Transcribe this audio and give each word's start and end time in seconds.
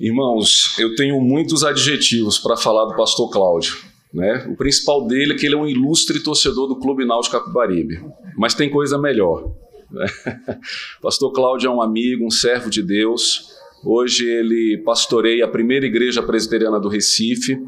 Irmãos, 0.00 0.78
eu 0.78 0.94
tenho 0.94 1.20
muitos 1.20 1.64
adjetivos 1.64 2.38
para 2.38 2.56
falar 2.56 2.84
do 2.84 2.96
pastor 2.96 3.28
Cláudio. 3.30 3.76
Né? 4.14 4.46
O 4.48 4.56
principal 4.56 5.06
dele 5.06 5.32
é 5.32 5.36
que 5.36 5.44
ele 5.44 5.56
é 5.56 5.58
um 5.58 5.66
ilustre 5.66 6.20
torcedor 6.20 6.68
do 6.68 6.76
Clube 6.76 7.04
Náutico 7.04 7.36
Capibaribe. 7.36 8.00
Mas 8.36 8.54
tem 8.54 8.70
coisa 8.70 8.96
melhor. 8.96 9.52
Né? 9.90 10.06
Pastor 11.02 11.32
Cláudio 11.32 11.68
é 11.68 11.70
um 11.70 11.82
amigo, 11.82 12.24
um 12.24 12.30
servo 12.30 12.70
de 12.70 12.82
Deus. 12.82 13.48
Hoje 13.84 14.24
ele 14.24 14.82
pastoreia 14.84 15.44
a 15.44 15.48
primeira 15.48 15.86
igreja 15.86 16.22
presbiteriana 16.22 16.80
do 16.80 16.88
Recife 16.88 17.58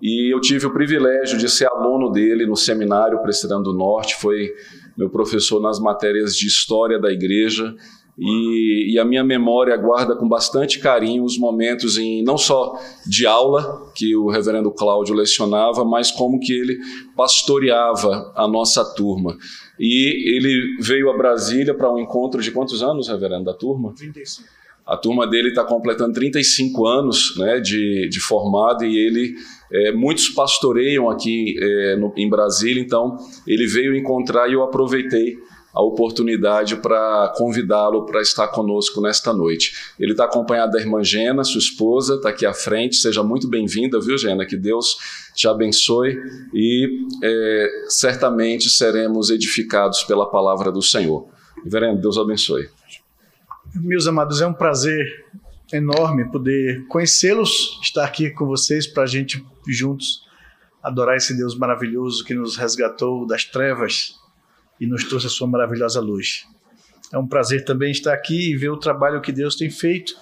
e 0.00 0.34
eu 0.34 0.40
tive 0.40 0.66
o 0.66 0.72
privilégio 0.72 1.36
de 1.36 1.48
ser 1.48 1.66
aluno 1.66 2.10
dele 2.10 2.46
no 2.46 2.56
seminário 2.56 3.22
Presbiteriano 3.22 3.64
do 3.64 3.72
Norte. 3.72 4.16
Foi 4.16 4.52
meu 4.96 5.10
professor 5.10 5.60
nas 5.60 5.78
matérias 5.78 6.36
de 6.36 6.46
história 6.46 6.98
da 6.98 7.10
igreja 7.12 7.74
e, 8.18 8.92
e, 8.92 8.98
a 8.98 9.04
minha 9.06 9.24
memória 9.24 9.74
guarda 9.76 10.14
com 10.14 10.28
bastante 10.28 10.78
carinho 10.78 11.24
os 11.24 11.38
momentos 11.38 11.96
em 11.96 12.22
não 12.22 12.36
só 12.36 12.78
de 13.06 13.26
aula 13.26 13.90
que 13.94 14.14
o 14.14 14.28
reverendo 14.28 14.70
Cláudio 14.70 15.14
lecionava, 15.14 15.82
mas 15.82 16.10
como 16.10 16.38
que 16.38 16.52
ele 16.52 16.78
pastoreava 17.16 18.30
a 18.36 18.46
nossa 18.46 18.84
turma. 18.94 19.38
E 19.80 20.36
ele 20.36 20.76
veio 20.78 21.10
a 21.10 21.16
Brasília 21.16 21.72
para 21.74 21.90
um 21.90 21.98
encontro 21.98 22.42
de 22.42 22.50
quantos 22.50 22.82
anos, 22.82 23.08
reverendo, 23.08 23.44
da 23.44 23.54
turma? 23.54 23.94
35. 23.94 24.46
A 24.86 24.96
turma 24.96 25.26
dele 25.26 25.48
está 25.48 25.64
completando 25.64 26.12
35 26.12 26.86
anos 26.86 27.34
né, 27.38 27.60
de, 27.60 28.08
de 28.10 28.20
formado 28.20 28.84
e 28.84 28.98
ele 28.98 29.34
é, 29.72 29.92
muitos 29.92 30.28
pastoreiam 30.28 31.08
aqui 31.08 31.54
é, 31.58 31.96
no, 31.96 32.12
em 32.16 32.28
Brasília, 32.28 32.82
então 32.82 33.16
ele 33.46 33.66
veio 33.66 33.96
encontrar 33.96 34.48
e 34.50 34.52
eu 34.52 34.62
aproveitei 34.62 35.38
a 35.72 35.82
oportunidade 35.82 36.76
para 36.76 37.32
convidá-lo 37.36 38.04
para 38.04 38.20
estar 38.20 38.48
conosco 38.48 39.00
nesta 39.00 39.32
noite. 39.32 39.72
Ele 39.98 40.12
está 40.12 40.24
acompanhado 40.24 40.72
da 40.72 40.80
irmã 40.80 41.02
Gena, 41.02 41.44
sua 41.44 41.58
esposa, 41.58 42.16
está 42.16 42.28
aqui 42.28 42.44
à 42.44 42.52
frente. 42.52 42.96
Seja 42.96 43.22
muito 43.22 43.48
bem-vinda, 43.48 43.98
viu, 44.00 44.18
Gena? 44.18 44.44
Que 44.44 44.56
Deus 44.56 44.96
te 45.34 45.48
abençoe 45.48 46.18
e 46.52 47.06
é, 47.22 47.70
certamente 47.88 48.68
seremos 48.68 49.30
edificados 49.30 50.04
pela 50.04 50.28
palavra 50.28 50.70
do 50.70 50.82
Senhor. 50.82 51.26
Reverendo, 51.64 52.00
Deus 52.00 52.18
abençoe. 52.18 52.68
Meus 53.74 54.06
amados, 54.06 54.42
é 54.42 54.46
um 54.46 54.52
prazer 54.52 55.06
enorme 55.72 56.30
poder 56.30 56.86
conhecê-los, 56.88 57.80
estar 57.82 58.04
aqui 58.04 58.30
com 58.30 58.44
vocês 58.44 58.86
para 58.86 59.04
a 59.04 59.06
gente 59.06 59.42
juntos 59.66 60.22
adorar 60.82 61.16
esse 61.16 61.36
Deus 61.36 61.56
maravilhoso 61.56 62.24
que 62.24 62.34
nos 62.34 62.56
resgatou 62.56 63.26
das 63.26 63.44
trevas 63.44 64.16
e 64.80 64.86
nos 64.86 65.04
trouxe 65.04 65.26
a 65.26 65.30
sua 65.30 65.46
maravilhosa 65.46 66.00
luz. 66.00 66.46
É 67.12 67.18
um 67.18 67.26
prazer 67.26 67.64
também 67.64 67.90
estar 67.90 68.12
aqui 68.12 68.52
e 68.52 68.56
ver 68.56 68.70
o 68.70 68.78
trabalho 68.78 69.20
que 69.20 69.32
Deus 69.32 69.54
tem 69.54 69.70
feito 69.70 70.14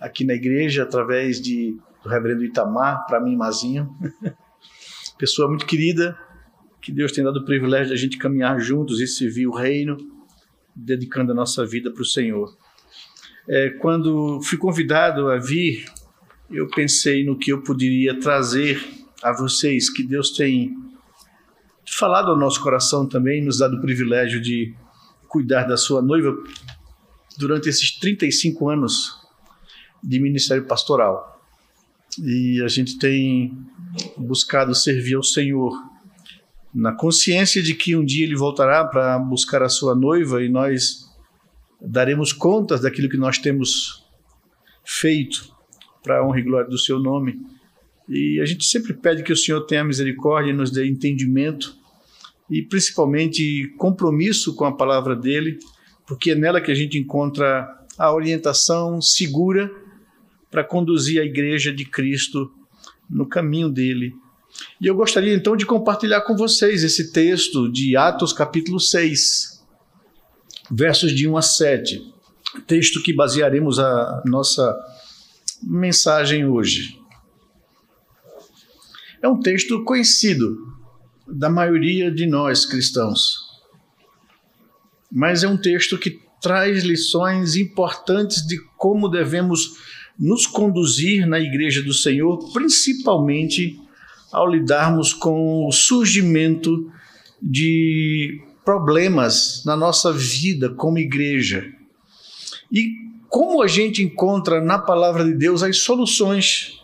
aqui 0.00 0.24
na 0.24 0.34
igreja 0.34 0.82
através 0.82 1.40
de 1.40 1.76
do 2.04 2.10
reverendo 2.10 2.44
Itamar, 2.44 3.06
para 3.06 3.18
mim, 3.18 3.34
Mazinho. 3.34 3.88
Pessoa 5.18 5.48
muito 5.48 5.64
querida, 5.64 6.16
que 6.80 6.92
Deus 6.92 7.12
tem 7.12 7.24
dado 7.24 7.38
o 7.38 7.44
privilégio 7.44 7.88
de 7.88 7.94
a 7.94 7.96
gente 7.96 8.18
caminhar 8.18 8.60
juntos 8.60 9.00
e 9.00 9.06
servir 9.06 9.46
o 9.46 9.54
reino, 9.54 9.96
dedicando 10.76 11.32
a 11.32 11.34
nossa 11.34 11.64
vida 11.64 11.90
para 11.90 12.02
o 12.02 12.06
Senhor. 12.06 12.54
É, 13.48 13.70
quando 13.80 14.40
fui 14.42 14.58
convidado 14.58 15.30
a 15.30 15.38
vir, 15.38 15.86
eu 16.50 16.68
pensei 16.68 17.24
no 17.24 17.38
que 17.38 17.52
eu 17.52 17.62
poderia 17.62 18.18
trazer 18.18 18.82
a 19.22 19.32
vocês, 19.32 19.88
que 19.88 20.02
Deus 20.02 20.30
tem 20.30 20.74
falado 21.90 22.30
ao 22.30 22.38
nosso 22.38 22.60
coração 22.60 23.06
também, 23.06 23.44
nos 23.44 23.58
dado 23.58 23.76
o 23.76 23.80
privilégio 23.80 24.40
de 24.40 24.74
cuidar 25.28 25.64
da 25.64 25.76
sua 25.76 26.00
noiva 26.00 26.32
durante 27.36 27.68
esses 27.68 27.90
35 27.98 28.68
anos 28.68 29.20
de 30.02 30.20
ministério 30.20 30.64
pastoral. 30.66 31.42
E 32.22 32.62
a 32.62 32.68
gente 32.68 32.98
tem 32.98 33.56
buscado 34.16 34.74
servir 34.74 35.14
ao 35.14 35.22
Senhor 35.22 35.72
na 36.74 36.92
consciência 36.92 37.62
de 37.62 37.74
que 37.74 37.96
um 37.96 38.04
dia 38.04 38.24
ele 38.24 38.36
voltará 38.36 38.84
para 38.84 39.18
buscar 39.18 39.62
a 39.62 39.68
sua 39.68 39.94
noiva 39.94 40.42
e 40.42 40.48
nós 40.48 41.08
daremos 41.80 42.32
contas 42.32 42.80
daquilo 42.80 43.08
que 43.08 43.16
nós 43.16 43.38
temos 43.38 44.04
feito 44.84 45.54
para 46.02 46.18
a 46.18 46.26
honra 46.26 46.40
e 46.40 46.42
glória 46.42 46.68
do 46.68 46.78
seu 46.78 46.98
nome. 46.98 47.40
E 48.08 48.40
a 48.40 48.44
gente 48.44 48.64
sempre 48.64 48.92
pede 48.92 49.22
que 49.22 49.32
o 49.32 49.36
Senhor 49.36 49.62
tenha 49.62 49.84
misericórdia 49.84 50.50
e 50.50 50.54
nos 50.54 50.70
dê 50.70 50.86
entendimento 50.86 51.74
e 52.50 52.62
principalmente 52.62 53.72
compromisso 53.78 54.54
com 54.54 54.64
a 54.64 54.76
palavra 54.76 55.16
dele, 55.16 55.58
porque 56.06 56.32
é 56.32 56.34
nela 56.34 56.60
que 56.60 56.70
a 56.70 56.74
gente 56.74 56.98
encontra 56.98 57.66
a 57.96 58.12
orientação 58.12 59.00
segura 59.00 59.70
para 60.50 60.62
conduzir 60.62 61.20
a 61.20 61.24
igreja 61.24 61.72
de 61.72 61.84
Cristo 61.84 62.52
no 63.08 63.26
caminho 63.26 63.70
dele. 63.70 64.14
E 64.80 64.86
eu 64.86 64.94
gostaria 64.94 65.34
então 65.34 65.56
de 65.56 65.66
compartilhar 65.66 66.20
com 66.20 66.36
vocês 66.36 66.84
esse 66.84 67.12
texto 67.12 67.70
de 67.70 67.96
Atos 67.96 68.32
capítulo 68.32 68.78
6, 68.78 69.64
versos 70.70 71.12
de 71.12 71.26
1 71.26 71.36
a 71.36 71.42
7, 71.42 72.14
texto 72.66 73.02
que 73.02 73.12
basearemos 73.12 73.78
a 73.78 74.22
nossa 74.26 74.76
mensagem 75.62 76.46
hoje. 76.46 77.03
É 79.24 79.28
um 79.28 79.40
texto 79.40 79.82
conhecido 79.84 80.58
da 81.26 81.48
maioria 81.48 82.10
de 82.10 82.26
nós 82.26 82.66
cristãos, 82.66 83.38
mas 85.10 85.42
é 85.42 85.48
um 85.48 85.56
texto 85.56 85.96
que 85.96 86.20
traz 86.42 86.84
lições 86.84 87.56
importantes 87.56 88.46
de 88.46 88.60
como 88.76 89.08
devemos 89.08 89.78
nos 90.18 90.46
conduzir 90.46 91.26
na 91.26 91.40
igreja 91.40 91.82
do 91.82 91.94
Senhor, 91.94 92.52
principalmente 92.52 93.80
ao 94.30 94.46
lidarmos 94.46 95.14
com 95.14 95.66
o 95.66 95.72
surgimento 95.72 96.92
de 97.40 98.42
problemas 98.62 99.62
na 99.64 99.74
nossa 99.74 100.12
vida 100.12 100.68
como 100.74 100.98
igreja. 100.98 101.72
E 102.70 102.90
como 103.30 103.62
a 103.62 103.66
gente 103.66 104.02
encontra 104.02 104.60
na 104.60 104.78
palavra 104.78 105.24
de 105.24 105.32
Deus 105.32 105.62
as 105.62 105.78
soluções 105.78 106.78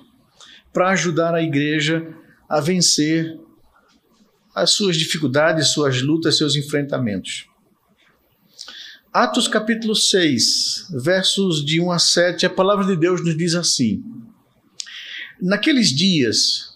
para 0.73 0.89
ajudar 0.89 1.35
a 1.35 1.43
igreja 1.43 2.17
a 2.51 2.61
vencer 2.61 3.39
as 4.53 4.73
suas 4.73 4.97
dificuldades, 4.97 5.69
suas 5.69 6.03
lutas, 6.03 6.37
seus 6.37 6.57
enfrentamentos. 6.57 7.47
Atos 9.13 9.47
capítulo 9.47 9.95
6, 9.95 10.89
versos 11.05 11.65
de 11.65 11.81
1 11.81 11.93
a 11.93 11.99
7, 12.01 12.47
a 12.47 12.51
palavra 12.51 12.85
de 12.85 12.97
Deus 12.97 13.25
nos 13.25 13.37
diz 13.37 13.55
assim: 13.55 14.03
Naqueles 15.41 15.91
dias, 15.91 16.75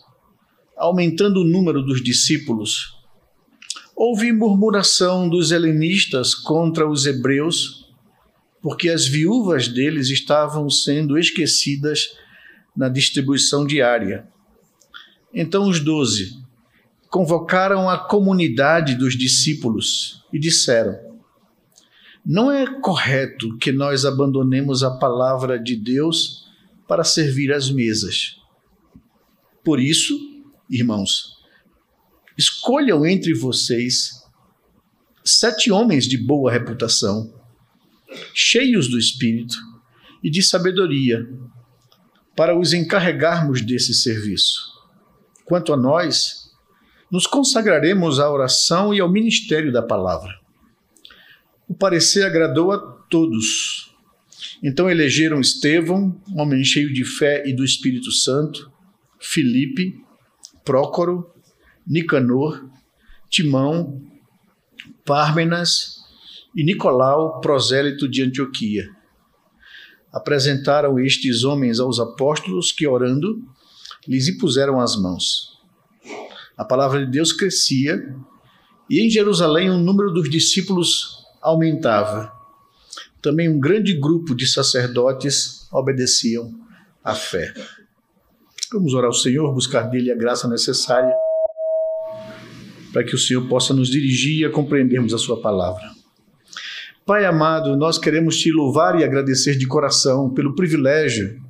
aumentando 0.77 1.41
o 1.41 1.45
número 1.45 1.83
dos 1.83 2.03
discípulos, 2.03 2.95
houve 3.97 4.33
murmuração 4.33 5.29
dos 5.29 5.51
helenistas 5.51 6.37
contra 6.37 6.89
os 6.89 7.05
hebreus, 7.05 7.93
porque 8.63 8.89
as 8.89 9.09
viúvas 9.09 9.67
deles 9.67 10.09
estavam 10.09 10.71
sendo 10.71 11.19
esquecidas 11.19 12.17
na 12.77 12.89
distribuição 12.89 13.67
diária. 13.67 14.33
Então 15.35 15.69
os 15.69 15.81
doze 15.81 16.39
convocaram 17.11 17.91
a 17.91 17.99
comunidade 17.99 18.95
dos 18.95 19.19
discípulos 19.19 20.25
e 20.33 20.39
disseram: 20.39 20.97
Não 22.25 22.53
é 22.53 22.81
correto 22.81 23.59
que 23.59 23.73
nós 23.73 24.05
abandonemos 24.05 24.85
a 24.85 24.93
palavra 24.93 25.59
de 25.59 25.75
Deus 25.75 26.45
para 26.87 27.03
servir 27.03 27.53
às 27.53 27.69
mesas. 27.69 28.37
Por 29.65 29.81
isso, 29.81 30.17
irmãos, 30.71 31.35
escolham 32.39 33.05
entre 33.05 33.35
vocês 33.35 34.23
sete 35.25 35.73
homens 35.73 36.07
de 36.07 36.19
boa 36.19 36.53
reputação, 36.53 37.35
cheios 38.33 38.89
do 38.89 38.99
espírito 38.99 39.57
e 40.23 40.31
de 40.31 40.43
sabedoria, 40.43 41.27
para 42.37 42.57
os 42.57 42.73
encarregarmos 42.73 43.63
desse 43.63 43.95
serviço 43.95 44.74
Quanto 45.45 45.73
a 45.73 45.77
nós, 45.77 46.51
nos 47.11 47.27
consagraremos 47.27 48.19
à 48.19 48.31
oração 48.31 48.93
e 48.95 49.01
ao 49.01 49.11
ministério 49.11 49.73
da 49.73 49.83
palavra. 49.83 50.33
O 51.69 51.75
parecer 51.75 52.25
agradou 52.25 52.73
a 52.73 52.79
todos. 53.09 53.95
Então 54.63 54.91
elegeram 54.91 55.41
Estevão, 55.41 56.21
homem 56.37 56.65
cheio 56.65 56.93
de 56.93 57.05
fé 57.05 57.43
e 57.47 57.55
do 57.55 57.65
Espírito 57.65 58.11
Santo, 58.11 58.71
Filipe, 59.21 59.95
Prócoro, 60.65 61.31
Nicanor, 61.87 62.69
Timão, 63.29 64.03
Pármenas 65.05 65.99
e 66.55 66.65
Nicolau, 66.65 67.41
prosélito 67.41 68.09
de 68.09 68.23
Antioquia. 68.23 68.89
Apresentaram 70.13 70.99
estes 70.99 71.45
homens 71.45 71.81
aos 71.81 71.99
apóstolos 71.99 72.71
que, 72.71 72.87
orando, 72.87 73.43
lhes 74.07 74.29
impuseram 74.29 74.81
as 74.81 74.97
mãos. 74.97 75.59
A 76.57 76.65
palavra 76.65 77.05
de 77.05 77.11
Deus 77.11 77.33
crescia 77.33 78.15
e 78.89 79.05
em 79.05 79.11
Jerusalém 79.11 79.71
o 79.71 79.79
número 79.79 80.13
dos 80.13 80.31
discípulos 80.31 81.25
aumentava. 81.41 82.33
Também 83.21 83.49
um 83.49 83.59
grande 83.59 83.95
grupo 83.95 84.35
de 84.35 84.47
sacerdotes 84.47 85.67
obedeciam 85.73 86.53
a 87.03 87.15
fé. 87.15 87.53
Vamos 88.73 88.95
orar 88.95 89.07
ao 89.07 89.15
Senhor, 89.15 89.53
buscar 89.53 89.83
dele 89.83 90.11
a 90.11 90.17
graça 90.17 90.49
necessária 90.49 91.15
para 92.93 93.03
que 93.03 93.15
o 93.15 93.19
Senhor 93.19 93.49
possa 93.49 93.75
nos 93.75 93.89
dirigir 93.89 94.47
a 94.47 94.51
compreendermos 94.51 95.13
a 95.13 95.19
Sua 95.19 95.41
palavra. 95.41 95.91
Pai 97.05 97.27
amado, 97.27 97.77
nós 97.77 97.99
queremos 97.99 98.39
te 98.39 98.51
louvar 98.51 98.99
e 98.99 99.05
agradecer 99.05 99.59
de 99.59 99.67
coração 99.67 100.31
pelo 100.31 100.55
privilégio 100.55 101.44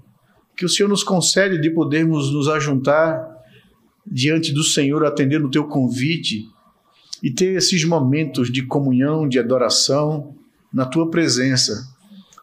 que 0.56 0.64
o 0.64 0.68
Senhor 0.68 0.88
nos 0.88 1.02
concede 1.02 1.60
de 1.60 1.70
podermos 1.70 2.32
nos 2.32 2.48
ajuntar 2.48 3.34
diante 4.06 4.52
do 4.52 4.62
Senhor, 4.62 5.04
atendendo 5.04 5.46
o 5.46 5.50
teu 5.50 5.66
convite 5.66 6.46
e 7.22 7.30
ter 7.30 7.56
esses 7.56 7.84
momentos 7.84 8.52
de 8.52 8.62
comunhão, 8.66 9.26
de 9.28 9.38
adoração 9.38 10.34
na 10.72 10.84
tua 10.84 11.10
presença, 11.10 11.88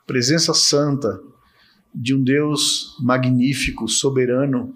presença 0.07 0.53
santa 0.53 1.21
de 1.93 2.15
um 2.15 2.23
Deus 2.23 2.95
magnífico, 2.99 3.87
soberano, 3.87 4.73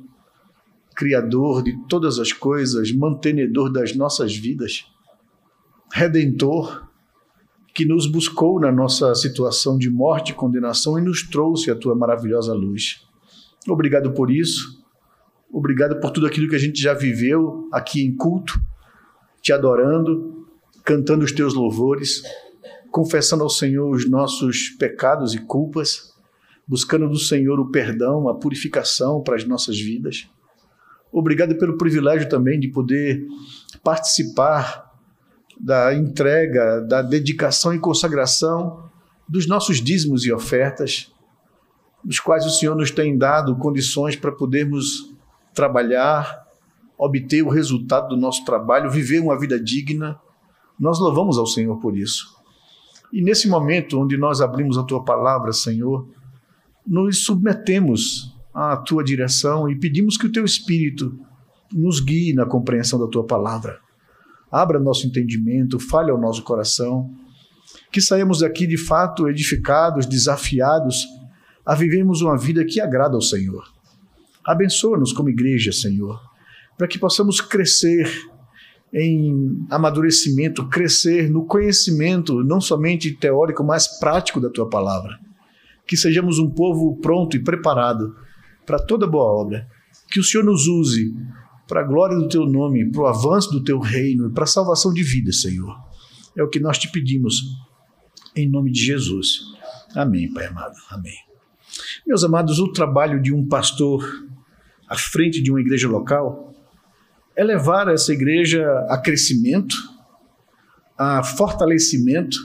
criador 0.95 1.63
de 1.63 1.77
todas 1.87 2.19
as 2.19 2.31
coisas, 2.31 2.91
mantenedor 2.91 3.71
das 3.71 3.95
nossas 3.95 4.35
vidas, 4.35 4.85
redentor, 5.91 6.85
que 7.73 7.85
nos 7.85 8.07
buscou 8.07 8.59
na 8.59 8.71
nossa 8.71 9.13
situação 9.15 9.77
de 9.77 9.89
morte 9.89 10.31
e 10.31 10.35
condenação 10.35 10.97
e 10.97 11.01
nos 11.01 11.23
trouxe 11.23 11.69
a 11.69 11.75
tua 11.75 11.93
maravilhosa 11.93 12.53
luz. 12.53 13.04
Obrigado 13.67 14.11
por 14.13 14.29
isso. 14.29 14.83
Obrigado 15.51 15.99
por 15.99 16.11
tudo 16.11 16.27
aquilo 16.27 16.49
que 16.49 16.55
a 16.55 16.59
gente 16.59 16.81
já 16.81 16.93
viveu 16.93 17.67
aqui 17.71 18.01
em 18.03 18.15
culto, 18.15 18.59
te 19.41 19.53
adorando, 19.53 20.47
cantando 20.83 21.23
os 21.23 21.31
teus 21.31 21.53
louvores, 21.53 22.23
confessando 22.91 23.43
ao 23.43 23.49
Senhor 23.49 23.89
os 23.89 24.09
nossos 24.09 24.69
pecados 24.69 25.33
e 25.33 25.39
culpas, 25.39 26.13
buscando 26.67 27.07
do 27.07 27.17
Senhor 27.17 27.59
o 27.59 27.71
perdão, 27.71 28.27
a 28.27 28.35
purificação 28.35 29.21
para 29.21 29.35
as 29.35 29.45
nossas 29.45 29.79
vidas. 29.79 30.29
Obrigado 31.11 31.57
pelo 31.57 31.77
privilégio 31.77 32.27
também 32.27 32.59
de 32.59 32.67
poder 32.67 33.25
participar 33.83 34.91
da 35.59 35.93
entrega, 35.93 36.81
da 36.81 37.01
dedicação 37.01 37.73
e 37.73 37.79
consagração 37.79 38.89
dos 39.27 39.47
nossos 39.47 39.81
dízimos 39.81 40.25
e 40.25 40.33
ofertas, 40.33 41.11
dos 42.05 42.19
quais 42.19 42.45
o 42.45 42.51
Senhor 42.51 42.75
nos 42.75 42.91
tem 42.91 43.17
dado 43.17 43.57
condições 43.57 44.15
para 44.15 44.31
podermos 44.31 45.11
trabalhar, 45.55 46.45
obter 46.95 47.41
o 47.41 47.49
resultado 47.49 48.09
do 48.09 48.17
nosso 48.17 48.45
trabalho, 48.45 48.91
viver 48.91 49.19
uma 49.19 49.37
vida 49.37 49.59
digna. 49.59 50.19
Nós 50.79 50.99
louvamos 50.99 51.39
ao 51.39 51.47
Senhor 51.47 51.77
por 51.79 51.97
isso. 51.97 52.27
E 53.11 53.23
nesse 53.23 53.49
momento 53.49 53.99
onde 53.99 54.17
nós 54.17 54.39
abrimos 54.39 54.77
a 54.77 54.83
tua 54.83 55.03
palavra, 55.03 55.51
Senhor, 55.51 56.07
nos 56.85 57.25
submetemos 57.25 58.35
à 58.53 58.77
tua 58.77 59.03
direção 59.03 59.67
e 59.67 59.75
pedimos 59.75 60.15
que 60.15 60.27
o 60.27 60.31
teu 60.31 60.45
Espírito 60.45 61.17
nos 61.73 61.99
guie 61.99 62.33
na 62.33 62.45
compreensão 62.45 62.99
da 62.99 63.07
tua 63.07 63.25
palavra. 63.25 63.79
Abra 64.51 64.79
nosso 64.79 65.07
entendimento, 65.07 65.79
fale 65.79 66.11
ao 66.11 66.21
nosso 66.21 66.43
coração, 66.43 67.09
que 67.91 67.99
saímos 67.99 68.39
daqui 68.39 68.67
de 68.67 68.77
fato 68.77 69.27
edificados, 69.27 70.05
desafiados 70.05 71.05
a 71.65 71.73
vivermos 71.73 72.21
uma 72.21 72.37
vida 72.37 72.63
que 72.63 72.79
agrada 72.79 73.15
ao 73.15 73.21
Senhor. 73.21 73.63
Abençoa-nos 74.45 75.11
como 75.11 75.29
igreja, 75.29 75.71
Senhor, 75.71 76.21
para 76.77 76.87
que 76.87 76.99
possamos 76.99 77.41
crescer 77.41 78.07
em 78.93 79.65
amadurecimento, 79.69 80.67
crescer 80.69 81.29
no 81.29 81.45
conhecimento, 81.45 82.43
não 82.43 82.61
somente 82.61 83.11
teórico, 83.11 83.63
mas 83.63 83.99
prático 83.99 84.39
da 84.39 84.49
tua 84.49 84.69
palavra. 84.69 85.19
Que 85.87 85.97
sejamos 85.97 86.39
um 86.39 86.49
povo 86.49 86.97
pronto 87.01 87.35
e 87.35 87.43
preparado 87.43 88.15
para 88.65 88.79
toda 88.79 89.07
boa 89.07 89.25
obra. 89.25 89.67
Que 90.09 90.19
o 90.19 90.23
Senhor 90.23 90.43
nos 90.43 90.67
use 90.67 91.13
para 91.67 91.81
a 91.81 91.83
glória 91.83 92.15
do 92.15 92.29
teu 92.29 92.45
nome, 92.45 92.89
para 92.91 93.01
o 93.01 93.07
avanço 93.07 93.51
do 93.51 93.63
teu 93.63 93.79
reino 93.79 94.29
e 94.29 94.33
para 94.33 94.43
a 94.43 94.47
salvação 94.47 94.93
de 94.93 95.03
vidas, 95.03 95.41
Senhor. 95.41 95.75
É 96.37 96.43
o 96.43 96.49
que 96.49 96.59
nós 96.59 96.77
te 96.77 96.89
pedimos, 96.91 97.41
em 98.35 98.49
nome 98.49 98.71
de 98.71 98.81
Jesus. 98.81 99.39
Amém, 99.95 100.31
Pai 100.31 100.45
amado. 100.45 100.75
Amém. 100.89 101.34
Meus 102.03 102.23
amados, 102.23 102.59
o 102.59 102.71
trabalho 102.71 103.21
de 103.21 103.31
um 103.33 103.47
pastor 103.47 104.03
à 104.87 104.97
frente 104.97 105.41
de 105.41 105.51
uma 105.51 105.61
igreja 105.61 105.87
local 105.87 106.53
é 107.35 107.43
levar 107.43 107.87
essa 107.87 108.11
igreja 108.11 108.65
a 108.89 108.97
crescimento, 108.97 109.75
a 110.97 111.23
fortalecimento 111.23 112.37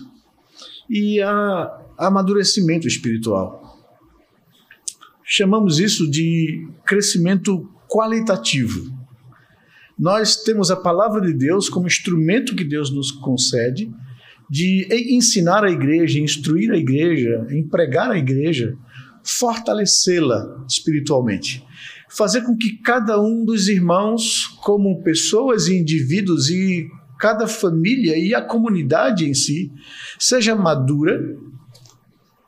e 0.88 1.20
a 1.20 1.79
amadurecimento 1.99 2.87
espiritual. 2.87 3.79
Chamamos 5.25 5.79
isso 5.79 6.11
de 6.11 6.69
crescimento 6.85 7.70
qualitativo. 7.88 8.93
Nós 9.99 10.37
temos 10.37 10.70
a 10.70 10.76
palavra 10.76 11.20
de 11.20 11.32
Deus 11.32 11.69
como 11.69 11.87
instrumento 11.87 12.56
que 12.56 12.64
Deus 12.64 12.91
nos 12.91 13.12
concede 13.12 13.93
de 14.49 14.88
ensinar 15.14 15.62
a 15.62 15.70
igreja, 15.70 16.19
instruir 16.19 16.73
a 16.73 16.76
igreja, 16.76 17.46
empregar 17.50 18.11
a 18.11 18.19
igreja, 18.19 18.76
fortalecê-la 19.25 20.64
espiritualmente. 20.69 21.64
Fazer 22.08 22.43
com 22.43 22.56
que 22.56 22.78
cada 22.78 23.20
um 23.20 23.44
dos 23.44 23.69
irmãos, 23.69 24.46
como 24.62 25.02
pessoas 25.02 25.69
e 25.69 25.78
indivíduos 25.78 26.50
e 26.50 26.88
cada 27.19 27.46
família 27.46 28.17
e 28.19 28.34
a 28.34 28.43
comunidade 28.43 29.28
em 29.28 29.34
si, 29.34 29.70
seja 30.19 30.56
madura, 30.56 31.20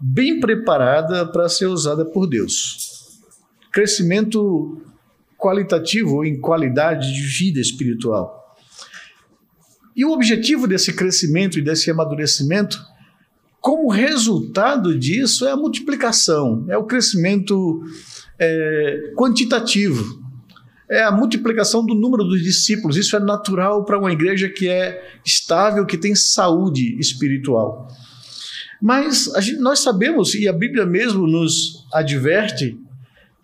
bem 0.01 0.41
preparada 0.41 1.27
para 1.27 1.49
ser 1.49 1.67
usada 1.67 2.05
por 2.05 2.27
Deus. 2.27 3.21
Crescimento 3.71 4.83
qualitativo 5.39 6.25
em 6.25 6.41
qualidade 6.41 7.13
de 7.13 7.23
vida 7.23 7.61
espiritual. 7.61 8.57
E 9.95 10.05
o 10.05 10.13
objetivo 10.13 10.67
desse 10.67 10.93
crescimento 10.93 11.59
e 11.59 11.63
desse 11.63 11.91
amadurecimento, 11.91 12.83
como 13.63 13.89
resultado 13.89 14.99
disso, 14.99 15.47
é 15.47 15.53
a 15.53 15.57
multiplicação, 15.57 16.67
é 16.69 16.77
o 16.77 16.83
crescimento 16.83 17.81
é, 18.37 19.13
quantitativo, 19.17 20.21
é 20.91 21.05
a 21.05 21.13
multiplicação 21.13 21.87
do 21.87 21.95
número 21.95 22.25
dos 22.25 22.43
discípulos. 22.43 22.97
Isso 22.97 23.17
é 23.17 23.21
natural 23.21 23.85
para 23.85 23.97
uma 23.97 24.13
igreja 24.13 24.49
que 24.49 24.69
é 24.69 25.01
estável, 25.25 25.87
que 25.87 25.97
tem 25.97 26.13
saúde 26.13 26.99
espiritual. 26.99 27.87
Mas 28.83 29.31
gente, 29.39 29.61
nós 29.61 29.79
sabemos, 29.79 30.35
e 30.35 30.49
a 30.49 30.53
Bíblia 30.53 30.85
mesmo 30.85 31.25
nos 31.25 31.87
adverte, 31.93 32.77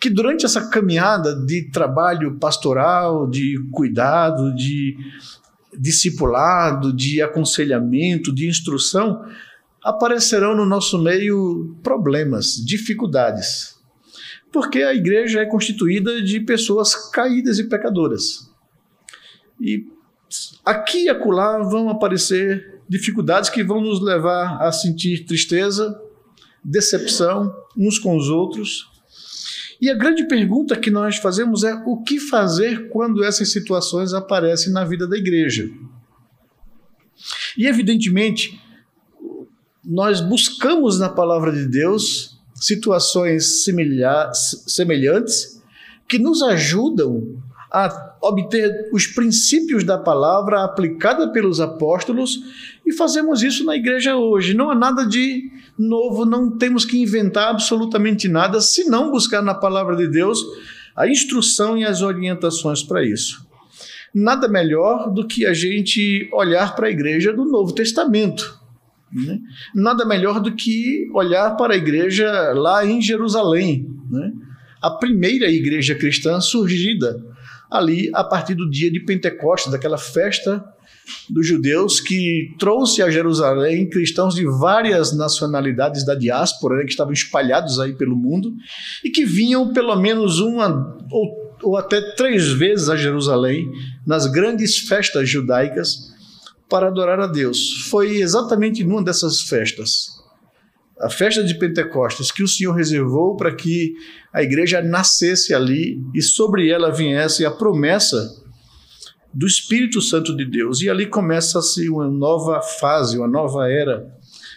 que 0.00 0.10
durante 0.10 0.44
essa 0.44 0.68
caminhada 0.68 1.36
de 1.46 1.70
trabalho 1.70 2.36
pastoral, 2.38 3.30
de 3.30 3.56
cuidado, 3.70 4.52
de 4.56 4.96
discipulado, 5.78 6.92
de 6.92 7.22
aconselhamento, 7.22 8.34
de 8.34 8.48
instrução, 8.48 9.24
aparecerão 9.82 10.56
no 10.56 10.66
nosso 10.66 10.98
meio 10.98 11.76
problemas, 11.82 12.54
dificuldades. 12.54 13.76
Porque 14.52 14.82
a 14.82 14.94
igreja 14.94 15.40
é 15.40 15.46
constituída 15.46 16.22
de 16.22 16.40
pessoas 16.40 16.94
caídas 17.10 17.58
e 17.58 17.68
pecadoras. 17.68 18.50
E 19.60 19.86
aqui 20.64 21.04
e 21.04 21.08
acolá 21.08 21.58
vão 21.58 21.88
aparecer 21.88 22.80
dificuldades 22.88 23.50
que 23.50 23.62
vão 23.62 23.80
nos 23.80 24.00
levar 24.02 24.62
a 24.62 24.72
sentir 24.72 25.24
tristeza, 25.26 26.00
decepção 26.64 27.54
uns 27.76 27.98
com 27.98 28.16
os 28.16 28.28
outros, 28.28 28.88
e 29.80 29.88
a 29.88 29.94
grande 29.94 30.26
pergunta 30.26 30.76
que 30.76 30.90
nós 30.90 31.18
fazemos 31.18 31.62
é 31.62 31.72
o 31.86 32.02
que 32.02 32.18
fazer 32.18 32.88
quando 32.88 33.22
essas 33.22 33.52
situações 33.52 34.12
aparecem 34.12 34.72
na 34.72 34.84
vida 34.84 35.06
da 35.06 35.16
igreja? 35.16 35.70
E 37.56 37.64
evidentemente, 37.66 38.60
nós 39.88 40.20
buscamos 40.20 40.98
na 40.98 41.08
palavra 41.08 41.50
de 41.50 41.66
Deus 41.66 42.38
situações 42.54 43.64
semelhantes 43.64 45.62
que 46.06 46.18
nos 46.18 46.42
ajudam 46.42 47.40
a 47.72 48.16
obter 48.20 48.90
os 48.92 49.06
princípios 49.06 49.84
da 49.84 49.96
palavra 49.96 50.62
aplicada 50.62 51.32
pelos 51.32 51.58
apóstolos 51.58 52.38
e 52.84 52.92
fazemos 52.92 53.42
isso 53.42 53.64
na 53.64 53.76
igreja 53.76 54.14
hoje. 54.16 54.52
Não 54.52 54.70
há 54.70 54.74
nada 54.74 55.06
de 55.06 55.50
novo, 55.78 56.26
não 56.26 56.50
temos 56.58 56.84
que 56.84 57.00
inventar 57.00 57.48
absolutamente 57.48 58.28
nada, 58.28 58.60
se 58.60 58.84
não 58.84 59.10
buscar 59.10 59.40
na 59.40 59.54
palavra 59.54 59.96
de 59.96 60.06
Deus 60.06 60.44
a 60.94 61.08
instrução 61.08 61.78
e 61.78 61.84
as 61.84 62.02
orientações 62.02 62.82
para 62.82 63.02
isso. 63.02 63.46
Nada 64.14 64.48
melhor 64.48 65.10
do 65.10 65.26
que 65.26 65.46
a 65.46 65.54
gente 65.54 66.28
olhar 66.32 66.74
para 66.74 66.88
a 66.88 66.90
igreja 66.90 67.32
do 67.32 67.44
Novo 67.44 67.72
Testamento. 67.72 68.58
Né? 69.12 69.40
Nada 69.74 70.04
melhor 70.04 70.40
do 70.40 70.54
que 70.54 71.08
olhar 71.14 71.56
para 71.56 71.74
a 71.74 71.76
igreja 71.76 72.30
lá 72.54 72.84
em 72.84 73.00
Jerusalém, 73.00 73.88
né? 74.10 74.32
a 74.82 74.90
primeira 74.90 75.50
igreja 75.50 75.94
cristã 75.94 76.40
surgida 76.40 77.16
ali 77.70 78.10
a 78.14 78.24
partir 78.24 78.54
do 78.54 78.68
dia 78.68 78.90
de 78.90 79.00
Pentecostes, 79.00 79.70
daquela 79.70 79.98
festa 79.98 80.64
dos 81.28 81.46
judeus 81.46 82.00
que 82.00 82.54
trouxe 82.58 83.02
a 83.02 83.10
Jerusalém 83.10 83.88
cristãos 83.88 84.34
de 84.34 84.44
várias 84.44 85.16
nacionalidades 85.16 86.04
da 86.04 86.14
diáspora, 86.14 86.76
né, 86.76 86.84
que 86.84 86.90
estavam 86.90 87.12
espalhados 87.12 87.80
aí 87.80 87.94
pelo 87.94 88.16
mundo 88.16 88.54
e 89.04 89.10
que 89.10 89.24
vinham 89.24 89.72
pelo 89.72 89.96
menos 89.96 90.38
uma 90.38 90.96
ou, 91.10 91.56
ou 91.62 91.76
até 91.76 92.00
três 92.14 92.48
vezes 92.48 92.88
a 92.88 92.96
Jerusalém 92.96 93.70
nas 94.06 94.26
grandes 94.26 94.78
festas 94.78 95.28
judaicas 95.28 96.12
para 96.68 96.88
adorar 96.88 97.20
a 97.20 97.26
Deus. 97.26 97.86
Foi 97.90 98.16
exatamente 98.16 98.84
numa 98.84 99.02
dessas 99.02 99.42
festas, 99.42 100.18
a 101.00 101.08
festa 101.08 101.44
de 101.44 101.56
Pentecostes, 101.56 102.32
que 102.32 102.42
o 102.42 102.48
Senhor 102.48 102.72
reservou 102.72 103.36
para 103.36 103.54
que 103.54 103.94
a 104.32 104.42
igreja 104.42 104.82
nascesse 104.82 105.54
ali 105.54 106.00
e 106.12 106.20
sobre 106.20 106.68
ela 106.68 106.90
viesse 106.90 107.46
a 107.46 107.50
promessa 107.50 108.28
do 109.32 109.46
Espírito 109.46 110.00
Santo 110.02 110.36
de 110.36 110.44
Deus. 110.44 110.80
E 110.80 110.90
ali 110.90 111.06
começa-se 111.06 111.88
uma 111.88 112.08
nova 112.08 112.60
fase, 112.60 113.16
uma 113.16 113.28
nova 113.28 113.70
era. 113.70 114.12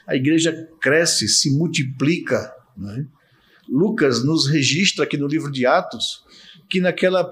A 0.07 0.15
igreja 0.15 0.67
cresce, 0.81 1.27
se 1.27 1.51
multiplica. 1.55 2.51
Né? 2.75 3.05
Lucas 3.69 4.23
nos 4.23 4.47
registra 4.47 5.03
aqui 5.03 5.17
no 5.17 5.27
livro 5.27 5.51
de 5.51 5.65
Atos 5.67 6.23
que 6.71 6.79
naquela, 6.79 7.25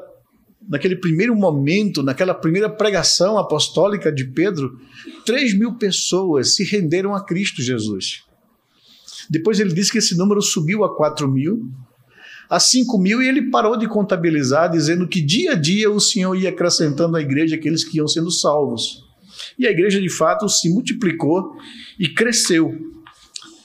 naquele 0.68 0.96
primeiro 0.96 1.36
momento, 1.36 2.04
naquela 2.04 2.34
primeira 2.34 2.70
pregação 2.70 3.38
apostólica 3.38 4.12
de 4.12 4.26
Pedro, 4.26 4.80
3 5.26 5.58
mil 5.58 5.76
pessoas 5.76 6.56
se 6.56 6.64
renderam 6.64 7.16
a 7.16 7.24
Cristo 7.24 7.62
Jesus. 7.62 8.24
Depois 9.30 9.60
ele 9.60 9.74
diz 9.74 9.92
que 9.92 10.00
esse 10.00 10.18
número 10.18 10.42
subiu 10.42 10.84
a 10.84 10.96
4 10.96 11.28
mil, 11.30 11.70
a 12.50 12.60
5 12.60 12.98
mil, 12.98 13.22
e 13.22 13.28
ele 13.28 13.50
parou 13.50 13.78
de 13.78 13.88
contabilizar, 13.88 14.72
dizendo 14.72 15.08
que 15.08 15.22
dia 15.22 15.52
a 15.52 15.56
dia 15.56 15.90
o 15.90 16.00
Senhor 16.00 16.36
ia 16.36 16.50
acrescentando 16.50 17.16
à 17.16 17.22
igreja 17.22 17.56
aqueles 17.56 17.84
que 17.84 17.98
iam 17.98 18.08
sendo 18.08 18.32
salvos. 18.32 19.04
E 19.58 19.68
a 19.68 19.72
igreja, 19.72 20.02
de 20.02 20.10
fato, 20.10 20.50
se 20.50 20.70
multiplicou 20.70 21.56
e 22.00 22.10
cresceu. 22.10 22.74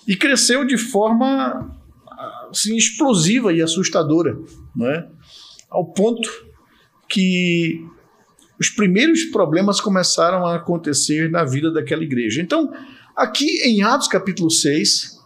E 0.06 0.14
cresceu 0.14 0.66
de 0.66 0.76
forma 0.76 1.74
assim, 2.50 2.76
explosiva 2.76 3.52
e 3.52 3.62
assustadora, 3.62 4.38
não 4.76 4.86
é? 4.86 5.08
ao 5.74 5.84
ponto 5.92 6.43
que 7.14 7.80
os 8.58 8.68
primeiros 8.68 9.22
problemas 9.26 9.80
começaram 9.80 10.44
a 10.44 10.56
acontecer 10.56 11.30
na 11.30 11.44
vida 11.44 11.70
daquela 11.70 12.02
igreja. 12.02 12.42
Então, 12.42 12.72
aqui 13.14 13.62
em 13.62 13.84
Atos 13.84 14.08
capítulo 14.08 14.50
6, 14.50 15.16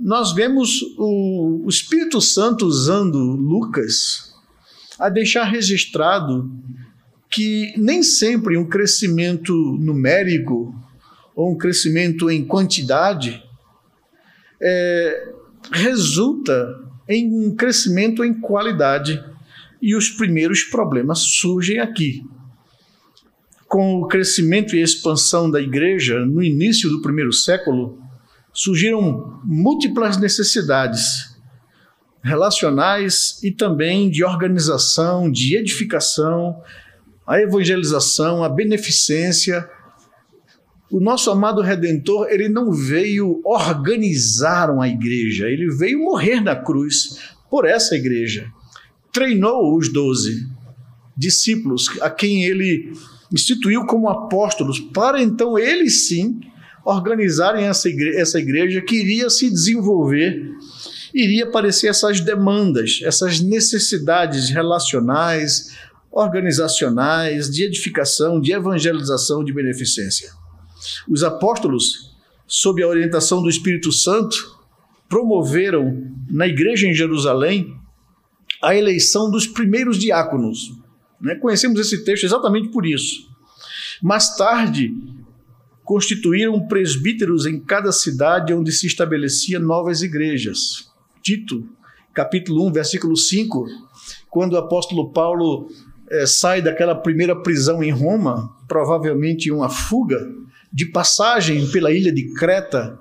nós 0.00 0.32
vemos 0.32 0.80
o, 0.96 1.66
Espírito 1.68 2.18
Santo 2.22 2.64
usando 2.64 3.18
Lucas 3.18 4.32
a 4.98 5.10
deixar 5.10 5.44
registrado 5.44 6.50
que 7.30 7.74
nem 7.76 8.02
sempre 8.02 8.56
um 8.56 8.66
crescimento 8.66 9.52
numérico 9.78 10.74
ou 11.36 11.52
um 11.52 11.58
crescimento 11.58 12.30
em 12.30 12.42
quantidade 12.42 13.42
é, 14.62 15.32
resulta 15.70 16.74
em 17.06 17.30
um 17.30 17.54
crescimento 17.54 18.24
em 18.24 18.32
qualidade 18.32 19.22
e 19.80 19.94
os 19.94 20.10
primeiros 20.10 20.64
problemas 20.64 21.20
surgem 21.20 21.78
aqui. 21.78 22.22
Com 23.66 24.00
o 24.00 24.08
crescimento 24.08 24.74
e 24.74 24.82
expansão 24.82 25.50
da 25.50 25.60
igreja 25.60 26.24
no 26.24 26.42
início 26.42 26.88
do 26.88 27.02
primeiro 27.02 27.32
século, 27.32 27.98
surgiram 28.52 29.40
múltiplas 29.44 30.16
necessidades 30.16 31.36
relacionais 32.22 33.42
e 33.42 33.50
também 33.50 34.10
de 34.10 34.24
organização, 34.24 35.30
de 35.30 35.56
edificação, 35.56 36.60
a 37.26 37.40
evangelização, 37.40 38.42
a 38.42 38.48
beneficência. 38.48 39.68
O 40.90 40.98
nosso 40.98 41.30
amado 41.30 41.60
redentor, 41.60 42.28
ele 42.30 42.48
não 42.48 42.72
veio 42.72 43.40
organizar 43.44 44.70
uma 44.70 44.88
igreja, 44.88 45.46
ele 45.48 45.70
veio 45.70 45.98
morrer 45.98 46.40
na 46.40 46.56
cruz 46.56 47.18
por 47.50 47.66
essa 47.66 47.94
igreja. 47.94 48.50
Treinou 49.12 49.76
os 49.76 49.92
doze 49.92 50.46
discípulos 51.16 51.88
a 52.00 52.08
quem 52.08 52.44
ele 52.44 52.92
instituiu 53.32 53.84
como 53.84 54.08
apóstolos, 54.08 54.78
para 54.78 55.22
então 55.22 55.58
eles 55.58 56.06
sim 56.06 56.40
organizarem 56.84 57.64
essa 57.66 57.88
igreja, 57.88 58.18
essa 58.18 58.38
igreja 58.38 58.80
que 58.80 58.96
iria 58.96 59.28
se 59.28 59.50
desenvolver, 59.50 60.50
iria 61.12 61.44
aparecer 61.44 61.88
essas 61.88 62.20
demandas, 62.20 63.00
essas 63.02 63.40
necessidades 63.40 64.48
relacionais, 64.48 65.76
organizacionais, 66.10 67.50
de 67.50 67.64
edificação, 67.64 68.40
de 68.40 68.52
evangelização, 68.52 69.44
de 69.44 69.52
beneficência. 69.52 70.30
Os 71.08 71.22
apóstolos, 71.22 72.16
sob 72.46 72.82
a 72.82 72.88
orientação 72.88 73.42
do 73.42 73.50
Espírito 73.50 73.92
Santo, 73.92 74.56
promoveram 75.08 76.06
na 76.30 76.46
igreja 76.46 76.86
em 76.86 76.94
Jerusalém 76.94 77.76
a 78.62 78.74
eleição 78.74 79.30
dos 79.30 79.46
primeiros 79.46 79.98
diáconos. 79.98 80.72
Né? 81.20 81.34
Conhecemos 81.36 81.80
esse 81.80 82.04
texto 82.04 82.24
exatamente 82.24 82.68
por 82.68 82.86
isso. 82.86 83.28
Mais 84.02 84.36
tarde, 84.36 84.94
constituíram 85.84 86.66
presbíteros 86.66 87.46
em 87.46 87.58
cada 87.58 87.90
cidade 87.92 88.52
onde 88.52 88.70
se 88.72 88.86
estabelecia 88.86 89.58
novas 89.58 90.02
igrejas. 90.02 90.90
Tito, 91.22 91.68
capítulo 92.12 92.66
1, 92.68 92.72
versículo 92.72 93.16
5, 93.16 93.66
quando 94.28 94.52
o 94.52 94.58
apóstolo 94.58 95.12
Paulo 95.12 95.68
é, 96.10 96.26
sai 96.26 96.60
daquela 96.60 96.94
primeira 96.94 97.34
prisão 97.34 97.82
em 97.82 97.90
Roma, 97.90 98.54
provavelmente 98.66 99.50
uma 99.50 99.68
fuga, 99.68 100.28
de 100.72 100.86
passagem 100.86 101.66
pela 101.70 101.90
ilha 101.92 102.12
de 102.12 102.34
Creta, 102.34 102.98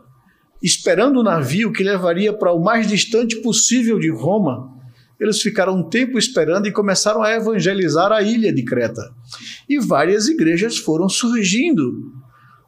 esperando 0.62 1.20
o 1.20 1.24
navio 1.24 1.72
que 1.72 1.84
levaria 1.84 2.34
para 2.34 2.54
o 2.54 2.64
mais 2.64 2.88
distante 2.88 3.36
possível 3.42 4.00
de 4.00 4.10
Roma, 4.10 4.77
eles 5.20 5.42
ficaram 5.42 5.76
um 5.76 5.84
tempo 5.84 6.18
esperando 6.18 6.68
e 6.68 6.72
começaram 6.72 7.24
a 7.24 7.32
evangelizar 7.32 8.12
a 8.12 8.22
ilha 8.22 8.54
de 8.54 8.64
Creta. 8.64 9.02
E 9.68 9.80
várias 9.80 10.28
igrejas 10.28 10.78
foram 10.78 11.10
surgindo 11.10 12.12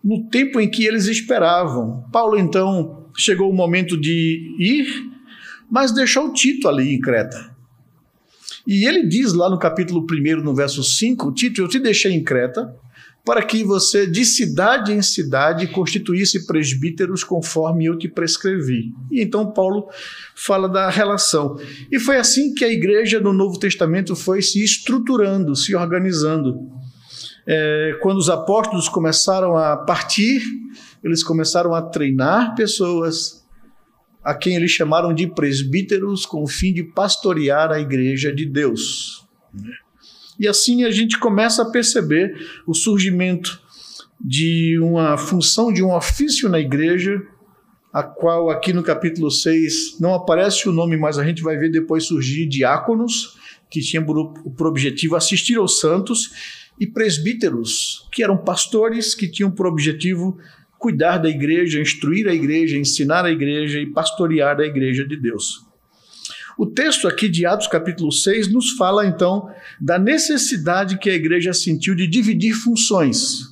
no 0.03 0.27
tempo 0.29 0.60
em 0.60 0.70
que 0.70 0.86
eles 0.86 1.06
esperavam. 1.06 2.03
Paulo 2.12 2.38
então 2.38 3.10
chegou 3.15 3.50
o 3.50 3.56
momento 3.56 4.00
de 4.00 4.56
ir, 4.60 4.88
mas 5.70 5.91
deixou 5.91 6.34
Tito 6.34 6.68
ali 6.68 6.96
em 6.96 7.00
Creta. 7.00 7.56
E 8.65 8.86
ele 8.88 9.08
diz 9.08 9.34
lá 9.34 9.50
no 9.50 9.60
capítulo 9.60 10.06
1, 10.10 10.44
no 10.44 10.56
verso 10.56 10.84
5, 10.84 11.34
Tito, 11.34 11.62
eu 11.62 11.68
te 11.68 11.79
deixei 11.79 12.13
em 12.13 12.24
Creta 12.24 12.74
para 13.29 13.43
que 13.43 13.63
você 13.63 14.07
de 14.07 14.25
cidade 14.25 14.91
em 14.91 15.03
cidade 15.03 15.67
constituísse 15.67 16.48
presbíteros 16.48 17.24
conforme 17.24 17.86
eu 17.86 17.95
te 17.95 18.07
prescrevi. 18.07 18.91
E 19.12 19.21
então 19.21 19.51
Paulo 19.51 19.88
fala 20.36 20.67
da 20.67 20.89
relação. 20.89 21.55
E 21.91 22.00
foi 22.00 22.17
assim 22.17 22.55
que 22.55 22.65
a 22.65 22.74
igreja 22.74 23.19
no 23.19 23.31
Novo 23.31 23.59
Testamento 23.59 24.15
foi 24.15 24.41
se 24.41 24.63
estruturando, 24.63 25.55
se 25.55 25.75
organizando 25.75 26.71
é, 27.45 28.00
quando 28.01 28.17
os 28.17 28.31
apóstolos 28.31 28.89
começaram 28.89 29.55
a 29.55 29.77
partir, 29.77 30.41
eles 31.03 31.24
começaram 31.24 31.75
a 31.75 31.83
treinar 31.83 32.55
pessoas 32.55 33.48
a 34.24 34.33
quem 34.33 34.55
eles 34.55 34.71
chamaram 34.71 35.13
de 35.13 35.27
presbíteros 35.27 36.25
com 36.25 36.41
o 36.41 36.48
fim 36.48 36.74
de 36.74 36.83
pastorear 36.83 37.71
a 37.71 37.79
igreja 37.79 38.33
de 38.33 38.48
Deus. 38.48 39.24
E 40.39 40.48
assim 40.48 40.86
a 40.86 40.91
gente 40.91 41.19
começa 41.19 41.63
a 41.63 41.69
perceber 41.69 42.34
o 42.65 42.74
surgimento 42.74 43.60
de 44.19 44.79
uma 44.79 45.17
função, 45.17 45.72
de 45.72 45.84
um 45.84 45.93
ofício 45.93 46.48
na 46.48 46.60
igreja, 46.60 47.22
a 47.91 48.03
qual 48.03 48.50
aqui 48.50 48.72
no 48.72 48.84
capítulo 48.84 49.29
6 49.29 50.00
não 50.00 50.13
aparece 50.13 50.69
o 50.69 50.72
nome, 50.72 50.96
mas 50.96 51.17
a 51.17 51.25
gente 51.25 51.41
vai 51.41 51.58
ver 51.58 51.69
depois 51.69 52.05
surgir 52.05 52.48
diáconos, 52.48 53.38
que 53.69 53.81
tinham 53.81 54.05
por, 54.05 54.67
objetivo 54.67 55.15
assistir 55.15 55.58
aos 55.58 55.79
santos, 55.79 56.31
e 56.79 56.88
presbíteros, 56.88 58.08
que 58.12 58.24
eram 58.24 58.38
pastores 58.38 59.13
que 59.13 59.27
tinham 59.27 59.51
por 59.51 59.67
objetivo 59.67 60.38
cuidar 60.77 61.17
da 61.17 61.29
igreja, 61.29 61.81
instruir 61.81 62.27
a 62.27 62.34
igreja, 62.34 62.77
ensinar 62.77 63.25
a 63.25 63.31
igreja 63.31 63.79
e 63.79 63.88
pastorear 63.88 64.60
a 64.60 64.65
igreja 64.65 65.05
de 65.05 65.17
Deus. 65.17 65.68
O 66.59 66.65
texto 66.65 67.07
aqui 67.07 67.29
de 67.29 67.45
Atos 67.45 67.67
capítulo 67.67 68.11
6 68.11 68.51
nos 68.51 68.71
fala 68.71 69.07
então 69.07 69.49
da 69.79 69.97
necessidade 69.97 70.97
que 70.97 71.09
a 71.09 71.13
igreja 71.13 71.53
sentiu 71.53 71.95
de 71.95 72.05
dividir 72.05 72.53
funções, 72.53 73.47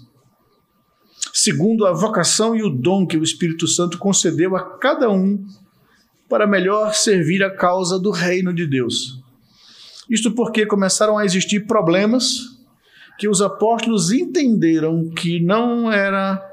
segundo 1.31 1.85
a 1.85 1.93
vocação 1.93 2.53
e 2.53 2.61
o 2.61 2.69
dom 2.69 3.07
que 3.07 3.15
o 3.15 3.23
Espírito 3.23 3.65
Santo 3.65 3.97
concedeu 3.97 4.57
a 4.57 4.77
cada 4.77 5.09
um 5.09 5.41
para 6.27 6.45
melhor 6.45 6.93
servir 6.93 7.41
a 7.45 7.49
causa 7.49 7.97
do 7.97 8.11
reino 8.11 8.53
de 8.53 8.67
Deus. 8.67 9.23
Isto 10.09 10.31
porque 10.31 10.65
começaram 10.65 11.17
a 11.17 11.23
existir 11.23 11.65
problemas 11.65 12.57
que 13.17 13.29
os 13.29 13.41
apóstolos 13.41 14.11
entenderam 14.11 15.09
que 15.11 15.39
não 15.39 15.89
era 15.89 16.45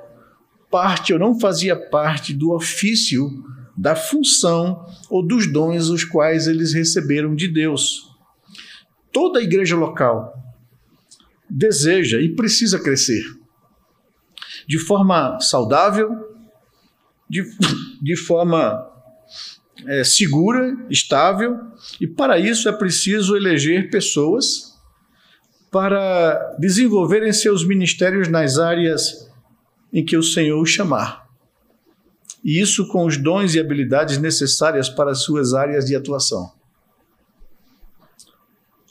parte 0.70 1.12
ou 1.12 1.18
não 1.18 1.36
fazia 1.36 1.74
parte 1.74 2.32
do 2.32 2.52
ofício, 2.52 3.28
da 3.76 3.96
função 3.96 4.86
ou 5.10 5.26
dos 5.26 5.50
dons 5.50 5.88
os 5.88 6.04
quais 6.04 6.46
eles 6.46 6.72
receberam 6.72 7.34
de 7.34 7.48
Deus. 7.48 8.10
Toda 9.12 9.38
a 9.38 9.42
igreja 9.42 9.76
local 9.76 10.32
deseja 11.48 12.20
e 12.20 12.34
precisa 12.34 12.78
crescer. 12.78 13.22
de 14.66 14.78
forma 14.78 15.38
saudável, 15.40 16.10
de, 17.28 17.44
de 18.02 18.16
forma 18.16 18.90
é, 19.86 20.04
segura, 20.04 20.74
estável, 20.88 21.58
e 22.00 22.06
para 22.06 22.38
isso 22.38 22.68
é 22.68 22.72
preciso 22.72 23.36
eleger 23.36 23.90
pessoas 23.90 24.74
para 25.70 26.56
desenvolverem 26.58 27.32
seus 27.32 27.66
ministérios 27.66 28.28
nas 28.28 28.58
áreas 28.58 29.28
em 29.92 30.04
que 30.04 30.16
o 30.16 30.22
Senhor 30.22 30.60
os 30.62 30.70
chamar. 30.70 31.23
E 32.44 32.60
isso 32.60 32.86
com 32.88 33.06
os 33.06 33.16
dons 33.16 33.54
e 33.54 33.60
habilidades 33.60 34.18
necessárias 34.18 34.88
para 34.88 35.12
as 35.12 35.22
suas 35.22 35.54
áreas 35.54 35.86
de 35.86 35.96
atuação. 35.96 36.52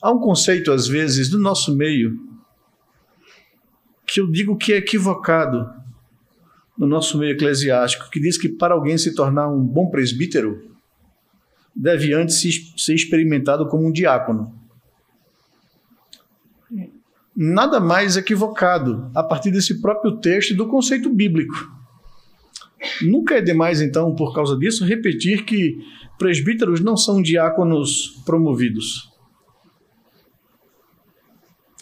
Há 0.01 0.11
um 0.11 0.19
conceito, 0.19 0.71
às 0.71 0.87
vezes, 0.87 1.31
no 1.31 1.39
nosso 1.39 1.75
meio, 1.75 2.19
que 4.05 4.19
eu 4.19 4.29
digo 4.29 4.57
que 4.57 4.73
é 4.73 4.77
equivocado 4.77 5.71
no 6.77 6.87
nosso 6.87 7.17
meio 7.17 7.33
eclesiástico, 7.33 8.09
que 8.09 8.19
diz 8.19 8.37
que 8.37 8.49
para 8.49 8.73
alguém 8.73 8.97
se 8.97 9.13
tornar 9.13 9.47
um 9.47 9.63
bom 9.63 9.89
presbítero, 9.89 10.75
deve 11.75 12.13
antes 12.13 12.41
ser 12.75 12.93
experimentado 12.93 13.67
como 13.67 13.87
um 13.87 13.91
diácono 13.91 14.63
nada 17.35 17.79
mais 17.79 18.15
equivocado 18.15 19.09
a 19.15 19.23
partir 19.23 19.51
desse 19.51 19.81
próprio 19.81 20.17
texto 20.17 20.55
do 20.55 20.67
conceito 20.67 21.09
bíblico. 21.09 21.55
Nunca 23.01 23.35
é 23.35 23.41
demais, 23.41 23.81
então, 23.81 24.13
por 24.15 24.33
causa 24.33 24.57
disso, 24.57 24.85
repetir 24.85 25.45
que 25.45 25.77
presbíteros 26.17 26.79
não 26.79 26.97
são 26.97 27.21
diáconos 27.21 28.21
promovidos. 28.25 29.09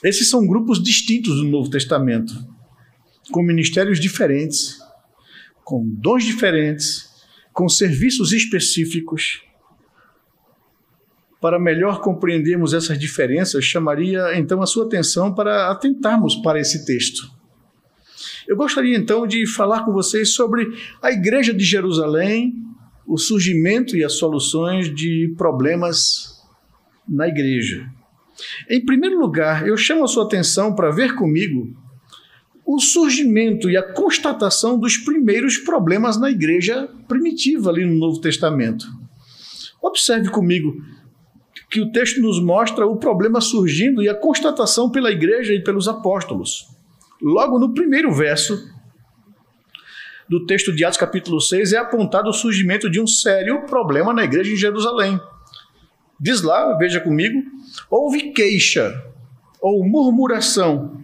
Esses 0.03 0.29
são 0.29 0.47
grupos 0.47 0.81
distintos 0.81 1.35
do 1.35 1.43
Novo 1.43 1.69
Testamento, 1.69 2.33
com 3.31 3.43
ministérios 3.43 3.99
diferentes, 3.99 4.79
com 5.63 5.87
dons 5.87 6.23
diferentes, 6.23 7.09
com 7.53 7.69
serviços 7.69 8.31
específicos 8.31 9.41
para 11.41 11.59
melhor 11.59 12.01
compreendermos 12.01 12.71
essas 12.71 12.99
diferenças, 12.99 13.65
chamaria 13.65 14.37
então 14.37 14.61
a 14.61 14.67
sua 14.67 14.85
atenção 14.85 15.33
para 15.33 15.71
atentarmos 15.71 16.35
para 16.35 16.59
esse 16.59 16.85
texto. 16.85 17.40
Eu 18.47 18.55
gostaria 18.55 18.97
então 18.97 19.27
de 19.27 19.45
falar 19.45 19.85
com 19.85 19.91
vocês 19.91 20.33
sobre 20.33 20.67
a 21.01 21.11
Igreja 21.11 21.53
de 21.53 21.63
Jerusalém, 21.63 22.53
o 23.07 23.17
surgimento 23.17 23.97
e 23.97 24.03
as 24.03 24.13
soluções 24.13 24.93
de 24.93 25.33
problemas 25.37 26.41
na 27.07 27.27
igreja. 27.27 27.85
Em 28.69 28.83
primeiro 28.83 29.19
lugar, 29.19 29.67
eu 29.67 29.75
chamo 29.75 30.03
a 30.03 30.07
sua 30.07 30.23
atenção 30.23 30.73
para 30.73 30.91
ver 30.91 31.15
comigo 31.15 31.75
o 32.65 32.79
surgimento 32.79 33.69
e 33.69 33.75
a 33.75 33.83
constatação 33.83 34.79
dos 34.79 34.97
primeiros 34.97 35.57
problemas 35.57 36.17
na 36.17 36.29
igreja 36.31 36.87
primitiva 37.07 37.69
ali 37.69 37.85
no 37.85 37.95
Novo 37.95 38.21
Testamento. 38.21 38.85
Observe 39.81 40.29
comigo 40.29 40.81
que 41.69 41.81
o 41.81 41.91
texto 41.91 42.21
nos 42.21 42.41
mostra 42.41 42.85
o 42.85 42.97
problema 42.97 43.41
surgindo 43.41 44.01
e 44.01 44.07
a 44.07 44.15
constatação 44.15 44.89
pela 44.89 45.11
igreja 45.11 45.53
e 45.53 45.63
pelos 45.63 45.87
apóstolos. 45.87 46.67
Logo 47.21 47.59
no 47.59 47.73
primeiro 47.73 48.11
verso 48.11 48.69
do 50.27 50.45
texto 50.45 50.73
de 50.73 50.83
Atos, 50.83 50.97
capítulo 50.97 51.39
6, 51.39 51.73
é 51.73 51.77
apontado 51.77 52.29
o 52.29 52.33
surgimento 52.33 52.89
de 52.89 52.99
um 52.99 53.05
sério 53.05 53.65
problema 53.65 54.13
na 54.13 54.23
igreja 54.23 54.51
em 54.51 54.55
Jerusalém. 54.55 55.19
Diz 56.19 56.41
lá, 56.41 56.75
veja 56.77 56.99
comigo: 56.99 57.43
houve 57.89 58.31
queixa 58.31 59.05
ou 59.59 59.87
murmuração 59.87 60.99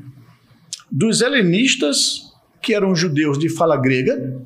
dos 0.90 1.22
helenistas, 1.22 2.34
que 2.62 2.74
eram 2.74 2.96
judeus 2.96 3.38
de 3.38 3.50
fala 3.50 3.78
grega, 3.78 4.42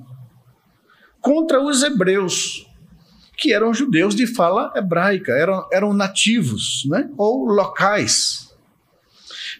contra 1.21 1.61
os 1.61 1.83
hebreus, 1.83 2.67
que 3.37 3.53
eram 3.53 3.73
judeus 3.73 4.15
de 4.15 4.27
fala 4.27 4.73
hebraica, 4.75 5.31
eram, 5.31 5.67
eram 5.71 5.93
nativos, 5.93 6.83
né? 6.87 7.09
ou 7.17 7.45
locais. 7.45 8.53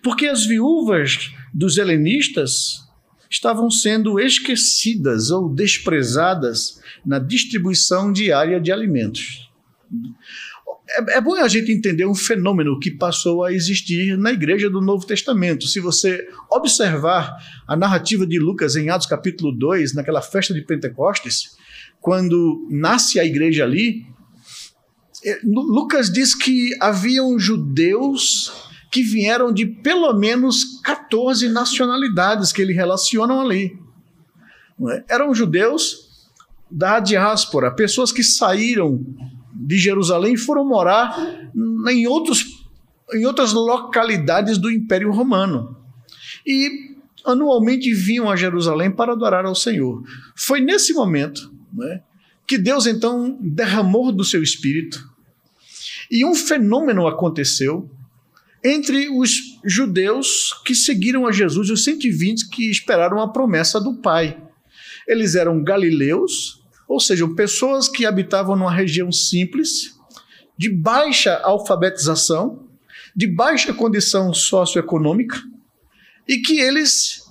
Porque 0.04 0.28
as 0.28 0.46
viúvas 0.46 1.32
dos 1.54 1.78
helenistas 1.78 2.90
estavam 3.30 3.70
sendo 3.70 4.20
esquecidas 4.20 5.32
ou 5.32 5.48
desprezadas 5.48 6.82
na 7.06 7.18
distribuição 7.18 8.12
diária 8.12 8.60
de 8.60 8.72
alimentos. 8.72 9.50
É, 10.90 11.18
é, 11.18 11.22
bom 11.22 11.36
a 11.36 11.48
gente 11.48 11.72
entender 11.72 12.06
um 12.06 12.16
fenômeno 12.16 12.78
que 12.80 12.92
passou 12.92 13.44
a 13.44 13.54
existir 13.54 14.18
na 14.18 14.32
igreja 14.32 14.70
do 14.70 14.82
Novo 14.82 15.06
Testamento. 15.06 15.68
Se 15.68 15.80
você 15.80 16.28
observar 16.50 17.38
a 17.66 17.76
narrativa 17.76 18.28
de 18.28 18.38
Lucas 18.38 18.76
em 18.76 18.90
Atos 18.90 19.08
capítulo 19.08 19.52
2, 19.52 19.94
naquela 19.94 20.22
festa 20.22 20.54
de 20.54 20.62
Pentecostes, 20.62 21.56
quando 22.02 22.68
nasce 22.70 23.20
a 23.20 23.26
igreja 23.26 23.64
ali, 23.64 24.06
é, 25.24 25.40
Lucas 25.44 26.12
diz 26.12 26.36
que 26.36 26.76
haviam 26.82 27.40
judeus 27.40 28.71
que 28.92 29.02
vieram 29.02 29.54
de 29.54 29.66
pelo 29.66 30.14
menos 30.14 30.82
14 30.84 31.48
nacionalidades 31.48 32.52
que 32.52 32.62
ele 32.62 32.74
relacionam 32.74 33.40
ali. 33.40 33.80
É? 34.90 35.16
Eram 35.16 35.34
judeus 35.34 36.10
da 36.70 37.00
diáspora, 37.00 37.74
pessoas 37.74 38.12
que 38.12 38.24
saíram 38.24 39.04
de 39.54 39.78
Jerusalém 39.78 40.34
e 40.34 40.38
foram 40.38 40.68
morar 40.68 41.16
em, 41.90 42.06
outros, 42.08 42.46
em 43.14 43.26
outras 43.26 43.54
localidades 43.54 44.58
do 44.58 44.70
Império 44.70 45.12
Romano. 45.12 45.78
E 46.46 46.92
anualmente 47.26 47.94
vinham 47.94 48.30
a 48.30 48.36
Jerusalém 48.36 48.92
para 48.92 49.14
adorar 49.14 49.46
ao 49.46 49.56
Senhor. 49.56 50.04
Foi 50.36 50.60
nesse 50.60 50.94
momento 50.94 51.54
né, 51.74 52.02
que 52.48 52.58
Deus 52.58 52.88
então 52.88 53.38
derramou 53.40 54.12
do 54.12 54.24
seu 54.24 54.42
espírito 54.42 55.10
e 56.10 56.26
um 56.26 56.36
fenômeno 56.36 57.08
aconteceu 57.08 57.90
entre 58.64 59.10
os 59.10 59.32
judeus 59.66 60.54
que 60.66 60.76
seguiram 60.76 61.26
a 61.26 61.32
Jesus, 61.32 61.70
os 61.70 61.84
120 61.84 62.50
que 62.50 62.70
esperaram 62.70 63.20
a 63.20 63.32
promessa 63.32 63.80
do 63.80 63.96
Pai. 63.96 64.38
Eles 65.08 65.36
eram 65.36 65.64
galileus, 65.64 66.62
ou 66.88 67.00
seja, 67.00 67.28
pessoas 67.36 67.88
que 67.88 68.06
habitavam 68.06 68.56
numa 68.56 68.72
região 68.72 69.12
simples, 69.12 70.00
de 70.58 70.70
baixa 70.70 71.38
alfabetização, 71.44 72.68
de 73.16 73.28
baixa 73.28 73.74
condição 73.74 74.34
socioeconômica, 74.34 75.42
e 76.28 76.38
que 76.38 76.60
eles 76.60 77.22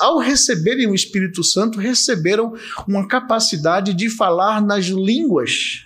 ao 0.00 0.18
receberem 0.18 0.86
o 0.86 0.94
Espírito 0.94 1.42
Santo, 1.42 1.78
receberam 1.78 2.54
uma 2.86 3.08
capacidade 3.08 3.94
de 3.94 4.10
falar 4.10 4.60
nas 4.60 4.84
línguas, 4.86 5.85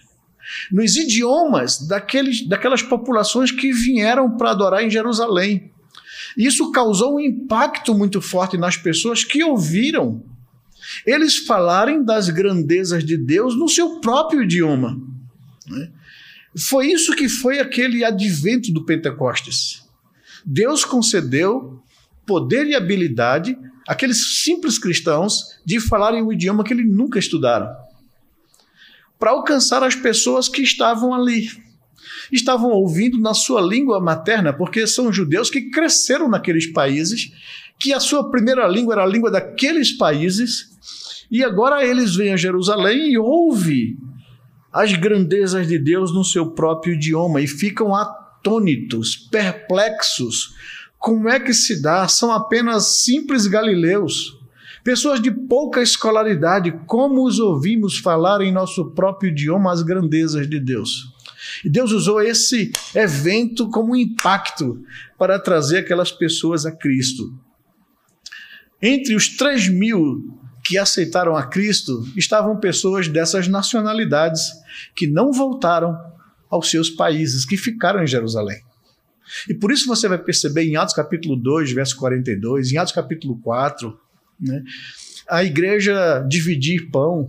nos 0.70 0.96
idiomas 0.96 1.86
daqueles, 1.86 2.46
daquelas 2.46 2.82
populações 2.82 3.50
que 3.50 3.72
vieram 3.72 4.36
para 4.36 4.50
adorar 4.50 4.84
em 4.84 4.90
Jerusalém. 4.90 5.70
Isso 6.36 6.70
causou 6.70 7.16
um 7.16 7.20
impacto 7.20 7.94
muito 7.94 8.20
forte 8.20 8.56
nas 8.56 8.76
pessoas 8.76 9.24
que 9.24 9.42
ouviram 9.42 10.22
eles 11.06 11.38
falarem 11.38 12.04
das 12.04 12.28
grandezas 12.28 13.04
de 13.04 13.16
Deus 13.16 13.56
no 13.56 13.68
seu 13.68 14.00
próprio 14.00 14.42
idioma. 14.42 15.00
Né? 15.68 15.90
Foi 16.58 16.90
isso 16.90 17.14
que 17.14 17.28
foi 17.28 17.60
aquele 17.60 18.04
advento 18.04 18.72
do 18.72 18.84
Pentecostes. 18.84 19.84
Deus 20.44 20.84
concedeu 20.84 21.82
poder 22.26 22.66
e 22.66 22.74
habilidade 22.74 23.56
aqueles 23.86 24.42
simples 24.42 24.78
cristãos 24.78 25.60
de 25.64 25.80
falarem 25.80 26.22
o 26.22 26.32
idioma 26.32 26.64
que 26.64 26.72
eles 26.72 26.88
nunca 26.88 27.18
estudaram, 27.18 27.68
para 29.20 29.30
alcançar 29.30 29.84
as 29.84 29.94
pessoas 29.94 30.48
que 30.48 30.62
estavam 30.62 31.14
ali. 31.14 31.48
Estavam 32.32 32.70
ouvindo 32.70 33.20
na 33.20 33.34
sua 33.34 33.60
língua 33.60 34.00
materna, 34.00 34.52
porque 34.52 34.86
são 34.86 35.12
judeus 35.12 35.48
que 35.48 35.70
cresceram 35.70 36.28
naqueles 36.28 36.66
países, 36.72 37.30
que 37.78 37.92
a 37.92 38.00
sua 38.00 38.28
primeira 38.30 38.66
língua 38.66 38.94
era 38.94 39.04
a 39.04 39.06
língua 39.06 39.30
daqueles 39.30 39.96
países, 39.96 40.70
e 41.30 41.44
agora 41.44 41.86
eles 41.86 42.16
vêm 42.16 42.32
a 42.32 42.36
Jerusalém 42.36 43.12
e 43.12 43.18
ouvem 43.18 43.96
as 44.72 44.92
grandezas 44.94 45.68
de 45.68 45.78
Deus 45.78 46.12
no 46.12 46.24
seu 46.24 46.50
próprio 46.52 46.94
idioma 46.94 47.40
e 47.40 47.46
ficam 47.46 47.94
atônitos, 47.94 49.14
perplexos 49.14 50.54
como 51.00 51.30
é 51.30 51.40
que 51.40 51.54
se 51.54 51.80
dá? 51.80 52.06
São 52.06 52.30
apenas 52.30 53.02
simples 53.02 53.46
galileus, 53.46 54.38
pessoas 54.82 55.20
de 55.20 55.30
pouca 55.30 55.82
escolaridade. 55.82 56.72
Como 56.86 57.26
os 57.26 57.38
ouvimos 57.38 57.98
falar 57.98 58.40
em 58.40 58.52
nosso 58.52 58.90
próprio 58.92 59.30
idioma 59.30 59.72
as 59.72 59.82
grandezas 59.82 60.48
de 60.48 60.60
Deus? 60.60 61.12
E 61.64 61.70
Deus 61.70 61.92
usou 61.92 62.20
esse 62.20 62.70
evento 62.94 63.68
como 63.70 63.96
impacto 63.96 64.82
para 65.18 65.38
trazer 65.38 65.78
aquelas 65.78 66.12
pessoas 66.12 66.66
a 66.66 66.72
Cristo. 66.72 67.32
Entre 68.80 69.14
os 69.14 69.28
3 69.36 69.68
mil 69.68 70.38
que 70.64 70.78
aceitaram 70.78 71.36
a 71.36 71.42
Cristo 71.42 72.06
estavam 72.16 72.58
pessoas 72.58 73.08
dessas 73.08 73.48
nacionalidades 73.48 74.52
que 74.94 75.06
não 75.06 75.32
voltaram 75.32 75.98
aos 76.48 76.70
seus 76.70 76.90
países, 76.90 77.44
que 77.44 77.56
ficaram 77.56 78.02
em 78.02 78.06
Jerusalém. 78.06 78.60
E 79.48 79.54
por 79.54 79.70
isso 79.70 79.86
você 79.86 80.08
vai 80.08 80.18
perceber 80.18 80.64
em 80.64 80.76
Atos 80.76 80.94
capítulo 80.94 81.36
2, 81.36 81.72
verso 81.72 81.96
42, 81.96 82.72
em 82.72 82.78
Atos 82.78 82.92
capítulo 82.92 83.38
4, 83.40 83.98
Né? 84.40 84.62
A 85.28 85.44
igreja 85.44 86.24
dividir 86.28 86.90
pão, 86.90 87.28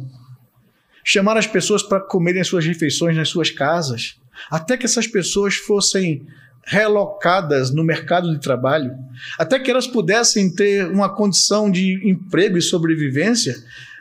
chamar 1.03 1.37
as 1.37 1.47
pessoas 1.47 1.83
para 1.83 1.99
comerem 1.99 2.43
suas 2.43 2.65
refeições 2.65 3.15
nas 3.15 3.29
suas 3.29 3.49
casas, 3.49 4.19
até 4.49 4.77
que 4.77 4.85
essas 4.85 5.07
pessoas 5.07 5.55
fossem 5.55 6.25
relocadas 6.63 7.71
no 7.71 7.83
mercado 7.83 8.31
de 8.31 8.39
trabalho, 8.39 8.95
até 9.37 9.59
que 9.59 9.69
elas 9.69 9.87
pudessem 9.87 10.53
ter 10.53 10.87
uma 10.87 11.09
condição 11.13 11.69
de 11.69 12.07
emprego 12.07 12.57
e 12.57 12.61
sobrevivência, 12.61 13.55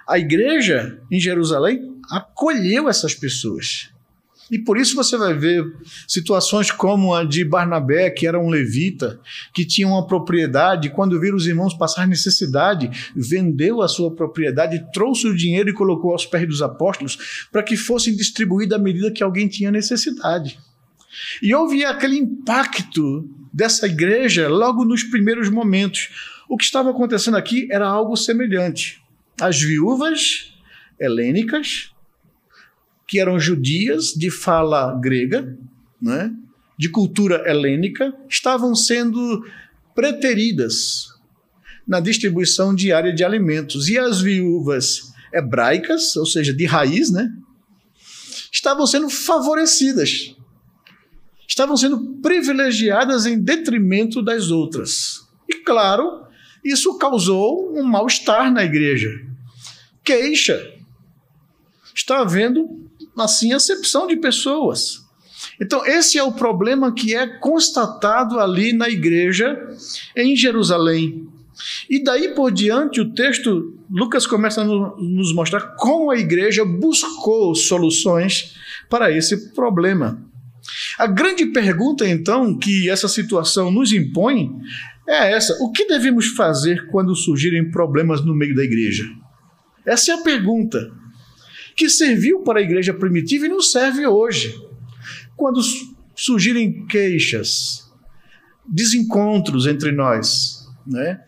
a 0.07 0.18
igreja 0.18 0.99
em 1.11 1.20
Jerusalém 1.20 1.96
acolheu 2.11 2.88
essas 2.88 3.14
pessoas. 3.14 3.89
E 4.51 4.59
por 4.59 4.77
isso 4.77 4.97
você 4.97 5.17
vai 5.17 5.33
ver 5.33 5.65
situações 6.09 6.71
como 6.71 7.15
a 7.15 7.25
de 7.25 7.45
Barnabé, 7.45 8.11
que 8.11 8.27
era 8.27 8.39
um 8.39 8.49
levita, 8.49 9.21
que 9.55 9.65
tinha 9.65 9.87
uma 9.87 10.07
propriedade, 10.07 10.91
quando 10.91 11.21
viram 11.21 11.37
os 11.37 11.47
irmãos 11.47 11.75
passar 11.75 12.07
necessidade, 12.07 12.91
vendeu 13.15 13.81
a 13.81 13.89
sua 13.89 14.15
propriedade, 14.15 14.85
trouxe 14.93 15.29
o 15.29 15.37
dinheiro 15.37 15.71
e 15.71 15.75
colocou 15.75 16.13
aos 16.13 16.27
pés 16.27 16.47
dos 16.49 16.63
apóstolos 16.63 17.47
para 17.53 17.63
que 17.63 17.77
fossem 17.77 18.17
distribuídos 18.17 18.77
à 18.77 18.79
medida 18.79 19.11
que 19.11 19.23
alguém 19.23 19.47
tinha 19.47 19.71
necessidade. 19.71 20.59
E 21.43 21.55
houve 21.55 21.85
aquele 21.85 22.17
impacto 22.17 23.29
dessa 23.53 23.87
igreja 23.87 24.49
logo 24.49 24.85
nos 24.85 25.03
primeiros 25.03 25.49
momentos. 25.49 26.09
O 26.49 26.57
que 26.57 26.65
estava 26.65 26.91
acontecendo 26.91 27.37
aqui 27.37 27.69
era 27.71 27.87
algo 27.87 28.17
semelhante. 28.17 29.01
As 29.41 29.61
viúvas 29.61 30.55
helênicas 30.99 31.89
que 33.11 33.18
eram 33.18 33.40
judias 33.40 34.14
de 34.14 34.31
fala 34.31 34.96
grega, 35.01 35.59
né, 36.01 36.33
de 36.79 36.88
cultura 36.88 37.42
helênica, 37.44 38.14
estavam 38.29 38.73
sendo 38.73 39.44
preteridas 39.96 41.09
na 41.87 41.99
distribuição 41.99 42.73
diária 42.73 43.12
de 43.12 43.25
alimentos. 43.25 43.88
E 43.88 43.99
as 43.99 44.20
viúvas 44.20 45.12
hebraicas, 45.35 46.14
ou 46.14 46.25
seja, 46.25 46.55
de 46.55 46.64
raiz, 46.64 47.11
né, 47.11 47.29
estavam 48.53 48.87
sendo 48.87 49.11
favorecidas. 49.11 50.37
Estavam 51.49 51.77
sendo 51.77 52.14
privilegiadas 52.23 53.27
em 53.27 53.42
detrimento 53.42 54.23
das 54.23 54.53
outras. 54.53 55.27
E 55.49 55.64
claro, 55.64 56.27
isso 56.64 56.96
causou 56.96 57.77
um 57.77 57.83
mal-estar 57.83 58.53
na 58.53 58.62
igreja. 58.62 59.11
Queixa. 60.05 60.64
Está 61.92 62.20
havendo 62.20 62.88
assim, 63.16 63.53
acepção 63.53 64.07
de 64.07 64.16
pessoas. 64.16 65.05
Então, 65.61 65.85
esse 65.85 66.18
é 66.18 66.23
o 66.23 66.33
problema 66.33 66.92
que 66.92 67.14
é 67.14 67.27
constatado 67.27 68.38
ali 68.38 68.73
na 68.73 68.88
igreja 68.88 69.59
em 70.16 70.37
Jerusalém. 70.37 71.29
E 71.88 72.03
daí 72.03 72.35
por 72.35 72.51
diante, 72.51 73.01
o 73.01 73.12
texto, 73.12 73.79
Lucas 73.90 74.27
começa 74.27 74.62
a 74.62 74.64
nos 74.64 75.35
mostrar 75.35 75.75
como 75.77 76.11
a 76.11 76.16
igreja 76.16 76.64
buscou 76.64 77.55
soluções 77.55 78.55
para 78.88 79.11
esse 79.11 79.53
problema. 79.53 80.23
A 80.99 81.07
grande 81.07 81.46
pergunta, 81.46 82.09
então, 82.09 82.57
que 82.57 82.88
essa 82.88 83.09
situação 83.09 83.70
nos 83.70 83.92
impõe 83.92 84.51
é 85.07 85.33
essa: 85.33 85.57
o 85.61 85.70
que 85.70 85.87
devemos 85.87 86.29
fazer 86.29 86.87
quando 86.90 87.14
surgirem 87.14 87.70
problemas 87.70 88.25
no 88.25 88.35
meio 88.35 88.55
da 88.55 88.64
igreja? 88.64 89.05
Essa 89.85 90.12
é 90.12 90.14
a 90.14 90.23
pergunta 90.23 90.90
que 91.81 91.88
serviu 91.88 92.43
para 92.43 92.59
a 92.59 92.62
igreja 92.62 92.93
primitiva 92.93 93.47
e 93.47 93.49
não 93.49 93.62
serve 93.62 94.07
hoje. 94.07 94.55
Quando 95.35 95.62
surgirem 96.14 96.85
queixas, 96.85 97.90
desencontros 98.69 99.66
entre 99.66 99.90
nós, 99.90 100.69
né? 100.87 101.25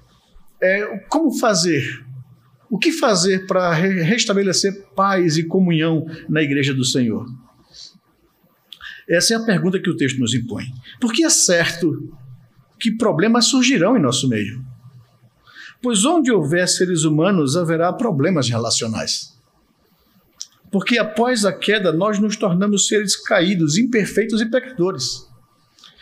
É, 0.62 0.98
como 1.08 1.32
fazer? 1.32 2.04
O 2.68 2.78
que 2.78 2.92
fazer 2.92 3.46
para 3.46 3.72
restabelecer 3.72 4.88
paz 4.94 5.38
e 5.38 5.44
comunhão 5.44 6.04
na 6.28 6.42
igreja 6.42 6.74
do 6.74 6.84
Senhor? 6.84 7.26
Essa 9.08 9.32
é 9.32 9.36
a 9.38 9.44
pergunta 9.44 9.80
que 9.80 9.88
o 9.88 9.96
texto 9.96 10.18
nos 10.18 10.34
impõe. 10.34 10.66
Porque 11.00 11.24
é 11.24 11.30
certo 11.30 12.14
que 12.78 12.90
problemas 12.90 13.46
surgirão 13.46 13.96
em 13.96 14.02
nosso 14.02 14.28
meio. 14.28 14.62
Pois 15.80 16.04
onde 16.04 16.30
houver 16.30 16.68
seres 16.68 17.04
humanos, 17.04 17.56
haverá 17.56 17.90
problemas 17.90 18.50
relacionais. 18.50 19.31
Porque 20.72 20.98
após 20.98 21.44
a 21.44 21.52
queda, 21.52 21.92
nós 21.92 22.18
nos 22.18 22.34
tornamos 22.34 22.88
seres 22.88 23.14
caídos, 23.14 23.76
imperfeitos 23.76 24.40
e 24.40 24.50
pecadores. 24.50 25.30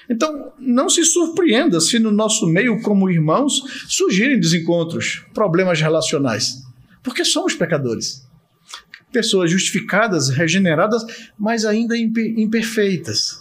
Então, 0.09 0.53
não 0.59 0.89
se 0.89 1.05
surpreenda 1.05 1.81
se 1.81 1.99
no 1.99 2.13
nosso 2.13 2.47
meio, 2.47 2.81
como 2.81 3.11
irmãos, 3.11 3.63
surgirem 3.89 4.39
desencontros, 4.41 5.25
problemas 5.35 5.81
relacionais, 5.81 6.63
porque 7.03 7.25
somos 7.25 7.55
pecadores. 7.55 8.27
Pessoas 9.13 9.51
justificadas, 9.51 10.29
regeneradas, 10.29 11.05
mas 11.37 11.65
ainda 11.65 11.97
imperfeitas, 11.97 13.41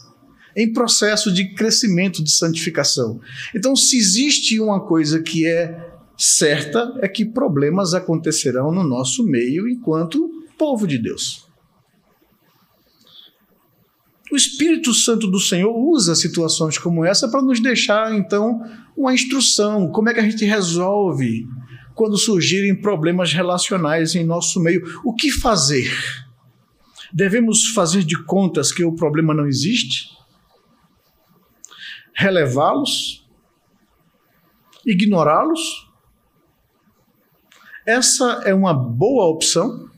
em 0.55 0.73
processo 0.73 1.31
de 1.31 1.53
crescimento, 1.53 2.23
de 2.23 2.31
santificação. 2.31 3.21
Então, 3.55 3.75
se 3.75 3.97
existe 3.97 4.59
uma 4.59 4.79
coisa 4.79 5.21
que 5.21 5.45
é 5.45 5.91
certa, 6.17 6.91
é 7.01 7.07
que 7.07 7.23
problemas 7.23 7.93
acontecerão 7.93 8.71
no 8.71 8.83
nosso 8.83 9.23
meio 9.23 9.67
enquanto 9.67 10.38
povo 10.59 10.85
de 10.85 10.99
Deus. 10.99 11.47
O 14.31 14.35
Espírito 14.35 14.93
Santo 14.93 15.25
do 15.25 15.39
Senhor 15.39 15.75
usa 15.75 16.13
situações 16.13 16.77
como 16.77 17.03
essa 17.03 17.27
para 17.27 17.41
nos 17.41 17.59
deixar, 17.59 18.13
então, 18.13 18.61
uma 18.95 19.11
instrução: 19.11 19.89
como 19.89 20.09
é 20.09 20.13
que 20.13 20.19
a 20.19 20.29
gente 20.29 20.45
resolve 20.45 21.47
quando 21.99 22.17
surgirem 22.17 22.73
problemas 22.73 23.33
relacionais 23.33 24.15
em 24.15 24.23
nosso 24.23 24.61
meio. 24.61 24.81
O 25.03 25.13
que 25.13 25.29
fazer? 25.29 25.91
Devemos 27.11 27.71
fazer 27.71 28.05
de 28.05 28.23
contas 28.23 28.71
que 28.71 28.85
o 28.85 28.95
problema 28.95 29.33
não 29.33 29.45
existe? 29.45 30.07
Relevá-los? 32.13 33.27
Ignorá-los? 34.85 35.91
Essa 37.85 38.43
é 38.45 38.53
uma 38.53 38.73
boa 38.73 39.25
opção? 39.25 39.88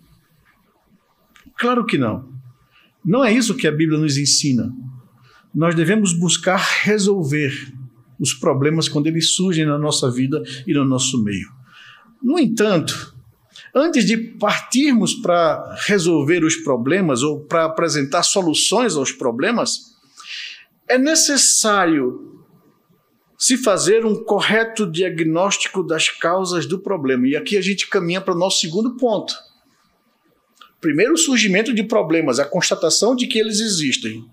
Claro 1.62 1.86
que 1.86 1.96
não. 1.96 2.28
Não 3.06 3.24
é 3.24 3.32
isso 3.32 3.56
que 3.56 3.68
a 3.68 3.72
Bíblia 3.72 4.00
nos 4.00 4.18
ensina. 4.18 4.74
Nós 5.54 5.76
devemos 5.76 6.12
buscar 6.12 6.58
resolver 6.58 7.54
os 8.20 8.34
problemas 8.34 8.90
quando 8.90 9.06
eles 9.06 9.36
surgem 9.36 9.64
na 9.64 9.78
nossa 9.78 10.10
vida 10.10 10.42
e 10.66 10.74
no 10.74 10.84
nosso 10.84 11.24
meio. 11.24 11.48
No 12.20 12.40
entanto, 12.40 13.16
antes 13.76 14.06
de 14.06 14.18
partirmos 14.18 15.14
para 15.14 15.78
resolver 15.86 16.44
os 16.44 16.56
problemas 16.56 17.22
ou 17.22 17.42
para 17.42 17.66
apresentar 17.66 18.24
soluções 18.24 18.96
aos 18.96 19.12
problemas, 19.12 19.82
é 20.90 20.98
necessário 20.98 22.44
se 23.38 23.56
fazer 23.56 24.04
um 24.04 24.24
correto 24.24 24.92
diagnóstico 24.92 25.84
das 25.84 26.10
causas 26.10 26.66
do 26.66 26.80
problema. 26.80 27.28
E 27.28 27.36
aqui 27.36 27.56
a 27.56 27.62
gente 27.62 27.88
caminha 27.88 28.20
para 28.20 28.34
o 28.34 28.40
nosso 28.40 28.62
segundo 28.62 28.98
ponto 28.98 29.32
Primeiro, 30.82 31.14
o 31.14 31.18
surgimento 31.18 31.74
de 31.74 31.84
problemas, 31.84 32.40
a 32.40 32.46
constatação 32.46 33.16
de 33.16 33.28
que 33.28 33.38
eles 33.38 33.60
existem. 33.60 34.26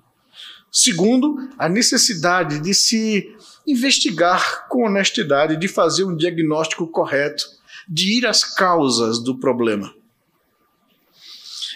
Segundo, 0.72 1.36
a 1.58 1.68
necessidade 1.68 2.58
de 2.60 2.72
se 2.72 3.30
investigar 3.66 4.66
com 4.68 4.86
honestidade, 4.86 5.58
de 5.58 5.68
fazer 5.68 6.04
um 6.04 6.16
diagnóstico 6.16 6.86
correto, 6.88 7.44
de 7.86 8.18
ir 8.18 8.26
às 8.26 8.42
causas 8.42 9.22
do 9.22 9.38
problema. 9.38 9.94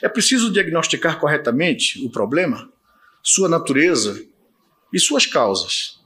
É 0.02 0.08
preciso 0.08 0.50
diagnosticar 0.50 1.20
corretamente 1.20 2.04
o 2.04 2.10
problema, 2.10 2.70
sua 3.22 3.48
natureza 3.48 4.24
e 4.92 4.98
suas 4.98 5.26
causas. 5.26 6.00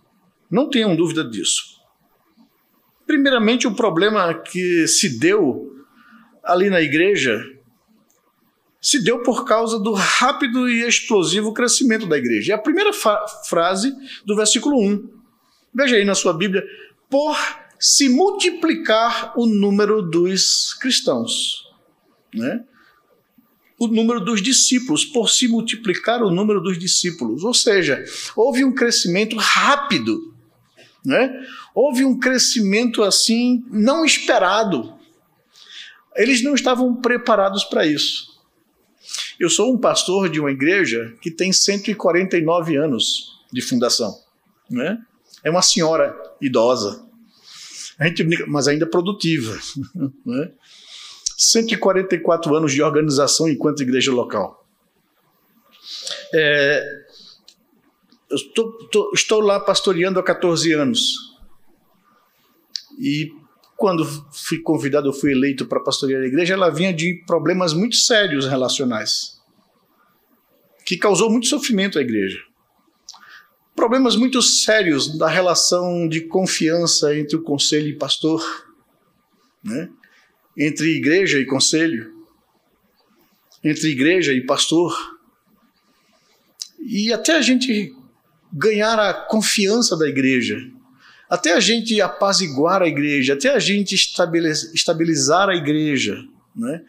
Não 0.50 0.68
tenham 0.68 0.94
dúvida 0.94 1.24
disso. 1.24 1.76
Primeiramente, 3.06 3.66
o 3.66 3.74
problema 3.74 4.34
que 4.34 4.86
se 4.88 5.18
deu 5.18 5.72
ali 6.44 6.68
na 6.68 6.80
igreja 6.80 7.55
se 8.80 9.02
deu 9.02 9.22
por 9.22 9.44
causa 9.44 9.78
do 9.78 9.92
rápido 9.92 10.68
e 10.68 10.86
explosivo 10.86 11.52
crescimento 11.52 12.06
da 12.06 12.16
igreja. 12.16 12.52
É 12.52 12.54
a 12.54 12.58
primeira 12.58 12.92
frase 13.48 13.94
do 14.24 14.36
versículo 14.36 14.80
1. 14.80 15.08
Veja 15.74 15.96
aí 15.96 16.04
na 16.04 16.14
sua 16.14 16.32
Bíblia: 16.32 16.64
por 17.10 17.36
se 17.78 18.08
multiplicar 18.08 19.32
o 19.36 19.46
número 19.46 20.02
dos 20.02 20.74
cristãos. 20.74 21.64
Né? 22.34 22.64
O 23.78 23.86
número 23.86 24.20
dos 24.20 24.40
discípulos, 24.40 25.04
por 25.04 25.28
se 25.28 25.48
multiplicar 25.48 26.22
o 26.22 26.30
número 26.30 26.60
dos 26.60 26.78
discípulos. 26.78 27.44
Ou 27.44 27.52
seja, 27.52 28.02
houve 28.34 28.64
um 28.64 28.74
crescimento 28.74 29.36
rápido. 29.36 30.34
Né? 31.04 31.30
Houve 31.74 32.04
um 32.04 32.18
crescimento 32.18 33.02
assim 33.02 33.64
não 33.70 34.04
esperado. 34.04 34.94
Eles 36.16 36.42
não 36.42 36.54
estavam 36.54 36.94
preparados 36.96 37.64
para 37.64 37.86
isso. 37.86 38.35
Eu 39.38 39.50
sou 39.50 39.72
um 39.72 39.78
pastor 39.78 40.28
de 40.28 40.40
uma 40.40 40.50
igreja 40.50 41.14
que 41.20 41.30
tem 41.30 41.52
149 41.52 42.76
anos 42.76 43.38
de 43.52 43.60
fundação. 43.60 44.14
Né? 44.70 44.98
É 45.44 45.50
uma 45.50 45.62
senhora 45.62 46.16
idosa. 46.40 47.04
A 47.98 48.06
gente, 48.06 48.24
mas 48.46 48.68
ainda 48.68 48.86
produtiva. 48.86 49.58
Né? 50.24 50.50
144 51.36 52.56
anos 52.56 52.72
de 52.72 52.82
organização 52.82 53.48
enquanto 53.48 53.82
igreja 53.82 54.10
local. 54.10 54.66
É, 56.34 56.82
estou, 58.30 58.72
tô, 58.88 59.12
estou 59.14 59.40
lá 59.40 59.60
pastoreando 59.60 60.18
há 60.18 60.22
14 60.22 60.72
anos. 60.72 61.14
E 62.98 63.30
quando 63.76 64.04
fui 64.32 64.58
convidado, 64.60 65.08
eu 65.08 65.12
fui 65.12 65.32
eleito 65.32 65.66
para 65.66 65.80
pastorear 65.80 66.22
a 66.22 66.26
igreja, 66.26 66.54
ela 66.54 66.70
vinha 66.70 66.92
de 66.92 67.22
problemas 67.26 67.74
muito 67.74 67.96
sérios 67.96 68.46
relacionais, 68.46 69.40
que 70.84 70.96
causou 70.96 71.30
muito 71.30 71.46
sofrimento 71.46 71.98
à 71.98 72.02
igreja. 72.02 72.38
Problemas 73.74 74.16
muito 74.16 74.40
sérios 74.40 75.18
da 75.18 75.28
relação 75.28 76.08
de 76.08 76.22
confiança 76.22 77.14
entre 77.14 77.36
o 77.36 77.42
conselho 77.42 77.88
e 77.88 77.96
pastor, 77.96 78.42
né? 79.62 79.90
entre 80.56 80.96
igreja 80.96 81.38
e 81.38 81.44
conselho, 81.44 82.14
entre 83.62 83.90
igreja 83.90 84.32
e 84.32 84.40
pastor. 84.46 85.18
E 86.80 87.12
até 87.12 87.36
a 87.36 87.42
gente 87.42 87.94
ganhar 88.50 88.98
a 88.98 89.12
confiança 89.12 89.94
da 89.98 90.08
igreja, 90.08 90.58
até 91.28 91.54
a 91.54 91.60
gente 91.60 92.00
apaziguar 92.00 92.82
a 92.82 92.88
igreja, 92.88 93.34
até 93.34 93.50
a 93.50 93.58
gente 93.58 93.94
estabilizar 93.94 95.48
a 95.48 95.54
igreja, 95.54 96.24
né? 96.54 96.82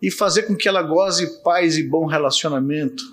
e 0.00 0.10
fazer 0.10 0.42
com 0.42 0.56
que 0.56 0.68
ela 0.68 0.82
goze 0.82 1.42
paz 1.42 1.78
e 1.78 1.82
bom 1.84 2.06
relacionamento, 2.06 3.04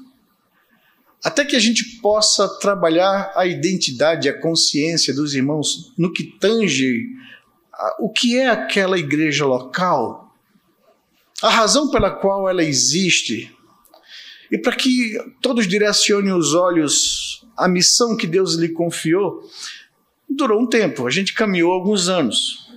até 1.23 1.45
que 1.45 1.55
a 1.55 1.59
gente 1.59 1.83
possa 2.01 2.47
trabalhar 2.59 3.31
a 3.35 3.45
identidade, 3.45 4.27
a 4.27 4.39
consciência 4.39 5.13
dos 5.13 5.35
irmãos 5.35 5.93
no 5.97 6.11
que 6.11 6.23
tange 6.23 7.05
o 7.99 8.09
que 8.09 8.37
é 8.37 8.49
aquela 8.49 8.97
igreja 8.97 9.45
local, 9.45 10.35
a 11.41 11.49
razão 11.49 11.89
pela 11.91 12.09
qual 12.09 12.49
ela 12.49 12.63
existe, 12.63 13.55
e 14.51 14.57
para 14.57 14.75
que 14.75 15.13
todos 15.41 15.67
direcionem 15.67 16.33
os 16.33 16.53
olhos 16.53 17.45
à 17.55 17.67
missão 17.67 18.17
que 18.17 18.25
Deus 18.25 18.55
lhe 18.55 18.69
confiou, 18.69 19.47
durou 20.29 20.61
um 20.61 20.67
tempo, 20.67 21.07
a 21.07 21.11
gente 21.11 21.33
caminhou 21.33 21.71
alguns 21.71 22.07
anos. 22.07 22.69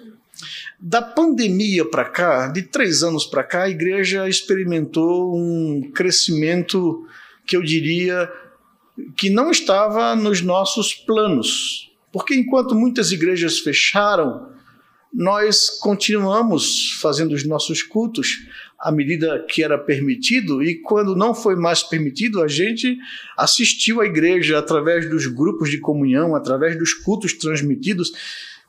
Da 0.81 1.01
pandemia 1.01 1.85
para 1.85 2.05
cá, 2.05 2.49
de 2.49 2.63
três 2.63 3.03
anos 3.03 3.25
para 3.25 3.45
cá, 3.45 3.65
a 3.65 3.71
igreja 3.71 4.29
experimentou 4.29 5.37
um 5.37 5.91
crescimento 5.95 7.07
que 7.47 7.57
eu 7.57 7.63
diria 7.63 8.29
que 9.17 9.31
não 9.31 9.51
estava 9.51 10.17
nos 10.17 10.41
nossos 10.41 10.93
planos. 10.93 11.91
Porque 12.11 12.35
enquanto 12.35 12.75
muitas 12.75 13.13
igrejas 13.13 13.61
fecharam, 13.61 14.51
nós 15.13 15.69
continuamos 15.69 16.99
fazendo 17.01 17.33
os 17.33 17.47
nossos 17.47 17.83
cultos 17.83 18.49
à 18.83 18.91
medida 18.91 19.47
que 19.49 19.63
era 19.63 19.79
permitido, 19.79 20.61
e 20.61 20.75
quando 20.81 21.15
não 21.15 21.33
foi 21.33 21.55
mais 21.55 21.85
permitido, 21.85 22.43
a 22.43 22.49
gente 22.49 22.99
assistiu 23.39 24.01
à 24.01 24.07
igreja 24.07 24.59
através 24.59 25.09
dos 25.09 25.27
grupos 25.29 25.71
de 25.71 25.79
comunhão, 25.79 26.35
através 26.35 26.77
dos 26.77 26.93
cultos 26.93 27.33
transmitidos, 27.33 28.13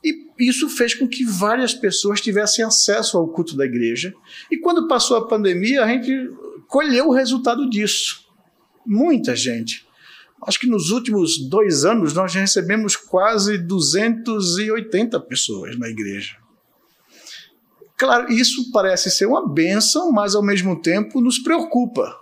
e 0.04 0.28
isso 0.38 0.68
fez 0.68 0.94
com 0.94 1.08
que 1.08 1.24
várias 1.24 1.74
pessoas 1.74 2.20
tivessem 2.20 2.64
acesso 2.64 3.18
ao 3.18 3.26
culto 3.26 3.56
da 3.56 3.64
igreja. 3.64 4.14
E 4.50 4.56
quando 4.56 4.86
passou 4.86 5.16
a 5.16 5.26
pandemia, 5.26 5.82
a 5.82 5.88
gente 5.88 6.12
colheu 6.68 7.08
o 7.08 7.14
resultado 7.14 7.68
disso. 7.68 8.24
Muita 8.86 9.34
gente. 9.34 9.84
Acho 10.46 10.60
que 10.60 10.68
nos 10.68 10.90
últimos 10.90 11.38
dois 11.48 11.84
anos 11.84 12.12
nós 12.12 12.34
recebemos 12.34 12.94
quase 12.94 13.58
280 13.58 15.18
pessoas 15.20 15.76
na 15.76 15.88
igreja. 15.88 16.43
Claro, 17.96 18.32
isso 18.32 18.70
parece 18.72 19.10
ser 19.10 19.26
uma 19.26 19.48
benção, 19.48 20.10
mas 20.10 20.34
ao 20.34 20.42
mesmo 20.42 20.80
tempo 20.80 21.20
nos 21.20 21.38
preocupa. 21.38 22.18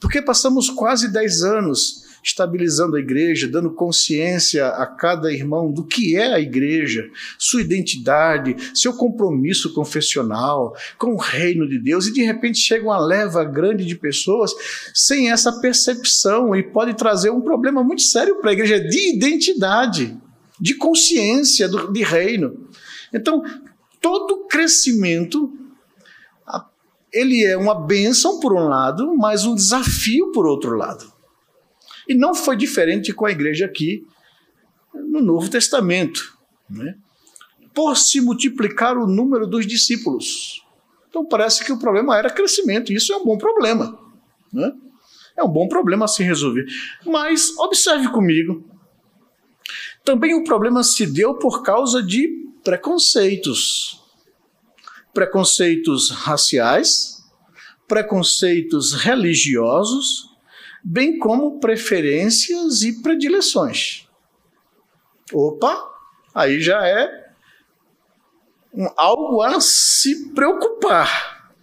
Porque 0.00 0.22
passamos 0.22 0.70
quase 0.70 1.12
10 1.12 1.42
anos 1.42 2.08
estabilizando 2.22 2.96
a 2.96 3.00
igreja, 3.00 3.48
dando 3.48 3.70
consciência 3.70 4.66
a 4.68 4.86
cada 4.86 5.32
irmão 5.32 5.72
do 5.72 5.84
que 5.84 6.16
é 6.16 6.34
a 6.34 6.40
igreja, 6.40 7.08
sua 7.38 7.62
identidade, 7.62 8.56
seu 8.74 8.92
compromisso 8.92 9.72
confessional 9.72 10.76
com 10.98 11.14
o 11.14 11.18
reino 11.18 11.68
de 11.68 11.78
Deus, 11.78 12.06
e 12.06 12.12
de 12.12 12.22
repente 12.22 12.58
chega 12.58 12.84
uma 12.84 12.98
leva 12.98 13.44
grande 13.44 13.84
de 13.84 13.94
pessoas 13.94 14.52
sem 14.94 15.30
essa 15.30 15.60
percepção 15.60 16.54
e 16.54 16.62
pode 16.62 16.94
trazer 16.94 17.30
um 17.30 17.40
problema 17.40 17.82
muito 17.82 18.02
sério 18.02 18.36
para 18.40 18.50
a 18.50 18.52
igreja 18.52 18.80
de 18.80 19.16
identidade, 19.16 20.16
de 20.60 20.74
consciência 20.74 21.68
do, 21.68 21.92
de 21.92 22.02
reino. 22.02 22.68
Então, 23.12 23.42
todo 24.08 24.46
crescimento 24.46 25.52
ele 27.12 27.44
é 27.44 27.56
uma 27.56 27.74
bênção 27.74 28.40
por 28.40 28.54
um 28.54 28.68
lado, 28.68 29.14
mas 29.16 29.44
um 29.44 29.54
desafio 29.54 30.32
por 30.32 30.46
outro 30.46 30.74
lado. 30.76 31.12
E 32.08 32.14
não 32.14 32.34
foi 32.34 32.56
diferente 32.56 33.12
com 33.12 33.26
a 33.26 33.30
igreja 33.30 33.66
aqui 33.66 34.06
no 34.94 35.20
Novo 35.20 35.50
Testamento. 35.50 36.38
Né? 36.70 36.94
Por 37.74 37.96
se 37.96 38.20
multiplicar 38.20 38.96
o 38.96 39.06
número 39.06 39.46
dos 39.46 39.66
discípulos. 39.66 40.64
Então 41.10 41.26
parece 41.26 41.62
que 41.62 41.72
o 41.72 41.78
problema 41.78 42.16
era 42.16 42.30
crescimento, 42.30 42.92
isso 42.92 43.12
é 43.12 43.16
um 43.16 43.24
bom 43.24 43.36
problema. 43.36 43.98
Né? 44.50 44.72
É 45.36 45.44
um 45.44 45.48
bom 45.48 45.68
problema 45.68 46.06
a 46.06 46.08
se 46.08 46.22
resolver. 46.22 46.66
Mas 47.04 47.56
observe 47.58 48.08
comigo. 48.08 48.64
Também 50.02 50.34
o 50.34 50.44
problema 50.44 50.82
se 50.82 51.06
deu 51.06 51.34
por 51.34 51.62
causa 51.62 52.02
de 52.02 52.47
preconceitos. 52.68 53.98
Preconceitos 55.14 56.10
raciais, 56.10 57.24
preconceitos 57.88 58.92
religiosos 58.92 60.28
bem 60.84 61.18
como 61.18 61.58
preferências 61.60 62.82
e 62.82 63.00
predileções. 63.00 64.06
Opa, 65.32 65.82
aí 66.34 66.60
já 66.60 66.86
é 66.86 67.32
um, 68.74 68.86
algo 68.98 69.40
a 69.40 69.62
se 69.62 70.28
preocupar. 70.34 71.54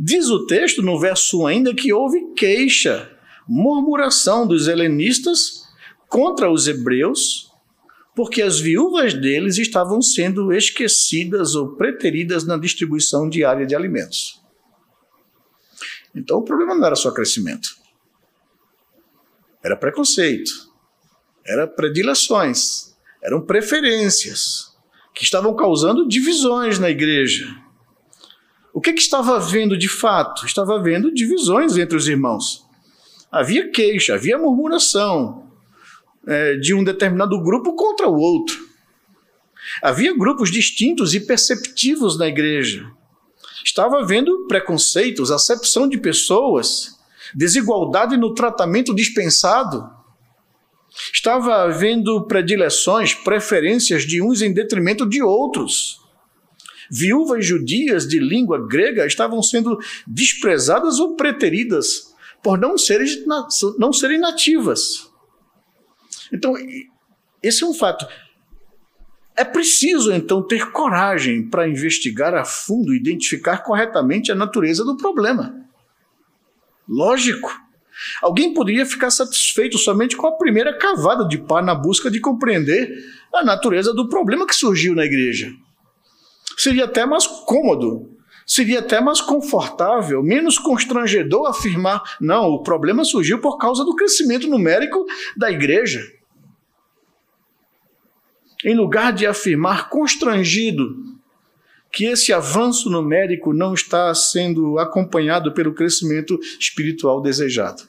Diz 0.00 0.30
o 0.30 0.46
texto 0.46 0.80
no 0.80 0.98
verso 0.98 1.42
1 1.42 1.46
ainda 1.46 1.74
que 1.74 1.92
houve 1.92 2.32
queixa, 2.32 3.14
murmuração 3.46 4.46
dos 4.46 4.66
helenistas 4.66 5.62
contra 6.08 6.50
os 6.50 6.66
hebreus, 6.66 7.43
porque 8.14 8.42
as 8.42 8.60
viúvas 8.60 9.14
deles 9.14 9.58
estavam 9.58 10.00
sendo 10.00 10.52
esquecidas 10.52 11.54
ou 11.54 11.76
preteridas 11.76 12.44
na 12.44 12.56
distribuição 12.56 13.28
diária 13.28 13.66
de 13.66 13.74
alimentos. 13.74 14.40
Então 16.14 16.38
o 16.38 16.44
problema 16.44 16.74
não 16.74 16.86
era 16.86 16.94
só 16.94 17.10
crescimento 17.10 17.84
era 19.64 19.74
preconceito, 19.74 20.52
era 21.46 21.66
predileções, 21.66 22.94
eram 23.22 23.40
preferências 23.40 24.74
que 25.14 25.24
estavam 25.24 25.56
causando 25.56 26.06
divisões 26.06 26.78
na 26.78 26.90
igreja. 26.90 27.48
O 28.74 28.80
que, 28.80 28.92
que 28.92 29.00
estava 29.00 29.36
havendo 29.36 29.78
de 29.78 29.88
fato? 29.88 30.44
Estava 30.44 30.74
havendo 30.74 31.14
divisões 31.14 31.78
entre 31.78 31.96
os 31.96 32.06
irmãos. 32.06 32.62
Havia 33.32 33.70
queixa, 33.70 34.14
havia 34.14 34.36
murmuração 34.36 35.43
é, 36.26 36.56
de 36.56 36.74
um 36.74 36.84
determinado 36.84 37.40
grupo 37.42 37.74
contra 37.74 38.08
o 38.08 38.16
outro. 38.16 38.56
Havia 39.82 40.16
grupos 40.16 40.50
distintos 40.50 41.14
e 41.14 41.20
perceptivos 41.20 42.18
na 42.18 42.28
igreja. 42.28 42.86
Estava 43.64 44.00
havendo 44.00 44.46
preconceitos, 44.46 45.30
acepção 45.30 45.88
de 45.88 45.98
pessoas 45.98 46.94
desigualdade 47.34 48.16
no 48.16 48.32
tratamento 48.32 48.94
dispensado. 48.94 49.90
Estava 51.12 51.62
havendo 51.64 52.26
predileções, 52.26 53.14
preferências 53.14 54.04
de 54.04 54.22
uns 54.22 54.40
em 54.40 54.52
detrimento 54.52 55.08
de 55.08 55.22
outros. 55.22 55.98
Viúvas 56.90 57.44
judias 57.44 58.06
de 58.06 58.18
língua 58.18 58.64
grega 58.68 59.06
estavam 59.06 59.42
sendo 59.42 59.78
desprezadas 60.06 61.00
ou 61.00 61.16
preteridas 61.16 62.14
por 62.42 62.58
não 62.58 62.78
serem, 62.78 63.08
não 63.78 63.92
serem 63.92 64.20
nativas. 64.20 65.10
Então, 66.34 66.54
esse 67.42 67.62
é 67.62 67.66
um 67.66 67.74
fato. 67.74 68.06
É 69.36 69.44
preciso, 69.44 70.12
então, 70.12 70.42
ter 70.42 70.70
coragem 70.72 71.48
para 71.48 71.68
investigar 71.68 72.34
a 72.34 72.44
fundo, 72.44 72.94
identificar 72.94 73.58
corretamente 73.58 74.32
a 74.32 74.34
natureza 74.34 74.84
do 74.84 74.96
problema. 74.96 75.54
Lógico. 76.88 77.50
Alguém 78.20 78.52
poderia 78.52 78.84
ficar 78.84 79.10
satisfeito 79.10 79.78
somente 79.78 80.16
com 80.16 80.26
a 80.26 80.36
primeira 80.36 80.76
cavada 80.76 81.26
de 81.26 81.38
pá 81.38 81.62
na 81.62 81.74
busca 81.74 82.10
de 82.10 82.20
compreender 82.20 82.90
a 83.32 83.44
natureza 83.44 83.94
do 83.94 84.08
problema 84.08 84.46
que 84.46 84.54
surgiu 84.54 84.94
na 84.94 85.04
igreja. 85.04 85.52
Seria 86.56 86.84
até 86.84 87.06
mais 87.06 87.26
cômodo, 87.26 88.10
seria 88.46 88.80
até 88.80 89.00
mais 89.00 89.20
confortável, 89.20 90.22
menos 90.22 90.58
constrangedor 90.58 91.48
afirmar: 91.48 92.02
não, 92.20 92.46
o 92.50 92.62
problema 92.62 93.04
surgiu 93.04 93.40
por 93.40 93.58
causa 93.58 93.84
do 93.84 93.94
crescimento 93.94 94.48
numérico 94.48 95.04
da 95.36 95.50
igreja. 95.50 96.02
Em 98.64 98.74
lugar 98.74 99.12
de 99.12 99.26
afirmar 99.26 99.90
constrangido 99.90 101.14
que 101.92 102.06
esse 102.06 102.32
avanço 102.32 102.90
numérico 102.90 103.52
não 103.52 103.72
está 103.72 104.12
sendo 104.14 104.78
acompanhado 104.80 105.52
pelo 105.52 105.74
crescimento 105.74 106.40
espiritual 106.58 107.20
desejado. 107.20 107.84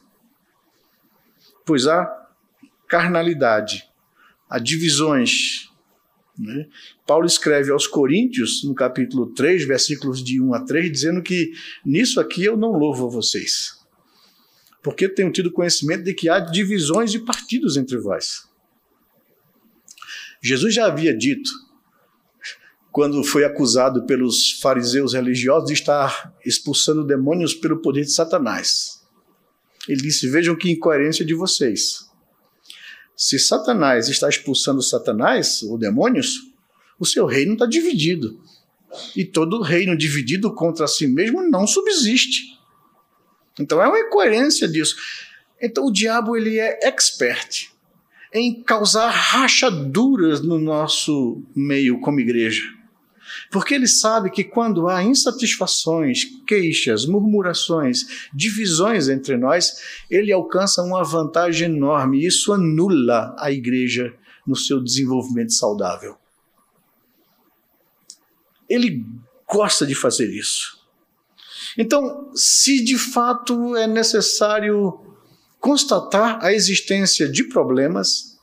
Pois 1.66 1.88
há 1.88 2.08
carnalidade, 2.88 3.84
há 4.48 4.60
divisões. 4.60 5.72
Né? 6.38 6.68
Paulo 7.08 7.26
escreve 7.26 7.72
aos 7.72 7.88
Coríntios, 7.88 8.64
no 8.64 8.76
capítulo 8.76 9.34
3, 9.34 9.66
versículos 9.66 10.24
de 10.24 10.40
1 10.40 10.54
a 10.54 10.64
3, 10.64 10.92
dizendo 10.92 11.24
que 11.24 11.54
nisso 11.84 12.20
aqui 12.20 12.44
eu 12.44 12.56
não 12.56 12.74
louvo 12.74 13.08
a 13.08 13.10
vocês, 13.10 13.84
porque 14.84 15.10
tenho 15.10 15.32
tido 15.32 15.52
conhecimento 15.52 16.04
de 16.04 16.14
que 16.14 16.30
há 16.30 16.40
divisões 16.40 17.14
e 17.16 17.20
partidos 17.20 17.76
entre 17.76 17.98
vós. 17.98 18.45
Jesus 20.46 20.76
já 20.76 20.86
havia 20.86 21.12
dito 21.12 21.50
quando 22.92 23.24
foi 23.24 23.44
acusado 23.44 24.06
pelos 24.06 24.60
fariseus 24.62 25.14
religiosos 25.14 25.66
de 25.66 25.74
estar 25.74 26.32
expulsando 26.46 27.04
demônios 27.04 27.56
pelo 27.56 27.82
poder 27.82 28.02
de 28.02 28.12
Satanás. 28.12 29.02
Ele 29.90 30.04
disse: 30.04 30.30
Vejam 30.30 30.56
que 30.56 30.72
incoerência 30.72 31.26
de 31.26 31.34
vocês. 31.34 32.08
Se 33.18 33.40
Satanás 33.40 34.08
está 34.08 34.30
expulsando 34.30 34.84
Satanás, 34.84 35.64
ou 35.64 35.80
demônios, 35.80 36.36
o 37.00 37.08
seu 37.08 37.26
reino 37.26 37.54
está 37.54 37.66
dividido. 37.66 38.40
E 39.16 39.26
todo 39.26 39.64
reino 39.64 39.98
dividido 39.98 40.54
contra 40.54 40.86
si 40.86 41.08
mesmo 41.08 41.42
não 41.50 41.66
subsiste. 41.66 42.56
Então 43.60 43.82
é 43.82 43.88
uma 43.88 44.00
incoerência 44.00 44.68
disso. 44.68 44.96
Então 45.60 45.88
o 45.88 45.92
diabo 45.92 46.38
ele 46.38 46.60
é 46.60 46.88
expert 46.88 47.74
em 48.36 48.62
causar 48.62 49.10
rachaduras 49.12 50.42
no 50.42 50.60
nosso 50.60 51.42
meio 51.56 52.02
como 52.02 52.20
igreja. 52.20 52.64
Porque 53.50 53.74
ele 53.74 53.88
sabe 53.88 54.30
que 54.30 54.44
quando 54.44 54.90
há 54.90 55.02
insatisfações, 55.02 56.26
queixas, 56.46 57.06
murmurações, 57.06 58.28
divisões 58.34 59.08
entre 59.08 59.38
nós, 59.38 59.78
ele 60.12 60.34
alcança 60.34 60.84
uma 60.84 61.02
vantagem 61.02 61.74
enorme. 61.74 62.26
Isso 62.26 62.52
anula 62.52 63.34
a 63.40 63.50
igreja 63.54 64.14
no 64.46 64.56
seu 64.56 64.84
desenvolvimento 64.84 65.54
saudável. 65.54 66.18
Ele 68.68 69.06
gosta 69.48 69.86
de 69.88 69.96
fazer 69.96 70.30
isso. 70.30 70.78
Então, 71.78 72.32
se 72.36 72.84
de 72.84 72.98
fato 72.98 73.78
é 73.78 73.88
necessário 73.88 75.15
constatar 75.66 76.46
a 76.46 76.54
existência 76.54 77.28
de 77.28 77.44
problemas, 77.44 78.40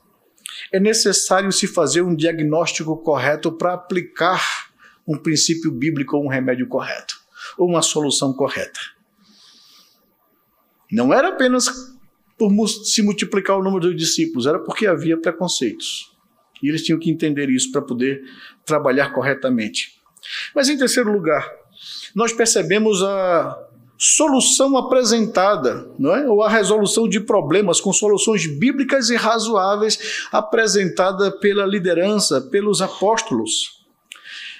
é 0.72 0.80
necessário 0.80 1.52
se 1.52 1.68
fazer 1.68 2.02
um 2.02 2.16
diagnóstico 2.16 2.96
correto 2.96 3.52
para 3.52 3.74
aplicar 3.74 4.44
um 5.06 5.16
princípio 5.16 5.70
bíblico 5.70 6.16
ou 6.16 6.24
um 6.24 6.28
remédio 6.28 6.66
correto, 6.66 7.14
ou 7.56 7.68
uma 7.68 7.80
solução 7.80 8.32
correta. 8.32 8.80
Não 10.90 11.14
era 11.14 11.28
apenas 11.28 11.68
por 12.36 12.50
se 12.68 13.02
multiplicar 13.02 13.56
o 13.56 13.62
número 13.62 13.90
de 13.90 13.96
discípulos, 13.96 14.44
era 14.44 14.58
porque 14.58 14.84
havia 14.84 15.16
preconceitos. 15.16 16.12
E 16.60 16.68
eles 16.68 16.82
tinham 16.82 16.98
que 16.98 17.08
entender 17.08 17.48
isso 17.50 17.70
para 17.70 17.82
poder 17.82 18.20
trabalhar 18.64 19.12
corretamente. 19.12 19.92
Mas 20.52 20.68
em 20.68 20.76
terceiro 20.76 21.12
lugar, 21.12 21.48
nós 22.16 22.32
percebemos 22.32 23.00
a 23.00 23.68
solução 24.04 24.76
apresentada, 24.76 25.88
não 25.96 26.12
é? 26.12 26.28
ou 26.28 26.42
a 26.42 26.48
resolução 26.48 27.08
de 27.08 27.20
problemas 27.20 27.80
com 27.80 27.92
soluções 27.92 28.44
bíblicas 28.46 29.10
e 29.10 29.14
razoáveis 29.14 30.26
apresentada 30.32 31.30
pela 31.30 31.64
liderança, 31.64 32.40
pelos 32.40 32.82
apóstolos. 32.82 33.80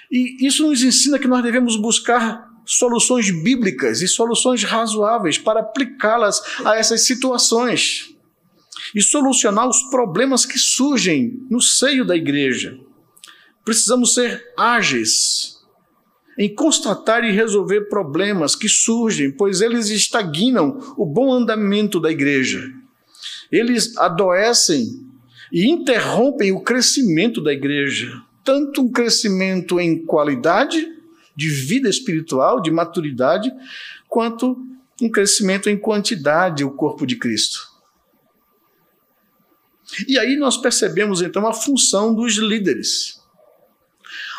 E 0.09 0.47
isso 0.47 0.65
nos 0.65 0.81
ensina 0.81 1.19
que 1.19 1.27
nós 1.27 1.43
devemos 1.43 1.75
buscar 1.75 2.49
soluções 2.65 3.31
bíblicas 3.31 4.01
e 4.01 4.07
soluções 4.07 4.63
razoáveis 4.63 5.37
para 5.37 5.59
aplicá-las 5.59 6.41
a 6.63 6.77
essas 6.77 7.05
situações 7.05 8.15
e 8.95 9.01
solucionar 9.01 9.67
os 9.67 9.83
problemas 9.89 10.45
que 10.45 10.57
surgem 10.57 11.45
no 11.49 11.59
seio 11.59 12.05
da 12.05 12.15
igreja. 12.15 12.79
Precisamos 13.65 14.13
ser 14.13 14.53
ágeis 14.57 15.61
em 16.37 16.53
constatar 16.53 17.23
e 17.23 17.31
resolver 17.31 17.81
problemas 17.89 18.55
que 18.55 18.67
surgem, 18.67 19.31
pois 19.31 19.61
eles 19.61 19.89
estagnam 19.89 20.95
o 20.97 21.05
bom 21.05 21.31
andamento 21.31 21.99
da 21.99 22.11
igreja. 22.11 22.71
Eles 23.51 23.95
adoecem 23.97 25.05
e 25.51 25.69
interrompem 25.69 26.51
o 26.51 26.61
crescimento 26.61 27.41
da 27.41 27.53
igreja 27.53 28.23
tanto 28.43 28.81
um 28.81 28.91
crescimento 28.91 29.79
em 29.79 30.05
qualidade 30.05 30.91
de 31.35 31.49
vida 31.49 31.89
espiritual, 31.89 32.61
de 32.61 32.69
maturidade, 32.69 33.51
quanto 34.07 34.57
um 35.01 35.09
crescimento 35.09 35.69
em 35.69 35.77
quantidade, 35.77 36.63
o 36.63 36.71
corpo 36.71 37.07
de 37.07 37.15
Cristo. 37.15 37.59
E 40.07 40.19
aí 40.19 40.35
nós 40.35 40.57
percebemos 40.57 41.21
então 41.21 41.47
a 41.47 41.53
função 41.53 42.13
dos 42.13 42.33
líderes, 42.35 43.21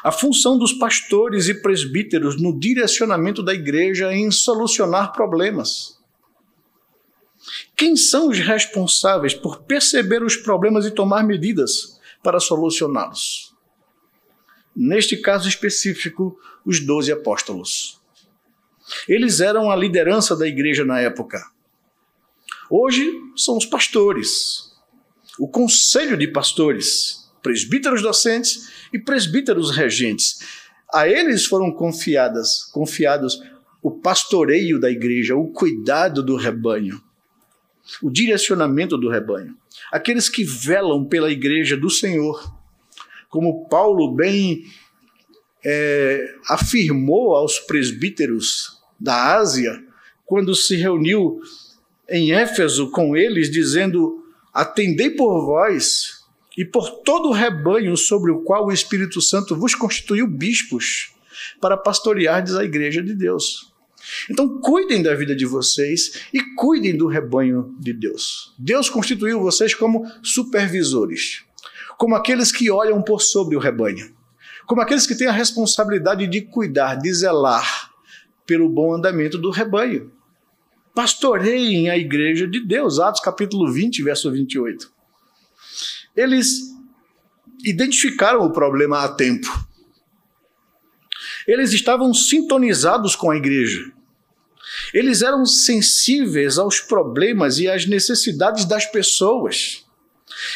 a 0.04 0.12
função 0.12 0.56
dos 0.58 0.72
pastores 0.72 1.48
e 1.48 1.54
presbíteros 1.54 2.40
no 2.40 2.56
direcionamento 2.56 3.42
da 3.42 3.52
igreja 3.54 4.12
em 4.12 4.30
solucionar 4.30 5.12
problemas. 5.12 5.98
Quem 7.74 7.96
são 7.96 8.28
os 8.28 8.38
responsáveis 8.38 9.34
por 9.34 9.62
perceber 9.62 10.22
os 10.22 10.36
problemas 10.36 10.86
e 10.86 10.92
tomar 10.92 11.24
medidas 11.24 11.98
para 12.22 12.38
solucioná-los? 12.38 13.54
neste 14.74 15.16
caso 15.16 15.48
específico, 15.48 16.38
os 16.64 16.80
doze 16.80 17.12
apóstolos. 17.12 18.00
Eles 19.08 19.40
eram 19.40 19.70
a 19.70 19.76
liderança 19.76 20.36
da 20.36 20.46
igreja 20.46 20.84
na 20.84 21.00
época. 21.00 21.40
Hoje 22.68 23.12
são 23.36 23.56
os 23.56 23.64
pastores, 23.64 24.72
o 25.38 25.48
conselho 25.48 26.16
de 26.16 26.26
pastores, 26.26 27.23
presbíteros 27.44 28.00
docentes 28.00 28.70
e 28.90 28.98
presbíteros 28.98 29.70
regentes. 29.70 30.38
A 30.92 31.06
eles 31.06 31.44
foram 31.44 31.70
confiadas, 31.70 32.64
confiados 32.72 33.38
o 33.82 33.90
pastoreio 33.90 34.80
da 34.80 34.90
igreja, 34.90 35.36
o 35.36 35.48
cuidado 35.48 36.22
do 36.22 36.36
rebanho, 36.36 37.00
o 38.02 38.10
direcionamento 38.10 38.96
do 38.96 39.10
rebanho. 39.10 39.54
Aqueles 39.92 40.28
que 40.30 40.42
velam 40.42 41.04
pela 41.04 41.30
igreja 41.30 41.76
do 41.76 41.90
Senhor 41.90 42.42
como 43.28 43.68
Paulo 43.68 44.14
bem 44.14 44.64
é, 45.62 46.24
afirmou 46.48 47.34
aos 47.34 47.58
presbíteros 47.58 48.80
da 48.98 49.36
Ásia, 49.36 49.82
quando 50.24 50.54
se 50.54 50.76
reuniu 50.76 51.40
em 52.08 52.32
Éfeso 52.32 52.90
com 52.90 53.16
eles, 53.16 53.50
dizendo: 53.50 54.24
Atendei 54.52 55.10
por 55.10 55.44
vós 55.44 56.23
e 56.56 56.64
por 56.64 56.90
todo 57.02 57.28
o 57.28 57.32
rebanho 57.32 57.96
sobre 57.96 58.30
o 58.30 58.42
qual 58.42 58.66
o 58.66 58.72
Espírito 58.72 59.20
Santo 59.20 59.56
vos 59.56 59.74
constituiu 59.74 60.26
bispos, 60.26 61.12
para 61.60 61.76
pastoreardes 61.76 62.54
a 62.54 62.64
igreja 62.64 63.02
de 63.02 63.14
Deus. 63.14 63.72
Então, 64.30 64.60
cuidem 64.60 65.02
da 65.02 65.14
vida 65.14 65.34
de 65.34 65.44
vocês 65.44 66.26
e 66.32 66.40
cuidem 66.56 66.96
do 66.96 67.06
rebanho 67.06 67.74
de 67.80 67.92
Deus. 67.92 68.54
Deus 68.58 68.88
constituiu 68.88 69.40
vocês 69.40 69.74
como 69.74 70.04
supervisores 70.22 71.44
como 71.96 72.14
aqueles 72.14 72.52
que 72.52 72.70
olham 72.70 73.02
por 73.02 73.20
sobre 73.20 73.56
o 73.56 73.60
rebanho, 73.60 74.12
como 74.66 74.80
aqueles 74.80 75.06
que 75.06 75.14
têm 75.14 75.26
a 75.26 75.32
responsabilidade 75.32 76.26
de 76.26 76.42
cuidar, 76.42 76.96
de 76.96 77.12
zelar 77.12 77.92
pelo 78.46 78.68
bom 78.68 78.94
andamento 78.94 79.38
do 79.38 79.50
rebanho. 79.50 80.12
Pastoreiem 80.94 81.90
a 81.90 81.96
igreja 81.96 82.46
de 82.46 82.64
Deus, 82.64 82.98
Atos 82.98 83.20
capítulo 83.20 83.72
20, 83.72 84.02
verso 84.02 84.30
28. 84.30 84.92
Eles 86.16 86.74
identificaram 87.64 88.40
o 88.44 88.52
problema 88.52 89.04
a 89.04 89.08
tempo. 89.08 89.48
Eles 91.46 91.72
estavam 91.72 92.12
sintonizados 92.14 93.14
com 93.16 93.30
a 93.30 93.36
igreja. 93.36 93.92
Eles 94.92 95.22
eram 95.22 95.44
sensíveis 95.44 96.58
aos 96.58 96.80
problemas 96.80 97.58
e 97.58 97.68
às 97.68 97.86
necessidades 97.86 98.64
das 98.64 98.86
pessoas. 98.86 99.84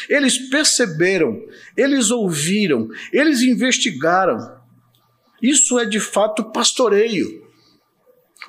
Eles 0.09 0.37
perceberam, 0.49 1.41
eles 1.75 2.11
ouviram, 2.11 2.89
eles 3.13 3.41
investigaram. 3.41 4.57
Isso 5.41 5.79
é 5.79 5.85
de 5.85 5.99
fato 5.99 6.51
pastoreio. 6.51 7.48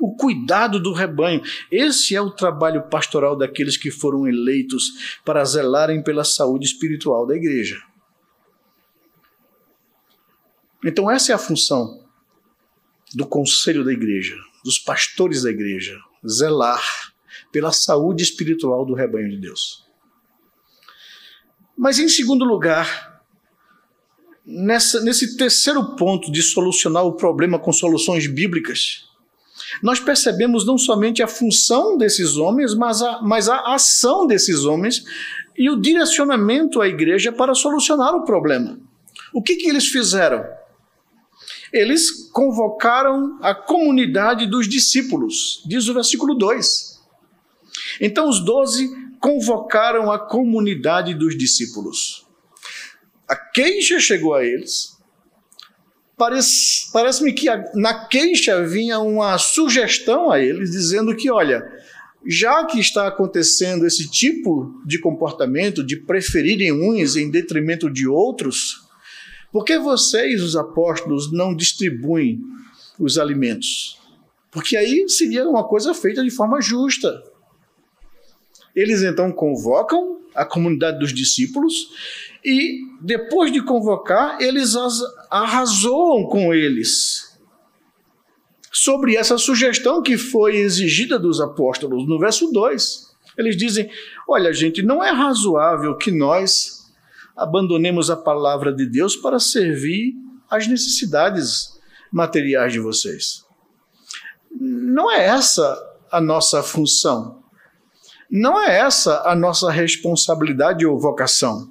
O 0.01 0.15
cuidado 0.17 0.81
do 0.81 0.93
rebanho. 0.93 1.43
Esse 1.71 2.17
é 2.17 2.21
o 2.21 2.31
trabalho 2.31 2.89
pastoral 2.89 3.37
daqueles 3.37 3.77
que 3.77 3.91
foram 3.91 4.27
eleitos 4.27 5.19
para 5.25 5.45
zelarem 5.45 6.03
pela 6.03 6.25
saúde 6.25 6.67
espiritual 6.67 7.27
da 7.27 7.37
igreja. 7.37 7.77
Então, 10.85 11.11
essa 11.11 11.33
é 11.33 11.35
a 11.35 11.39
função 11.39 12.03
do 13.15 13.27
conselho 13.27 13.85
da 13.85 13.93
igreja, 13.93 14.37
dos 14.65 14.79
pastores 14.79 15.43
da 15.43 15.51
igreja: 15.51 16.01
zelar 16.27 16.83
pela 17.53 17.73
saúde 17.73 18.23
espiritual 18.23 18.87
do 18.87 18.95
rebanho 18.95 19.29
de 19.29 19.37
Deus. 19.37 19.85
Mas, 21.77 21.99
em 21.99 22.09
segundo 22.09 22.45
lugar, 22.45 23.23
nessa, 24.47 25.01
nesse 25.03 25.37
terceiro 25.37 25.97
ponto 25.97 26.31
de 26.33 26.43
solucionar 26.43 27.05
o 27.05 27.17
problema 27.17 27.59
com 27.59 27.73
soluções 27.73 28.27
bíblicas, 28.27 29.10
nós 29.83 30.01
percebemos 30.01 30.67
não 30.67 30.77
somente 30.77 31.23
a 31.23 31.29
função 31.29 31.97
desses 31.97 32.37
homens, 32.37 32.75
mas 32.75 33.03
a, 33.03 33.23
mas 33.23 33.49
a 33.49 33.75
ação 33.75 34.27
desses 34.27 34.65
homens 34.65 35.05
e 35.57 35.69
o 35.69 35.81
direcionamento 35.81 36.81
à 36.81 36.89
igreja 36.89 37.31
para 37.31 37.55
solucionar 37.55 38.15
o 38.15 38.25
problema. 38.25 38.79
O 39.33 39.43
que, 39.43 39.57
que 39.57 39.69
eles 39.69 39.89
fizeram? 39.89 40.45
Eles 41.73 42.29
convocaram 42.33 43.39
a 43.41 43.55
comunidade 43.55 44.47
dos 44.47 44.69
discípulos, 44.69 45.63
diz 45.67 45.87
o 45.89 45.95
versículo 45.95 46.35
2. 46.35 47.01
Então 48.01 48.29
os 48.29 48.45
doze 48.45 48.89
convocaram 49.21 50.11
a 50.11 50.19
comunidade 50.19 51.15
dos 51.15 51.37
discípulos. 51.37 52.27
A 53.29 53.37
queixa 53.37 54.01
chegou 54.01 54.35
a 54.35 54.45
eles. 54.45 54.99
Parece-me 56.21 56.93
parece 56.93 57.33
que 57.33 57.47
na 57.75 58.07
queixa 58.07 58.63
vinha 58.67 58.99
uma 58.99 59.39
sugestão 59.39 60.31
a 60.31 60.39
eles, 60.39 60.71
dizendo 60.71 61.17
que, 61.17 61.31
olha, 61.31 61.67
já 62.27 62.63
que 62.67 62.79
está 62.79 63.07
acontecendo 63.09 63.87
esse 63.87 64.07
tipo 64.11 64.83
de 64.85 65.01
comportamento, 65.01 65.83
de 65.83 65.97
preferirem 65.97 66.73
uns 66.73 67.17
em 67.17 67.31
detrimento 67.31 67.89
de 67.91 68.07
outros, 68.07 68.87
por 69.51 69.65
que 69.65 69.79
vocês, 69.79 70.43
os 70.43 70.57
apóstolos, 70.57 71.33
não 71.33 71.57
distribuem 71.57 72.43
os 72.99 73.19
alimentos? 73.19 73.99
Porque 74.51 74.77
aí 74.77 75.09
seria 75.09 75.49
uma 75.49 75.67
coisa 75.67 75.95
feita 75.95 76.23
de 76.23 76.31
forma 76.31 76.61
justa. 76.61 77.19
Eles 78.75 79.03
então 79.03 79.33
convocam 79.33 80.21
a 80.35 80.45
comunidade 80.45 80.99
dos 80.99 81.13
discípulos 81.13 81.91
e, 82.45 82.81
depois 83.01 83.53
de 83.53 83.63
convocar, 83.63 84.41
eles 84.41 84.75
arrazoam 85.31 86.25
com 86.25 86.55
eles 86.55 87.31
sobre 88.73 89.17
essa 89.17 89.37
sugestão 89.37 90.03
que 90.03 90.17
foi 90.17 90.57
exigida 90.57 91.19
dos 91.19 91.41
apóstolos 91.41 92.07
no 92.07 92.19
verso 92.19 92.51
2. 92.53 93.11
Eles 93.37 93.57
dizem: 93.57 93.91
Olha, 94.29 94.53
gente, 94.53 94.83
não 94.83 95.03
é 95.03 95.11
razoável 95.11 95.97
que 95.97 96.11
nós 96.11 96.93
abandonemos 97.37 98.11
a 98.11 98.17
palavra 98.17 98.73
de 98.73 98.87
Deus 98.87 99.17
para 99.17 99.39
servir 99.39 100.15
às 100.49 100.67
necessidades 100.67 101.79
materiais 102.13 102.73
de 102.73 102.79
vocês. 102.79 103.45
Não 104.61 105.11
é 105.11 105.27
essa 105.27 105.79
a 106.11 106.21
nossa 106.21 106.63
função. 106.63 107.40
Não 108.31 108.61
é 108.61 108.79
essa 108.79 109.29
a 109.29 109.35
nossa 109.35 109.71
responsabilidade 109.73 110.87
ou 110.87 111.01
vocação. 111.01 111.69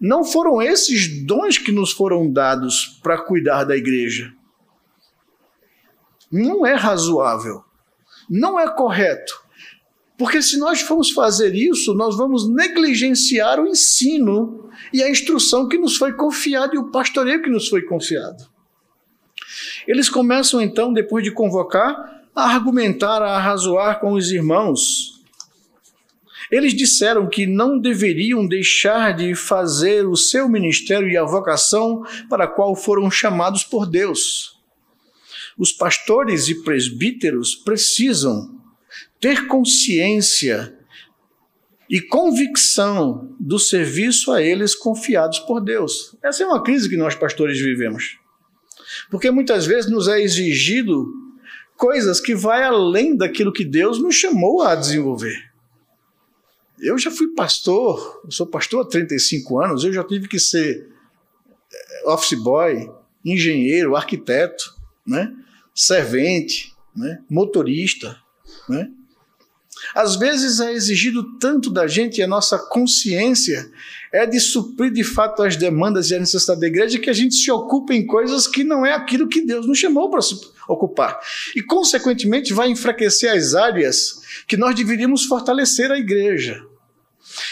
Não 0.00 0.22
foram 0.22 0.62
esses 0.62 1.24
dons 1.24 1.58
que 1.58 1.72
nos 1.72 1.90
foram 1.90 2.30
dados 2.32 3.00
para 3.02 3.18
cuidar 3.18 3.64
da 3.64 3.76
igreja. 3.76 4.32
Não 6.30 6.64
é 6.64 6.74
razoável. 6.74 7.64
Não 8.30 8.58
é 8.58 8.68
correto. 8.68 9.42
Porque 10.16 10.40
se 10.40 10.58
nós 10.58 10.80
formos 10.80 11.10
fazer 11.10 11.54
isso, 11.54 11.92
nós 11.92 12.16
vamos 12.16 12.48
negligenciar 12.48 13.58
o 13.58 13.66
ensino 13.66 14.70
e 14.92 15.02
a 15.02 15.10
instrução 15.10 15.68
que 15.68 15.76
nos 15.76 15.96
foi 15.96 16.12
confiada 16.12 16.74
e 16.74 16.78
o 16.78 16.90
pastoreio 16.92 17.42
que 17.42 17.50
nos 17.50 17.68
foi 17.68 17.82
confiado. 17.82 18.48
Eles 19.88 20.08
começam 20.08 20.60
então, 20.60 20.92
depois 20.92 21.24
de 21.24 21.32
convocar, 21.32 22.22
a 22.34 22.44
argumentar, 22.44 23.22
a 23.22 23.36
arrazoar 23.36 23.98
com 23.98 24.12
os 24.12 24.30
irmãos 24.30 25.13
eles 26.54 26.72
disseram 26.72 27.28
que 27.28 27.46
não 27.46 27.80
deveriam 27.80 28.46
deixar 28.46 29.12
de 29.16 29.34
fazer 29.34 30.06
o 30.06 30.14
seu 30.14 30.48
ministério 30.48 31.08
e 31.08 31.16
a 31.16 31.24
vocação 31.24 32.04
para 32.30 32.44
a 32.44 32.46
qual 32.48 32.76
foram 32.76 33.10
chamados 33.10 33.64
por 33.64 33.86
Deus. 33.86 34.62
Os 35.58 35.72
pastores 35.72 36.46
e 36.48 36.62
presbíteros 36.62 37.56
precisam 37.56 38.56
ter 39.20 39.48
consciência 39.48 40.78
e 41.90 42.00
convicção 42.00 43.34
do 43.40 43.58
serviço 43.58 44.30
a 44.30 44.40
eles 44.40 44.76
confiados 44.76 45.40
por 45.40 45.60
Deus. 45.60 46.16
Essa 46.22 46.44
é 46.44 46.46
uma 46.46 46.62
crise 46.62 46.88
que 46.88 46.96
nós 46.96 47.16
pastores 47.16 47.58
vivemos. 47.58 48.16
Porque 49.10 49.28
muitas 49.28 49.66
vezes 49.66 49.90
nos 49.90 50.06
é 50.06 50.20
exigido 50.20 51.04
coisas 51.76 52.20
que 52.20 52.32
vai 52.32 52.62
além 52.62 53.16
daquilo 53.16 53.52
que 53.52 53.64
Deus 53.64 54.00
nos 54.00 54.14
chamou 54.14 54.62
a 54.62 54.76
desenvolver. 54.76 55.43
Eu 56.84 56.98
já 56.98 57.10
fui 57.10 57.28
pastor, 57.28 58.22
sou 58.30 58.46
pastor 58.46 58.84
há 58.84 58.88
35 58.88 59.58
anos, 59.58 59.84
eu 59.84 59.92
já 59.92 60.04
tive 60.04 60.28
que 60.28 60.38
ser 60.38 60.86
eh, 61.72 62.02
office 62.10 62.38
boy, 62.38 62.90
engenheiro, 63.24 63.96
arquiteto, 63.96 64.74
né? 65.06 65.34
servente, 65.74 66.74
né? 66.94 67.20
motorista. 67.28 68.16
Né? 68.68 68.90
Às 69.94 70.16
vezes 70.16 70.60
é 70.60 70.72
exigido 70.72 71.38
tanto 71.38 71.70
da 71.70 71.86
gente 71.86 72.18
e 72.18 72.22
a 72.22 72.28
nossa 72.28 72.58
consciência 72.58 73.70
é 74.12 74.26
de 74.26 74.38
suprir 74.38 74.92
de 74.92 75.02
fato 75.02 75.42
as 75.42 75.56
demandas 75.56 76.10
e 76.10 76.14
a 76.14 76.20
necessidade 76.20 76.60
da 76.60 76.66
igreja 76.66 76.98
que 76.98 77.10
a 77.10 77.14
gente 77.14 77.34
se 77.34 77.50
ocupa 77.50 77.94
em 77.94 78.06
coisas 78.06 78.46
que 78.46 78.62
não 78.62 78.84
é 78.84 78.92
aquilo 78.92 79.26
que 79.26 79.40
Deus 79.40 79.66
nos 79.66 79.78
chamou 79.78 80.10
para 80.10 80.22
se 80.22 80.38
ocupar. 80.68 81.18
E, 81.56 81.62
consequentemente, 81.62 82.52
vai 82.52 82.68
enfraquecer 82.68 83.32
as 83.32 83.54
áreas 83.54 84.20
que 84.46 84.56
nós 84.56 84.74
deveríamos 84.74 85.24
fortalecer 85.24 85.90
a 85.90 85.98
igreja. 85.98 86.62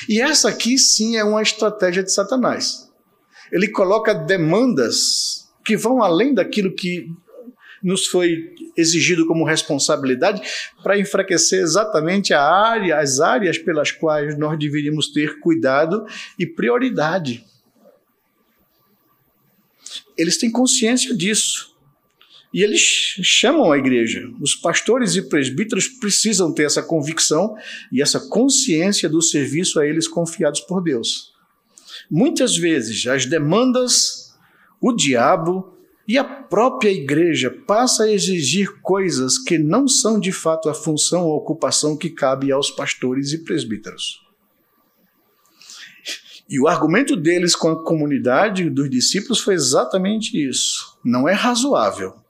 E 0.08 0.20
essa 0.20 0.48
aqui 0.48 0.78
sim 0.78 1.16
é 1.16 1.24
uma 1.24 1.42
estratégia 1.42 2.02
de 2.02 2.12
Satanás. 2.12 2.90
Ele 3.50 3.68
coloca 3.68 4.14
demandas 4.14 5.48
que 5.64 5.76
vão 5.76 6.02
além 6.02 6.34
daquilo 6.34 6.74
que 6.74 7.06
nos 7.82 8.06
foi 8.06 8.54
exigido 8.76 9.26
como 9.26 9.44
responsabilidade 9.44 10.40
para 10.82 10.98
enfraquecer 10.98 11.60
exatamente 11.60 12.32
a 12.32 12.42
área, 12.42 12.98
as 12.98 13.20
áreas 13.20 13.58
pelas 13.58 13.90
quais 13.90 14.38
nós 14.38 14.58
deveríamos 14.58 15.08
ter 15.08 15.40
cuidado 15.40 16.06
e 16.38 16.46
prioridade. 16.46 17.44
Eles 20.16 20.38
têm 20.38 20.50
consciência 20.50 21.14
disso. 21.14 21.71
E 22.52 22.62
eles 22.62 22.80
chamam 23.22 23.72
a 23.72 23.78
igreja. 23.78 24.28
Os 24.38 24.54
pastores 24.54 25.16
e 25.16 25.22
presbíteros 25.22 25.88
precisam 25.88 26.52
ter 26.52 26.64
essa 26.64 26.82
convicção 26.82 27.54
e 27.90 28.02
essa 28.02 28.20
consciência 28.28 29.08
do 29.08 29.22
serviço 29.22 29.80
a 29.80 29.86
eles 29.86 30.06
confiados 30.06 30.60
por 30.60 30.82
Deus. 30.82 31.32
Muitas 32.10 32.56
vezes 32.56 33.06
as 33.06 33.24
demandas, 33.24 34.34
o 34.80 34.92
diabo 34.92 35.78
e 36.06 36.18
a 36.18 36.24
própria 36.24 36.90
igreja 36.90 37.50
passa 37.50 38.04
a 38.04 38.12
exigir 38.12 38.80
coisas 38.82 39.38
que 39.38 39.56
não 39.56 39.88
são 39.88 40.20
de 40.20 40.32
fato 40.32 40.68
a 40.68 40.74
função 40.74 41.24
ou 41.24 41.36
ocupação 41.36 41.96
que 41.96 42.10
cabe 42.10 42.52
aos 42.52 42.70
pastores 42.70 43.32
e 43.32 43.38
presbíteros. 43.38 44.20
E 46.50 46.60
o 46.60 46.68
argumento 46.68 47.16
deles 47.16 47.56
com 47.56 47.68
a 47.68 47.82
comunidade 47.82 48.68
dos 48.68 48.90
discípulos 48.90 49.40
foi 49.40 49.54
exatamente 49.54 50.36
isso. 50.36 50.98
Não 51.02 51.26
é 51.26 51.32
razoável 51.32 52.21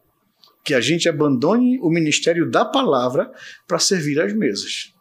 que 0.65 0.75
a 0.75 0.81
gente 0.81 1.09
abandone 1.09 1.79
o 1.81 1.91
ministério 1.91 2.49
da 2.51 2.65
palavra 2.65 3.33
para 3.67 3.79
servir 3.79 4.21
às 4.21 4.33
mesas. 4.33 4.93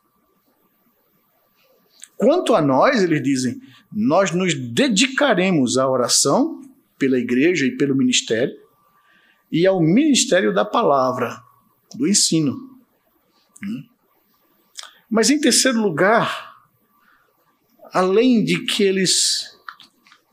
Quanto 2.18 2.54
a 2.54 2.62
nós, 2.62 3.02
eles 3.02 3.22
dizem, 3.22 3.60
nós 3.92 4.32
nos 4.32 4.54
dedicaremos 4.54 5.78
à 5.78 5.90
oração 5.90 6.62
pela 6.98 7.18
igreja 7.18 7.66
e 7.66 7.76
pelo 7.76 7.96
ministério 7.96 8.56
e 9.52 9.66
ao 9.66 9.82
ministério 9.82 10.54
da 10.54 10.64
palavra, 10.64 11.42
do 11.96 12.08
ensino. 12.08 12.80
Mas 15.10 15.30
em 15.30 15.40
terceiro 15.40 15.82
lugar, 15.82 16.56
além 17.92 18.44
de 18.44 18.66
que 18.66 18.84
eles 18.84 19.58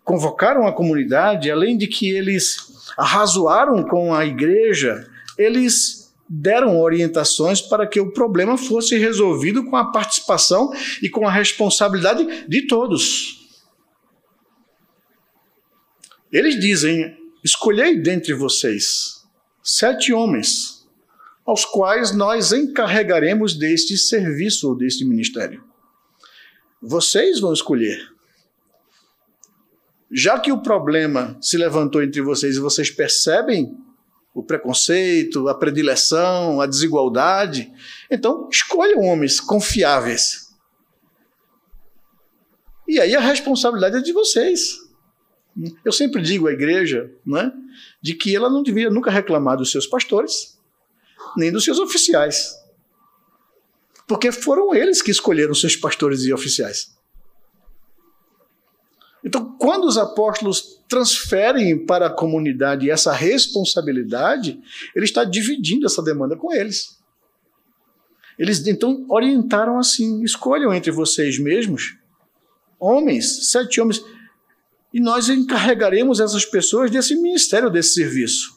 convocaram 0.04 0.66
a 0.66 0.72
comunidade, 0.72 1.50
além 1.50 1.76
de 1.76 1.86
que 1.86 2.08
eles 2.10 2.86
arrazoaram 2.96 3.82
com 3.82 4.14
a 4.14 4.24
igreja, 4.24 5.10
eles 5.38 6.12
deram 6.28 6.78
orientações 6.80 7.62
para 7.62 7.86
que 7.86 8.00
o 8.00 8.12
problema 8.12 8.58
fosse 8.58 8.98
resolvido 8.98 9.64
com 9.64 9.76
a 9.76 9.90
participação 9.90 10.70
e 11.00 11.08
com 11.08 11.26
a 11.26 11.30
responsabilidade 11.30 12.46
de 12.46 12.66
todos. 12.66 13.48
Eles 16.30 16.60
dizem: 16.60 17.16
escolhei 17.42 17.96
dentre 17.96 18.34
vocês 18.34 19.24
sete 19.62 20.12
homens, 20.12 20.86
aos 21.46 21.64
quais 21.64 22.14
nós 22.14 22.52
encarregaremos 22.52 23.54
deste 23.54 23.96
serviço 23.96 24.68
ou 24.68 24.76
deste 24.76 25.04
ministério. 25.04 25.64
Vocês 26.80 27.40
vão 27.40 27.52
escolher. 27.52 27.98
Já 30.10 30.38
que 30.38 30.50
o 30.50 30.62
problema 30.62 31.36
se 31.40 31.56
levantou 31.58 32.02
entre 32.02 32.22
vocês 32.22 32.56
e 32.56 32.60
vocês 32.60 32.90
percebem 32.90 33.76
o 34.38 34.42
preconceito, 34.44 35.48
a 35.48 35.54
predileção, 35.54 36.60
a 36.60 36.66
desigualdade. 36.66 37.72
Então, 38.08 38.48
escolham 38.52 39.00
homens 39.00 39.40
confiáveis. 39.40 40.54
E 42.86 43.00
aí 43.00 43.16
a 43.16 43.20
responsabilidade 43.20 43.96
é 43.96 44.00
de 44.00 44.12
vocês. 44.12 44.76
Eu 45.84 45.90
sempre 45.90 46.22
digo 46.22 46.46
à 46.46 46.52
igreja 46.52 47.12
né, 47.26 47.52
de 48.00 48.14
que 48.14 48.34
ela 48.34 48.48
não 48.48 48.62
devia 48.62 48.88
nunca 48.88 49.10
reclamar 49.10 49.56
dos 49.56 49.72
seus 49.72 49.88
pastores, 49.88 50.56
nem 51.36 51.50
dos 51.50 51.64
seus 51.64 51.80
oficiais. 51.80 52.54
Porque 54.06 54.30
foram 54.30 54.72
eles 54.72 55.02
que 55.02 55.10
escolheram 55.10 55.52
seus 55.52 55.74
pastores 55.74 56.22
e 56.22 56.32
oficiais. 56.32 56.96
Então, 59.24 59.56
quando 59.58 59.84
os 59.84 59.98
apóstolos 59.98 60.77
transferem 60.88 61.84
para 61.84 62.06
a 62.06 62.14
comunidade 62.14 62.90
essa 62.90 63.12
responsabilidade, 63.12 64.58
ele 64.94 65.04
está 65.04 65.22
dividindo 65.22 65.86
essa 65.86 66.02
demanda 66.02 66.36
com 66.36 66.52
eles. 66.52 66.98
Eles 68.38 68.66
então 68.66 69.04
orientaram 69.08 69.78
assim: 69.78 70.22
escolham 70.22 70.72
entre 70.72 70.90
vocês 70.90 71.38
mesmos 71.38 71.96
homens, 72.80 73.50
sete 73.50 73.80
homens, 73.80 74.02
e 74.94 75.00
nós 75.00 75.28
encarregaremos 75.28 76.20
essas 76.20 76.44
pessoas 76.44 76.90
desse 76.90 77.14
ministério, 77.16 77.70
desse 77.70 77.94
serviço. 77.94 78.56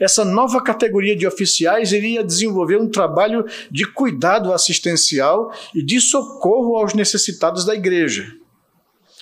Essa 0.00 0.24
nova 0.24 0.62
categoria 0.62 1.16
de 1.16 1.26
oficiais 1.26 1.92
iria 1.92 2.24
desenvolver 2.24 2.80
um 2.80 2.90
trabalho 2.90 3.44
de 3.70 3.86
cuidado 3.86 4.52
assistencial 4.52 5.52
e 5.74 5.82
de 5.82 6.00
socorro 6.00 6.76
aos 6.76 6.94
necessitados 6.94 7.64
da 7.64 7.74
igreja. 7.74 8.34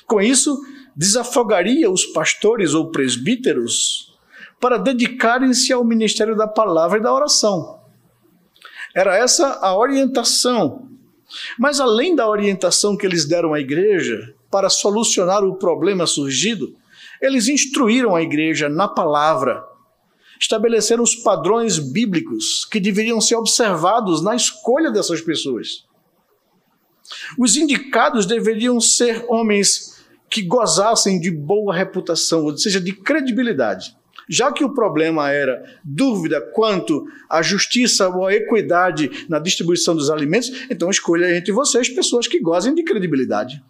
Com 0.07 0.20
isso, 0.20 0.59
desafogaria 0.97 1.90
os 1.90 2.07
pastores 2.07 2.72
ou 2.72 2.90
presbíteros 2.90 4.16
para 4.59 4.78
dedicarem-se 4.78 5.72
ao 5.72 5.84
ministério 5.84 6.34
da 6.34 6.49
palavra 6.49 6.99
e 6.99 7.03
da 7.03 7.12
oração. 7.12 7.80
Era 8.94 9.14
essa 9.14 9.59
a 9.61 9.76
orientação. 9.76 10.88
Mas 11.59 11.80
além 11.80 12.14
da 12.16 12.26
orientação 12.26 12.97
que 12.97 13.05
eles 13.05 13.26
deram 13.26 13.53
à 13.53 13.61
igreja 13.61 14.34
para 14.51 14.70
solucionar 14.70 15.44
o 15.44 15.57
problema 15.57 16.07
surgido, 16.07 16.74
eles 17.20 17.49
instruíram 17.49 18.14
a 18.14 18.22
igreja 18.22 18.68
na 18.68 18.88
palavra, 18.88 19.62
estabeleceram 20.40 21.03
os 21.03 21.14
padrões 21.14 21.78
bíblicos 21.78 22.64
que 22.64 22.80
deveriam 22.80 23.20
ser 23.20 23.36
observados 23.36 24.22
na 24.22 24.34
escolha 24.34 24.90
dessas 24.90 25.20
pessoas. 25.20 25.84
Os 27.38 27.57
indicados 27.57 28.24
deveriam 28.24 28.80
ser 28.80 29.24
homens 29.28 29.95
que 30.31 30.43
gozassem 30.43 31.20
de 31.20 31.31
boa 31.31 31.74
reputação, 31.74 32.45
ou 32.45 32.57
seja, 32.57 32.81
de 32.81 32.93
credibilidade. 32.93 33.97
Já 34.29 34.51
que 34.51 34.64
o 34.64 34.74
problema 34.74 35.31
era 35.31 35.62
dúvida 35.85 36.41
quanto 36.41 37.07
à 37.31 37.43
justiça 37.43 38.09
ou 38.09 38.27
à 38.27 38.35
equidade 38.35 39.27
na 39.29 39.39
distribuição 39.39 39.95
dos 39.95 40.11
alimentos, 40.11 40.51
então 40.68 40.91
escolha 40.91 41.37
entre 41.37 41.53
vocês 41.53 41.89
pessoas 41.89 42.27
que 42.27 42.41
gozem 42.41 42.74
de 42.74 42.83
credibilidade. 42.83 43.62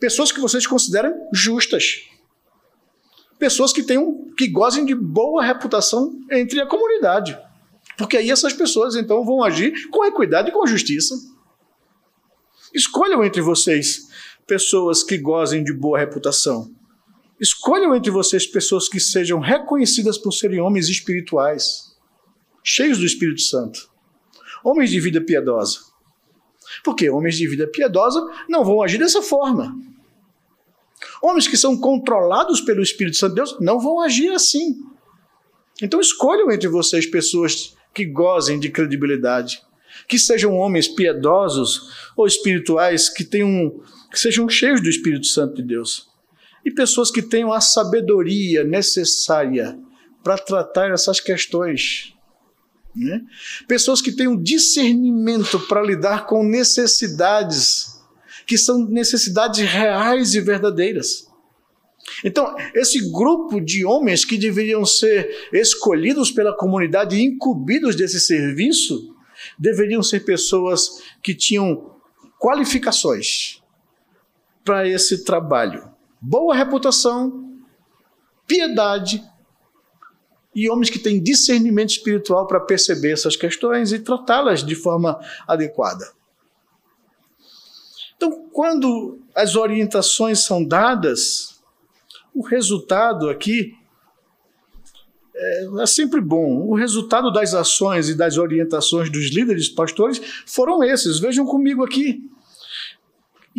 Pessoas 0.00 0.32
que 0.32 0.40
vocês 0.40 0.66
consideram 0.66 1.14
justas. 1.32 2.02
Pessoas 3.38 3.72
que 3.72 3.82
tenham 3.82 4.26
que 4.36 4.48
gozem 4.48 4.84
de 4.84 4.94
boa 4.94 5.44
reputação 5.44 6.12
entre 6.30 6.60
a 6.60 6.66
comunidade. 6.66 7.38
Porque 7.96 8.16
aí 8.16 8.30
essas 8.30 8.52
pessoas 8.52 8.96
então 8.96 9.24
vão 9.24 9.42
agir 9.44 9.88
com 9.90 10.04
equidade 10.04 10.48
e 10.48 10.52
com 10.52 10.66
justiça. 10.66 11.14
Escolham 12.74 13.24
entre 13.24 13.40
vocês 13.40 14.08
pessoas 14.48 15.04
que 15.04 15.18
gozem 15.18 15.62
de 15.62 15.72
boa 15.72 15.98
reputação. 15.98 16.74
Escolham 17.38 17.94
entre 17.94 18.10
vocês 18.10 18.46
pessoas 18.46 18.88
que 18.88 18.98
sejam 18.98 19.38
reconhecidas 19.38 20.18
por 20.18 20.32
serem 20.32 20.58
homens 20.58 20.88
espirituais, 20.88 21.94
cheios 22.64 22.98
do 22.98 23.04
Espírito 23.04 23.42
Santo, 23.42 23.88
homens 24.64 24.90
de 24.90 24.98
vida 24.98 25.20
piedosa. 25.20 25.78
Porque 26.82 27.08
homens 27.10 27.36
de 27.36 27.46
vida 27.46 27.68
piedosa 27.68 28.20
não 28.48 28.64
vão 28.64 28.82
agir 28.82 28.98
dessa 28.98 29.22
forma. 29.22 29.76
Homens 31.22 31.46
que 31.46 31.56
são 31.56 31.76
controlados 31.76 32.60
pelo 32.60 32.82
Espírito 32.82 33.18
Santo 33.18 33.30
de 33.30 33.36
Deus 33.36 33.56
não 33.60 33.78
vão 33.78 34.00
agir 34.00 34.30
assim. 34.30 34.76
Então 35.80 36.00
escolham 36.00 36.50
entre 36.50 36.68
vocês 36.68 37.06
pessoas 37.06 37.76
que 37.94 38.04
gozem 38.04 38.58
de 38.58 38.70
credibilidade, 38.70 39.62
que 40.08 40.18
sejam 40.18 40.56
homens 40.56 40.88
piedosos 40.88 42.10
ou 42.16 42.26
espirituais, 42.26 43.08
que 43.08 43.24
tenham 43.24 43.80
que 44.10 44.18
sejam 44.18 44.48
cheios 44.48 44.80
do 44.80 44.88
Espírito 44.88 45.26
Santo 45.26 45.56
de 45.56 45.62
Deus. 45.62 46.08
E 46.64 46.70
pessoas 46.70 47.10
que 47.10 47.22
tenham 47.22 47.52
a 47.52 47.60
sabedoria 47.60 48.64
necessária 48.64 49.78
para 50.22 50.36
tratar 50.36 50.90
essas 50.90 51.20
questões. 51.20 52.14
Né? 52.94 53.22
Pessoas 53.66 54.02
que 54.02 54.12
tenham 54.12 54.36
discernimento 54.36 55.60
para 55.60 55.82
lidar 55.82 56.26
com 56.26 56.42
necessidades, 56.42 58.02
que 58.46 58.58
são 58.58 58.86
necessidades 58.88 59.66
reais 59.68 60.34
e 60.34 60.40
verdadeiras. 60.40 61.28
Então, 62.24 62.54
esse 62.74 63.10
grupo 63.10 63.60
de 63.60 63.84
homens 63.84 64.24
que 64.24 64.38
deveriam 64.38 64.84
ser 64.84 65.48
escolhidos 65.52 66.30
pela 66.30 66.56
comunidade 66.56 67.16
e 67.16 67.22
incumbidos 67.22 67.94
desse 67.94 68.18
serviço, 68.18 69.14
deveriam 69.58 70.02
ser 70.02 70.20
pessoas 70.20 71.02
que 71.22 71.34
tinham 71.34 71.94
qualificações, 72.40 73.57
para 74.68 74.86
esse 74.86 75.24
trabalho. 75.24 75.90
Boa 76.20 76.54
reputação, 76.54 77.56
piedade 78.46 79.24
e 80.54 80.68
homens 80.68 80.90
que 80.90 80.98
têm 80.98 81.22
discernimento 81.22 81.88
espiritual 81.88 82.46
para 82.46 82.60
perceber 82.60 83.12
essas 83.12 83.34
questões 83.34 83.92
e 83.92 83.98
tratá-las 83.98 84.62
de 84.62 84.74
forma 84.74 85.18
adequada. 85.46 86.12
Então, 88.14 88.46
quando 88.52 89.18
as 89.34 89.56
orientações 89.56 90.40
são 90.40 90.62
dadas, 90.62 91.62
o 92.34 92.42
resultado 92.42 93.30
aqui 93.30 93.72
é, 95.34 95.66
é, 95.80 95.86
sempre 95.86 96.20
bom. 96.20 96.68
O 96.68 96.74
resultado 96.74 97.32
das 97.32 97.54
ações 97.54 98.10
e 98.10 98.14
das 98.14 98.36
orientações 98.36 99.08
dos 99.08 99.30
líderes 99.30 99.70
pastores 99.70 100.20
foram 100.44 100.84
esses. 100.84 101.18
Vejam 101.18 101.46
comigo 101.46 101.82
aqui. 101.82 102.20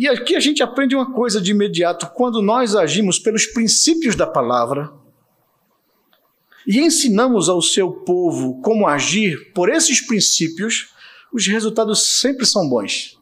E 0.00 0.08
aqui 0.08 0.34
a 0.34 0.40
gente 0.40 0.62
aprende 0.62 0.96
uma 0.96 1.12
coisa 1.12 1.42
de 1.42 1.50
imediato: 1.50 2.10
quando 2.14 2.40
nós 2.40 2.74
agimos 2.74 3.18
pelos 3.18 3.44
princípios 3.44 4.16
da 4.16 4.26
palavra 4.26 4.90
e 6.66 6.80
ensinamos 6.80 7.50
ao 7.50 7.60
seu 7.60 7.92
povo 7.92 8.62
como 8.62 8.88
agir 8.88 9.52
por 9.52 9.68
esses 9.68 10.00
princípios, 10.00 10.88
os 11.30 11.46
resultados 11.46 12.18
sempre 12.18 12.46
são 12.46 12.66
bons. 12.66 13.20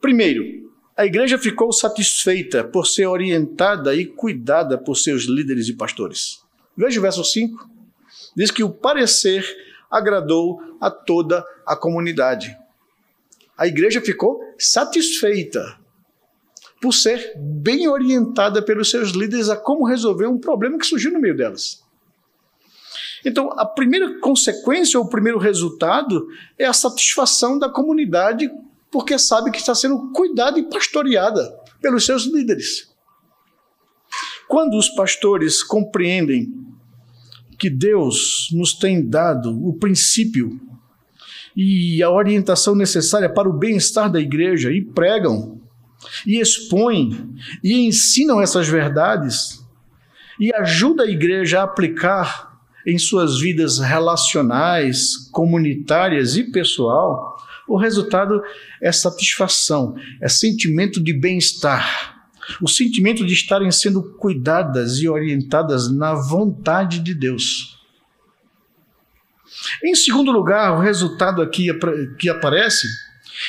Primeiro, 0.00 0.70
a 0.96 1.04
igreja 1.04 1.36
ficou 1.36 1.72
satisfeita 1.72 2.62
por 2.62 2.86
ser 2.86 3.08
orientada 3.08 3.96
e 3.96 4.06
cuidada 4.06 4.78
por 4.78 4.94
seus 4.94 5.24
líderes 5.24 5.66
e 5.66 5.74
pastores. 5.74 6.38
Veja 6.76 7.00
o 7.00 7.02
verso 7.02 7.24
5. 7.24 7.68
Diz 8.36 8.52
que 8.52 8.62
o 8.62 8.70
parecer 8.70 9.44
agradou 9.90 10.60
a 10.80 10.92
toda 10.92 11.44
a 11.66 11.74
comunidade 11.74 12.56
a 13.56 13.66
igreja 13.66 14.00
ficou 14.00 14.40
satisfeita 14.58 15.78
por 16.80 16.92
ser 16.92 17.34
bem 17.36 17.88
orientada 17.88 18.60
pelos 18.60 18.90
seus 18.90 19.10
líderes 19.10 19.48
a 19.48 19.56
como 19.56 19.86
resolver 19.86 20.26
um 20.26 20.38
problema 20.38 20.78
que 20.78 20.86
surgiu 20.86 21.12
no 21.12 21.20
meio 21.20 21.36
delas. 21.36 21.80
Então, 23.24 23.52
a 23.52 23.64
primeira 23.64 24.18
consequência 24.18 24.98
ou 24.98 25.06
o 25.06 25.08
primeiro 25.08 25.38
resultado 25.38 26.26
é 26.58 26.66
a 26.66 26.72
satisfação 26.72 27.56
da 27.56 27.68
comunidade, 27.68 28.50
porque 28.90 29.16
sabe 29.16 29.52
que 29.52 29.58
está 29.58 29.74
sendo 29.76 30.10
cuidada 30.10 30.58
e 30.58 30.68
pastoreada 30.68 31.56
pelos 31.80 32.04
seus 32.04 32.24
líderes. 32.24 32.90
Quando 34.48 34.76
os 34.76 34.88
pastores 34.88 35.62
compreendem 35.62 36.52
que 37.58 37.70
Deus 37.70 38.48
nos 38.52 38.74
tem 38.74 39.08
dado 39.08 39.50
o 39.66 39.78
princípio 39.78 40.60
e 41.56 42.02
a 42.02 42.10
orientação 42.10 42.74
necessária 42.74 43.28
para 43.28 43.48
o 43.48 43.58
bem-estar 43.58 44.10
da 44.10 44.20
igreja. 44.20 44.70
E 44.70 44.82
pregam, 44.82 45.60
e 46.26 46.40
expõem, 46.40 47.34
e 47.62 47.86
ensinam 47.86 48.40
essas 48.40 48.68
verdades, 48.68 49.64
e 50.40 50.52
ajuda 50.54 51.04
a 51.04 51.10
igreja 51.10 51.60
a 51.60 51.64
aplicar 51.64 52.52
em 52.86 52.98
suas 52.98 53.38
vidas 53.38 53.78
relacionais, 53.78 55.28
comunitárias 55.30 56.36
e 56.36 56.50
pessoal, 56.50 57.36
o 57.68 57.76
resultado 57.76 58.42
é 58.80 58.90
satisfação, 58.90 59.94
é 60.20 60.28
sentimento 60.28 61.00
de 61.00 61.12
bem-estar, 61.12 62.28
o 62.60 62.68
sentimento 62.68 63.24
de 63.24 63.32
estarem 63.32 63.70
sendo 63.70 64.02
cuidadas 64.14 64.98
e 64.98 65.08
orientadas 65.08 65.90
na 65.90 66.14
vontade 66.14 66.98
de 66.98 67.14
Deus. 67.14 67.80
Em 69.84 69.94
segundo 69.94 70.30
lugar, 70.30 70.76
o 70.76 70.80
resultado 70.80 71.42
aqui 71.42 71.68
que 72.18 72.28
aparece 72.28 72.86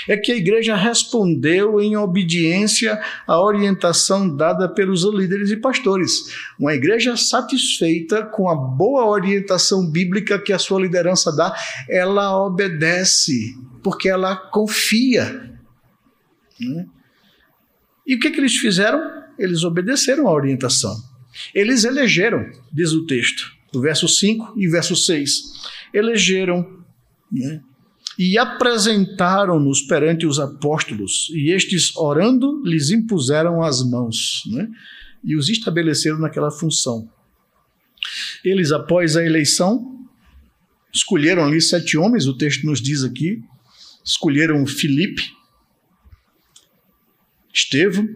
é 0.07 0.15
que 0.15 0.31
a 0.31 0.35
igreja 0.35 0.75
respondeu 0.75 1.79
em 1.79 1.95
obediência 1.97 2.99
à 3.27 3.39
orientação 3.39 4.35
dada 4.35 4.67
pelos 4.67 5.03
líderes 5.03 5.51
e 5.51 5.57
pastores. 5.57 6.13
Uma 6.59 6.73
igreja 6.73 7.17
satisfeita 7.17 8.23
com 8.23 8.49
a 8.49 8.55
boa 8.55 9.05
orientação 9.05 9.89
bíblica 9.89 10.39
que 10.39 10.53
a 10.53 10.59
sua 10.59 10.81
liderança 10.81 11.35
dá, 11.35 11.53
ela 11.89 12.45
obedece, 12.45 13.55
porque 13.83 14.09
ela 14.09 14.35
confia. 14.35 15.51
Né? 16.59 16.85
E 18.07 18.15
o 18.15 18.19
que, 18.19 18.31
que 18.31 18.39
eles 18.39 18.55
fizeram? 18.55 19.23
eles 19.37 19.63
obedeceram 19.63 20.27
à 20.27 20.31
orientação. 20.31 20.95
Eles 21.53 21.83
elegeram, 21.83 22.45
diz 22.71 22.91
o 22.91 23.05
texto, 23.05 23.51
o 23.73 23.81
verso 23.81 24.07
5 24.07 24.53
e 24.57 24.67
verso 24.67 24.95
6. 24.95 25.33
Elegeram 25.93 26.83
né, 27.31 27.61
e 28.17 28.37
apresentaram-nos 28.37 29.81
perante 29.81 30.25
os 30.25 30.39
apóstolos, 30.39 31.29
e 31.33 31.51
estes, 31.51 31.95
orando, 31.95 32.61
lhes 32.63 32.89
impuseram 32.91 33.63
as 33.63 33.83
mãos 33.83 34.43
né, 34.47 34.69
e 35.23 35.35
os 35.35 35.49
estabeleceram 35.49 36.19
naquela 36.19 36.51
função. 36.51 37.09
Eles, 38.43 38.71
após 38.71 39.15
a 39.15 39.23
eleição, 39.23 40.07
escolheram 40.93 41.43
ali 41.45 41.61
sete 41.61 41.97
homens, 41.97 42.27
o 42.27 42.37
texto 42.37 42.65
nos 42.65 42.81
diz 42.81 43.03
aqui, 43.03 43.41
escolheram 44.05 44.65
Filipe, 44.67 45.23
Estevão, 47.53 48.07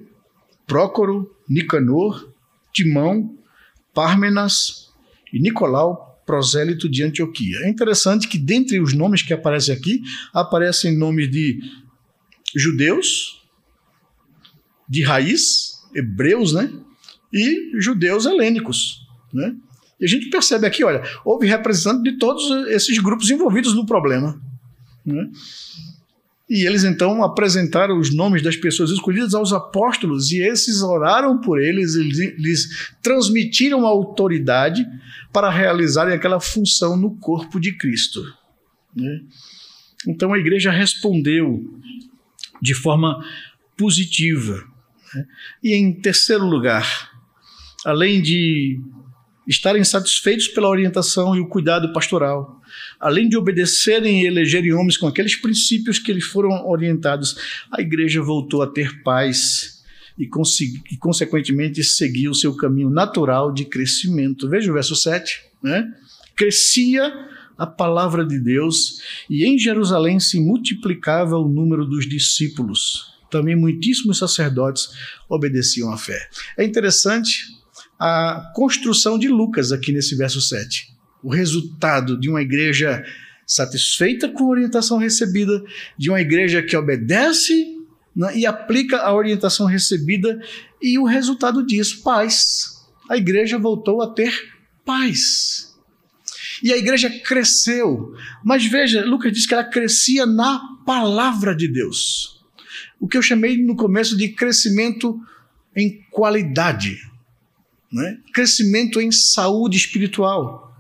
Prócoro, 0.66 1.34
Nicanor, 1.48 2.34
Timão, 2.74 3.38
Pármenas 3.94 4.92
e 5.32 5.40
Nicolau, 5.40 6.07
prosélito 6.28 6.90
de 6.90 7.04
Antioquia. 7.04 7.58
É 7.64 7.70
interessante 7.70 8.28
que 8.28 8.38
dentre 8.38 8.80
os 8.80 8.94
nomes 8.94 9.24
que 9.24 9.34
aparecem 9.34 9.74
aqui, 9.74 10.04
aparecem 10.34 10.96
nomes 10.96 11.32
de 11.32 11.58
judeus, 12.56 13.42
de 14.88 15.04
raiz, 15.04 15.82
hebreus, 15.96 16.54
né? 16.54 16.72
E 17.34 17.72
judeus 17.80 18.26
helênicos, 18.26 19.08
né? 19.34 19.56
E 20.00 20.06
a 20.06 20.08
gente 20.08 20.30
percebe 20.30 20.68
aqui, 20.68 20.84
olha, 20.84 21.02
houve 21.26 21.48
representante 21.48 22.04
de 22.04 22.18
todos 22.18 22.68
esses 22.68 23.00
grupos 23.00 23.32
envolvidos 23.32 23.74
no 23.74 23.86
problema. 23.86 24.40
Né? 25.04 25.30
E 26.50 26.66
eles 26.66 26.86
então 26.86 27.22
apresentaram 27.24 28.00
os 28.00 28.16
nomes 28.16 28.42
das 28.42 28.56
pessoas 28.56 28.90
escolhidas 28.90 29.34
aos 29.34 29.52
apóstolos, 29.52 30.32
e 30.32 30.42
esses 30.42 30.82
oraram 30.82 31.42
por 31.42 31.60
eles, 31.60 31.96
eles 31.96 32.18
lhes 32.38 32.94
transmitiram 33.02 33.86
a 33.86 33.90
autoridade 33.90 34.86
para 35.34 35.50
realizarem 35.50 36.14
aquela 36.14 36.40
função 36.40 36.96
no 36.96 37.16
corpo 37.18 37.60
de 37.60 37.74
Cristo. 37.74 38.24
Né? 38.96 39.22
Então 40.08 40.34
a 40.34 40.40
igreja 40.40 40.72
respondeu 40.72 41.80
de 42.62 42.74
forma 42.74 43.22
positiva. 43.76 44.64
Né? 45.14 45.26
E 45.62 45.76
em 45.76 45.94
terceiro 45.94 46.46
lugar, 46.46 47.12
além 47.86 48.22
de 48.22 48.80
estarem 49.48 49.84
satisfeitos 49.84 50.48
pela 50.48 50.68
orientação 50.68 51.36
e 51.36 51.40
o 51.40 51.48
cuidado 51.48 51.94
pastoral, 51.94 52.62
além 53.00 53.30
de 53.30 53.38
obedecerem 53.38 54.24
e 54.24 54.28
elegerem 54.28 54.74
homens 54.74 54.98
com 54.98 55.08
aqueles 55.08 55.36
princípios 55.36 55.98
que 55.98 56.12
eles 56.12 56.26
foram 56.26 56.68
orientados, 56.68 57.38
a 57.72 57.82
igreja 57.82 58.22
voltou 58.22 58.62
a 58.62 58.68
ter 58.68 59.02
paz 59.04 59.78
e, 60.18 60.24
e 60.92 60.98
consequentemente, 60.98 61.84
seguir 61.84 62.28
o 62.28 62.36
seu 62.36 62.56
caminho 62.56 62.90
natural 62.90 63.54
de 63.54 63.66
crescimento. 63.66 64.50
Veja 64.50 64.70
o 64.72 64.74
verso 64.74 64.96
7, 64.96 65.42
né? 65.64 65.94
Crescia 66.36 67.12
a 67.58 67.66
palavra 67.66 68.26
de 68.26 68.40
Deus 68.40 69.02
e 69.30 69.46
em 69.46 69.58
Jerusalém 69.58 70.20
se 70.20 70.40
multiplicava 70.40 71.38
o 71.38 71.48
número 71.48 71.86
dos 71.86 72.08
discípulos. 72.08 73.16
Também 73.30 73.56
muitíssimos 73.56 74.20
sacerdotes 74.20 74.90
obedeciam 75.28 75.92
à 75.92 75.98
fé. 75.98 76.30
É 76.58 76.64
interessante 76.64 77.57
a 78.00 78.52
construção 78.54 79.18
de 79.18 79.28
Lucas 79.28 79.72
aqui 79.72 79.92
nesse 79.92 80.16
verso 80.16 80.42
7. 80.42 80.94
O 81.24 81.30
resultado 81.30 82.20
de 82.20 82.30
uma 82.30 82.42
igreja 82.42 83.04
satisfeita 83.46 84.30
com 84.30 84.44
a 84.44 84.50
orientação 84.50 84.98
recebida, 84.98 85.64
de 85.98 86.10
uma 86.10 86.22
igreja 86.22 86.62
que 86.62 86.76
obedece 86.76 87.78
né, 88.16 88.38
e 88.38 88.46
aplica 88.46 88.98
a 88.98 89.14
orientação 89.14 89.66
recebida, 89.66 90.40
e 90.82 91.00
o 91.00 91.06
resultado 91.06 91.66
disso, 91.66 92.04
paz. 92.04 92.86
A 93.10 93.18
igreja 93.18 93.58
voltou 93.58 94.02
a 94.02 94.14
ter 94.14 94.34
paz. 94.86 95.76
E 96.62 96.74
a 96.74 96.78
igreja 96.78 97.10
cresceu. 97.10 98.14
Mas 98.44 98.66
veja, 98.66 99.06
Lucas 99.06 99.32
diz 99.32 99.46
que 99.46 99.54
ela 99.54 99.64
crescia 99.64 100.26
na 100.26 100.60
palavra 100.86 101.56
de 101.56 101.68
Deus. 101.68 102.44
O 103.00 103.08
que 103.08 103.18
eu 103.18 103.22
chamei 103.22 103.64
no 103.64 103.76
começo 103.76 104.18
de 104.18 104.30
crescimento 104.30 105.20
em 105.76 106.02
qualidade 106.12 107.07
né? 107.92 108.18
crescimento 108.34 109.00
em 109.00 109.12
saúde 109.12 109.78
espiritual, 109.78 110.76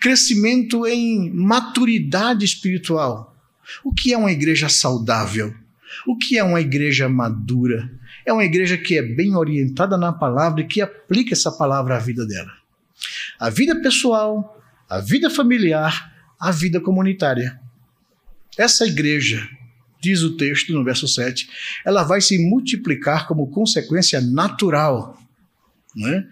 crescimento 0.00 0.86
em 0.86 1.30
maturidade 1.30 2.44
espiritual. 2.44 3.36
O 3.84 3.92
que 3.92 4.12
é 4.12 4.18
uma 4.18 4.32
igreja 4.32 4.68
saudável? 4.68 5.54
O 6.06 6.16
que 6.16 6.38
é 6.38 6.44
uma 6.44 6.60
igreja 6.60 7.08
madura? 7.08 7.90
É 8.24 8.32
uma 8.32 8.44
igreja 8.44 8.76
que 8.76 8.96
é 8.96 9.02
bem 9.02 9.34
orientada 9.34 9.96
na 9.96 10.12
palavra 10.12 10.60
e 10.60 10.66
que 10.66 10.80
aplica 10.80 11.32
essa 11.32 11.50
palavra 11.50 11.96
à 11.96 11.98
vida 11.98 12.26
dela. 12.26 12.50
A 13.38 13.50
vida 13.50 13.80
pessoal, 13.80 14.62
a 14.88 15.00
vida 15.00 15.28
familiar, 15.28 16.12
a 16.38 16.50
vida 16.50 16.80
comunitária. 16.80 17.58
Essa 18.56 18.86
igreja, 18.86 19.48
diz 20.00 20.22
o 20.22 20.36
texto 20.36 20.72
no 20.72 20.84
verso 20.84 21.08
7, 21.08 21.48
ela 21.84 22.02
vai 22.02 22.20
se 22.20 22.38
multiplicar 22.38 23.26
como 23.26 23.50
consequência 23.50 24.20
natural. 24.20 25.20
Não 25.94 26.08
é? 26.08 26.26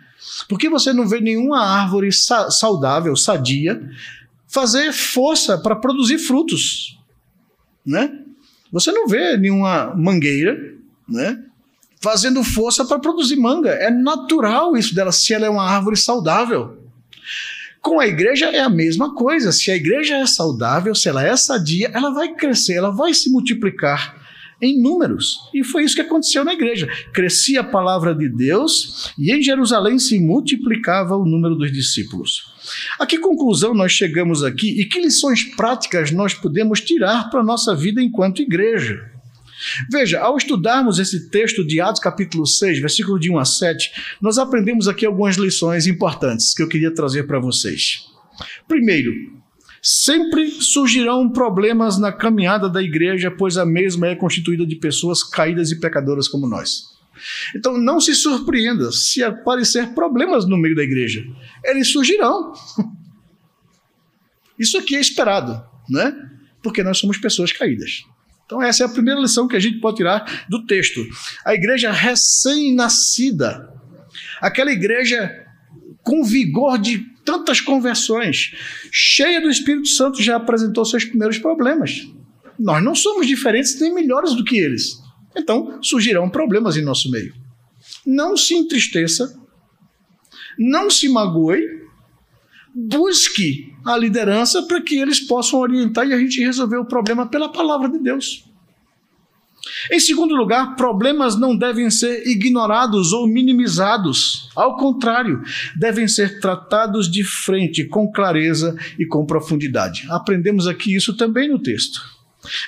Por 0.49 0.59
que 0.59 0.68
você 0.68 0.93
não 0.93 1.07
vê 1.07 1.21
nenhuma 1.21 1.64
árvore 1.64 2.12
sa 2.12 2.51
saudável, 2.51 3.16
sadia, 3.16 3.81
fazer 4.47 4.93
força 4.93 5.59
para 5.59 5.77
produzir 5.77 6.18
frutos? 6.18 6.99
Né? 7.85 8.18
Você 8.73 8.93
não 8.93 9.07
vê 9.07 9.37
nenhuma 9.37 9.95
mangueira 9.97 10.75
né, 11.09 11.43
fazendo 12.01 12.45
força 12.45 12.85
para 12.85 12.99
produzir 12.99 13.37
manga. 13.37 13.71
É 13.71 13.91
natural 13.91 14.77
isso 14.77 14.95
dela, 14.95 15.12
se 15.12 15.33
ela 15.35 15.47
é 15.47 15.51
uma 15.51 15.68
árvore 15.68 15.97
saudável. 15.97 16.79
Com 17.81 17.99
a 17.99 18.07
igreja 18.07 18.47
é 18.47 18.61
a 18.61 18.68
mesma 18.68 19.14
coisa. 19.14 19.53
Se 19.53 19.71
a 19.71 19.77
igreja 19.77 20.16
é 20.16 20.27
saudável, 20.27 20.95
se 20.95 21.09
ela 21.09 21.25
é 21.25 21.35
sadia, 21.35 21.91
ela 21.95 22.11
vai 22.11 22.35
crescer, 22.35 22.75
ela 22.75 22.91
vai 22.91 23.14
se 23.14 23.31
multiplicar 23.31 24.20
em 24.61 24.81
números. 24.81 25.39
E 25.55 25.65
foi 25.65 25.85
isso 25.85 25.95
que 25.95 26.03
aconteceu 26.03 26.45
na 26.45 26.53
igreja. 26.53 26.89
Crescia 27.13 27.61
a 27.61 27.65
palavra 27.65 28.15
de 28.15 28.29
Deus 28.29 29.13
e 29.19 29.33
em 29.33 29.43
Jerusalém 29.43 29.99
se 29.99 30.19
multiplicava 30.19 31.17
o 31.17 31.25
número 31.25 31.55
dos 31.55 31.73
discípulos. 31.73 32.43
A 32.99 33.07
que 33.07 33.19
conclusão 33.19 33.75
nós 33.75 33.93
chegamos 33.93 34.43
aqui 34.45 34.81
e 34.81 34.85
que 34.85 35.01
lições 35.01 35.45
práticas 35.45 36.11
nós 36.11 36.35
podemos 36.35 36.81
tirar 36.81 37.31
para 37.31 37.41
a 37.41 37.45
nossa 37.45 37.75
vida 37.75 38.03
enquanto 38.03 38.43
igreja? 38.43 39.11
Veja, 39.91 40.21
ao 40.21 40.37
estudarmos 40.37 40.99
esse 40.99 41.29
texto 41.29 41.67
de 41.67 41.81
Atos 41.81 42.01
capítulo 42.01 42.47
6, 42.47 42.81
versículo 42.81 43.19
de 43.19 43.31
1 43.31 43.39
a 43.39 43.45
7, 43.45 43.91
nós 44.21 44.39
aprendemos 44.39 44.89
aqui 44.89 45.05
algumas 45.05 45.37
lições 45.37 45.87
importantes 45.87 46.55
que 46.55 46.63
eu 46.63 46.69
queria 46.69 46.93
trazer 46.95 47.25
para 47.25 47.39
vocês. 47.39 48.07
Primeiro, 48.67 49.13
Sempre 49.83 50.51
surgirão 50.51 51.31
problemas 51.31 51.99
na 51.99 52.12
caminhada 52.12 52.68
da 52.68 52.83
igreja, 52.83 53.31
pois 53.31 53.57
a 53.57 53.64
mesma 53.64 54.09
é 54.09 54.14
constituída 54.14 54.66
de 54.66 54.76
pessoas 54.76 55.24
caídas 55.24 55.70
e 55.70 55.81
pecadoras 55.81 56.28
como 56.28 56.47
nós. 56.47 56.91
Então 57.55 57.78
não 57.78 58.01
se 58.01 58.14
surpreenda 58.14 58.91
se 58.93 59.22
aparecer 59.22 59.95
problemas 59.95 60.47
no 60.47 60.57
meio 60.57 60.74
da 60.74 60.83
igreja. 60.83 61.24
Eles 61.64 61.91
surgirão. 61.91 62.53
Isso 64.59 64.76
aqui 64.76 64.97
é 64.97 65.01
esperado, 65.01 65.62
né? 65.89 66.14
Porque 66.62 66.83
nós 66.83 66.99
somos 66.99 67.16
pessoas 67.16 67.53
caídas. 67.53 68.05
Então 68.45 68.62
essa 68.62 68.83
é 68.83 68.87
a 68.87 68.91
primeira 68.91 69.20
lição 69.20 69.49
que 69.49 69.57
a 69.57 69.61
gente 69.61 69.78
pode 69.78 69.99
tirar 69.99 70.45
do 70.49 70.66
texto. 70.66 71.01
A 71.45 71.55
igreja 71.55 71.91
recém-nascida, 71.91 73.72
aquela 74.41 74.72
igreja 74.72 75.47
com 76.03 76.25
vigor 76.25 76.79
de 76.79 76.99
tantas 77.25 77.61
conversões, 77.61 78.53
cheia 78.91 79.41
do 79.41 79.51
Espírito 79.51 79.89
Santo, 79.89 80.23
já 80.23 80.37
apresentou 80.37 80.85
seus 80.85 81.05
primeiros 81.05 81.39
problemas. 81.39 82.07
Nós 82.59 82.83
não 82.83 82.95
somos 82.95 83.27
diferentes 83.27 83.79
nem 83.81 83.95
melhores 83.95 84.35
do 84.35 84.45
que 84.45 84.59
eles. 84.59 84.99
Então 85.37 85.79
surgirão 85.83 86.29
problemas 86.29 86.77
em 86.77 86.83
nosso 86.83 87.11
meio. 87.11 87.33
Não 88.07 88.37
se 88.37 88.55
entristeça, 88.55 89.39
não 90.59 90.91
se 90.91 91.09
magoe, 91.09 91.61
busque 92.75 93.73
a 93.85 93.97
liderança 93.97 94.63
para 94.63 94.81
que 94.81 94.97
eles 94.97 95.21
possam 95.21 95.61
orientar 95.61 96.07
e 96.07 96.13
a 96.13 96.19
gente 96.19 96.41
resolver 96.41 96.77
o 96.77 96.85
problema 96.85 97.27
pela 97.27 97.51
palavra 97.51 97.89
de 97.89 97.99
Deus. 97.99 98.50
Em 99.91 100.01
segundo 100.01 100.35
lugar, 100.35 100.75
problemas 100.75 101.39
não 101.39 101.57
devem 101.57 101.91
ser 101.91 102.27
ignorados 102.27 103.13
ou 103.13 103.27
minimizados. 103.27 104.49
Ao 104.57 104.77
contrário, 104.77 105.43
devem 105.77 106.09
ser 106.09 106.41
tratados 106.41 107.11
de 107.11 107.23
frente, 107.23 107.85
com 107.85 108.11
clareza 108.11 108.75
e 108.99 109.07
com 109.07 109.27
profundidade. 109.27 110.07
Aprendemos 110.11 110.67
aqui 110.67 110.95
isso 110.95 111.17
também 111.17 111.49
no 111.49 111.59
texto. 111.59 112.01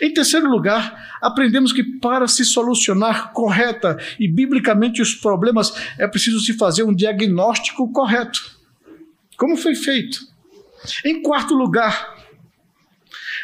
Em 0.03 0.13
terceiro 0.13 0.49
lugar, 0.49 1.19
aprendemos 1.21 1.73
que 1.73 1.83
para 1.83 2.29
se 2.29 2.45
solucionar 2.45 3.33
correta 3.33 3.97
e 4.21 4.29
biblicamente 4.29 5.01
os 5.01 5.15
problemas, 5.15 5.73
é 5.99 6.07
preciso 6.07 6.41
se 6.41 6.53
fazer 6.53 6.83
um 6.83 6.95
diagnóstico 6.95 7.91
correto. 7.91 8.41
Como 9.37 9.57
foi 9.57 9.75
feito? 9.75 10.21
Em 11.05 11.23
quarto 11.23 11.55
lugar, 11.55 12.22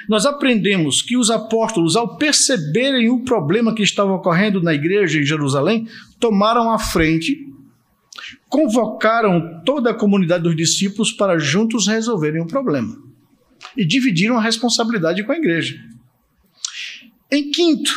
nós 0.09 0.25
aprendemos 0.25 1.03
que 1.03 1.17
os 1.17 1.31
apóstolos, 1.31 1.95
ao 1.95 2.17
perceberem 2.17 3.11
o 3.11 3.25
problema 3.25 3.75
que 3.75 3.83
estava 3.83 4.13
ocorrendo 4.13 4.63
na 4.63 4.73
igreja 4.73 5.19
em 5.19 5.25
Jerusalém, 5.25 5.87
tomaram 6.19 6.73
a 6.73 6.79
frente, 6.79 7.47
convocaram 8.49 9.63
toda 9.65 9.91
a 9.91 9.95
comunidade 9.95 10.45
dos 10.45 10.57
discípulos 10.57 11.13
para 11.13 11.39
juntos 11.39 11.87
resolverem 11.87 12.41
o 12.41 12.47
problema 12.47 12.97
e 13.77 13.85
dividiram 13.85 14.39
a 14.39 14.43
responsabilidade 14.43 15.23
com 15.23 15.33
a 15.33 15.37
igreja. 15.37 15.79
Em 17.31 17.51
quinto, 17.51 17.95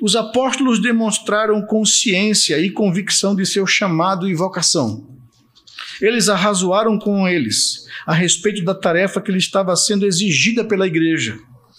os 0.00 0.16
apóstolos 0.16 0.80
demonstraram 0.80 1.60
consciência 1.66 2.58
e 2.58 2.70
convicção 2.70 3.36
de 3.36 3.44
seu 3.44 3.66
chamado 3.66 4.28
e 4.28 4.34
vocação. 4.34 5.15
Eles 6.00 6.28
arrazoaram 6.28 6.98
com 6.98 7.26
eles 7.26 7.86
a 8.06 8.12
respeito 8.12 8.64
da 8.64 8.74
tarefa 8.74 9.20
que 9.20 9.32
lhe 9.32 9.38
estava 9.38 9.74
sendo 9.76 10.06
exigida 10.06 10.64
pela 10.64 10.86
igreja. 10.86 11.38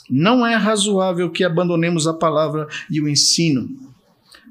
Não 0.09 0.45
é 0.45 0.55
razoável 0.55 1.30
que 1.30 1.43
abandonemos 1.43 2.07
a 2.07 2.13
palavra 2.13 2.68
e 2.89 3.01
o 3.01 3.09
ensino 3.09 3.70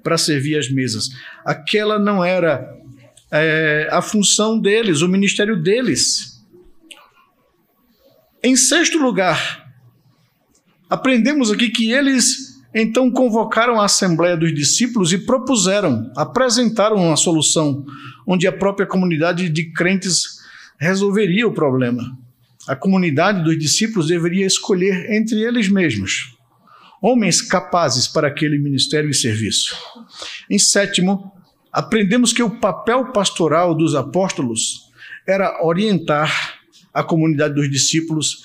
para 0.03 0.19
servir 0.19 0.59
as 0.59 0.71
mesas. 0.71 1.09
Aquela 1.45 1.99
não 1.99 2.25
era 2.25 2.73
é, 3.31 3.89
a 3.91 4.01
função 4.01 4.59
deles, 4.59 5.01
o 5.01 5.09
ministério 5.09 5.61
deles. 5.61 6.41
Em 8.43 8.55
sexto 8.55 8.99
lugar, 8.99 9.67
aprendemos 10.89 11.51
aqui 11.51 11.71
que 11.71 11.91
eles 11.91 12.46
então 12.79 13.11
convocaram 13.11 13.81
a 13.81 13.87
assembleia 13.87 14.37
dos 14.37 14.55
discípulos 14.55 15.11
e 15.11 15.19
propuseram, 15.19 16.13
apresentaram 16.15 16.97
uma 16.97 17.17
solução, 17.17 17.87
onde 18.27 18.47
a 18.47 18.53
própria 18.53 18.87
comunidade 18.87 19.49
de 19.49 19.73
crentes 19.73 20.41
resolveria 20.79 21.49
o 21.49 21.55
problema. 21.55 22.03
A 22.69 22.77
comunidade 22.77 23.43
dos 23.43 23.59
discípulos 23.59 24.09
deveria 24.09 24.45
escolher 24.45 25.11
entre 25.11 25.41
eles 25.41 25.71
mesmos 25.71 26.37
homens 27.01 27.41
capazes 27.41 28.07
para 28.07 28.29
aquele 28.29 28.59
ministério 28.59 29.09
e 29.09 29.15
serviço. 29.15 29.77
Em 30.51 30.59
sétimo, 30.59 31.33
aprendemos 31.73 32.33
que 32.33 32.43
o 32.43 32.59
papel 32.59 33.13
pastoral 33.13 33.75
dos 33.75 33.95
apóstolos 33.95 34.91
era 35.27 35.65
orientar 35.65 36.59
a 36.93 37.03
comunidade 37.03 37.55
dos 37.55 37.71
discípulos 37.71 38.45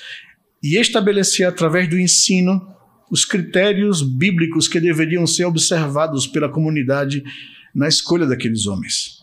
e 0.61 0.79
estabelecer 0.79 1.47
através 1.47 1.89
do 1.89 1.99
ensino 1.99 2.71
os 3.11 3.25
critérios 3.25 4.01
bíblicos 4.01 4.69
que 4.69 4.79
deveriam 4.79 5.27
ser 5.27 5.43
observados 5.43 6.25
pela 6.25 6.47
comunidade 6.47 7.21
na 7.75 7.89
escolha 7.89 8.25
daqueles 8.25 8.65
homens. 8.65 9.19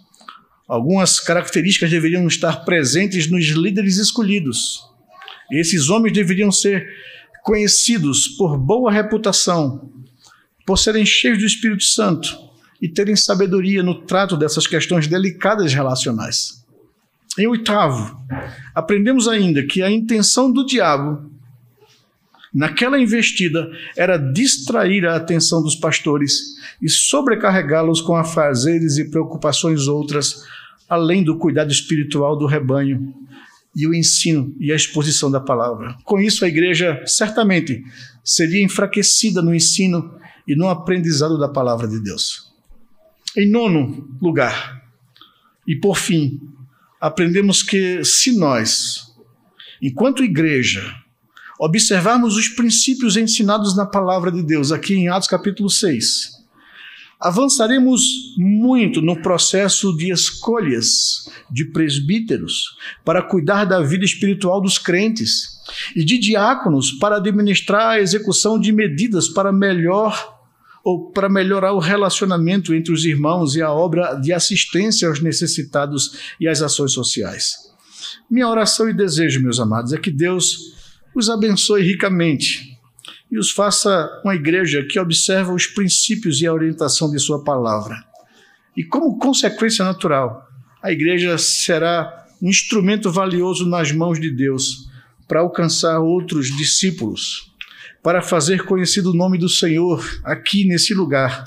Algumas 0.68 1.18
características 1.18 1.90
deveriam 1.90 2.26
estar 2.28 2.66
presentes 2.66 3.30
nos 3.30 3.46
líderes 3.46 3.96
escolhidos. 3.96 4.82
Esses 5.50 5.88
homens 5.88 6.12
deveriam 6.12 6.52
ser 6.52 6.86
conhecidos 7.42 8.28
por 8.28 8.58
boa 8.58 8.92
reputação, 8.92 9.90
por 10.66 10.78
serem 10.78 11.06
cheios 11.06 11.38
do 11.38 11.46
Espírito 11.46 11.84
Santo 11.84 12.36
e 12.82 12.86
terem 12.86 13.16
sabedoria 13.16 13.82
no 13.82 14.02
trato 14.02 14.36
dessas 14.36 14.66
questões 14.66 15.06
delicadas 15.06 15.72
relacionais. 15.72 16.62
Em 17.38 17.46
oitavo, 17.46 18.22
aprendemos 18.74 19.26
ainda 19.26 19.64
que 19.64 19.82
a 19.82 19.90
intenção 19.90 20.52
do 20.52 20.66
diabo 20.66 21.37
naquela 22.52 23.00
investida 23.00 23.70
era 23.96 24.16
distrair 24.16 25.06
a 25.06 25.16
atenção 25.16 25.62
dos 25.62 25.74
pastores 25.74 26.56
e 26.80 26.88
sobrecarregá-los 26.88 28.00
com 28.00 28.16
afazeres 28.16 28.98
e 28.98 29.10
preocupações 29.10 29.86
outras, 29.86 30.44
além 30.88 31.22
do 31.22 31.38
cuidado 31.38 31.70
espiritual 31.70 32.36
do 32.36 32.46
rebanho 32.46 33.14
e 33.76 33.86
o 33.86 33.94
ensino 33.94 34.54
e 34.58 34.72
a 34.72 34.76
exposição 34.76 35.30
da 35.30 35.40
palavra. 35.40 35.96
Com 36.04 36.18
isso, 36.20 36.44
a 36.44 36.48
igreja 36.48 37.02
certamente 37.06 37.84
seria 38.24 38.62
enfraquecida 38.62 39.42
no 39.42 39.54
ensino 39.54 40.18
e 40.46 40.56
no 40.56 40.68
aprendizado 40.68 41.38
da 41.38 41.48
palavra 41.48 41.86
de 41.86 42.00
Deus. 42.00 42.52
Em 43.36 43.48
nono 43.48 44.08
lugar, 44.20 44.82
e 45.66 45.76
por 45.76 45.98
fim, 45.98 46.40
aprendemos 47.00 47.62
que 47.62 48.02
se 48.02 48.36
nós, 48.36 49.14
enquanto 49.82 50.24
igreja, 50.24 50.82
observarmos 51.58 52.36
os 52.36 52.48
princípios 52.48 53.16
ensinados 53.16 53.76
na 53.76 53.84
palavra 53.84 54.30
de 54.30 54.42
Deus, 54.42 54.70
aqui 54.70 54.94
em 54.94 55.08
Atos 55.08 55.28
capítulo 55.28 55.68
6, 55.68 56.38
avançaremos 57.20 58.34
muito 58.36 59.02
no 59.02 59.20
processo 59.20 59.96
de 59.96 60.12
escolhas 60.12 61.28
de 61.50 61.64
presbíteros 61.64 62.76
para 63.04 63.22
cuidar 63.22 63.64
da 63.64 63.80
vida 63.82 64.04
espiritual 64.04 64.60
dos 64.60 64.78
crentes 64.78 65.58
e 65.96 66.04
de 66.04 66.16
diáconos 66.16 66.92
para 66.92 67.16
administrar 67.16 67.90
a 67.90 68.00
execução 68.00 68.58
de 68.58 68.70
medidas 68.70 69.28
para 69.28 69.52
melhor 69.52 70.36
ou 70.84 71.10
para 71.10 71.28
melhorar 71.28 71.72
o 71.72 71.80
relacionamento 71.80 72.72
entre 72.72 72.92
os 72.92 73.04
irmãos 73.04 73.56
e 73.56 73.62
a 73.62 73.70
obra 73.70 74.14
de 74.14 74.32
assistência 74.32 75.08
aos 75.08 75.20
necessitados 75.20 76.34
e 76.40 76.46
às 76.46 76.62
ações 76.62 76.92
sociais. 76.92 77.56
Minha 78.30 78.48
oração 78.48 78.88
e 78.88 78.94
desejo, 78.94 79.42
meus 79.42 79.58
amados, 79.58 79.92
é 79.92 79.98
que 79.98 80.10
Deus 80.10 80.77
os 81.18 81.28
abençoe 81.28 81.82
ricamente 81.82 82.78
e 83.30 83.38
os 83.38 83.50
faça 83.50 84.08
uma 84.24 84.34
igreja 84.34 84.84
que 84.84 84.98
observa 84.98 85.52
os 85.52 85.66
princípios 85.66 86.40
e 86.40 86.46
a 86.46 86.52
orientação 86.52 87.10
de 87.10 87.18
Sua 87.18 87.44
palavra. 87.44 87.96
E 88.76 88.84
como 88.84 89.18
consequência 89.18 89.84
natural, 89.84 90.48
a 90.82 90.92
igreja 90.92 91.36
será 91.36 92.26
um 92.40 92.48
instrumento 92.48 93.10
valioso 93.10 93.68
nas 93.68 93.92
mãos 93.92 94.20
de 94.20 94.30
Deus 94.30 94.88
para 95.26 95.40
alcançar 95.40 95.98
outros 95.98 96.46
discípulos, 96.56 97.52
para 98.02 98.22
fazer 98.22 98.64
conhecido 98.64 99.10
o 99.10 99.16
nome 99.16 99.36
do 99.36 99.48
Senhor 99.48 100.02
aqui 100.24 100.64
nesse 100.66 100.94
lugar 100.94 101.44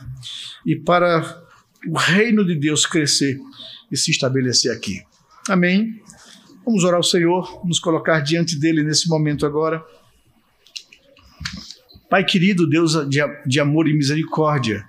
e 0.66 0.76
para 0.76 1.42
o 1.88 1.98
reino 1.98 2.46
de 2.46 2.56
Deus 2.56 2.86
crescer 2.86 3.40
e 3.92 3.98
se 3.98 4.12
estabelecer 4.12 4.72
aqui. 4.72 5.02
Amém. 5.50 6.00
Vamos 6.66 6.84
orar 6.84 6.98
ao 6.98 7.04
Senhor, 7.04 7.66
nos 7.66 7.80
colocar 7.80 8.20
diante 8.20 8.56
dele 8.56 8.84
nesse 8.84 9.10
momento 9.10 9.46
agora. 9.46 9.84
Pai 12.10 12.24
querido, 12.24 12.68
Deus 12.68 12.94
de, 13.48 13.60
amor 13.60 13.88
e 13.88 13.94
misericórdia, 13.94 14.86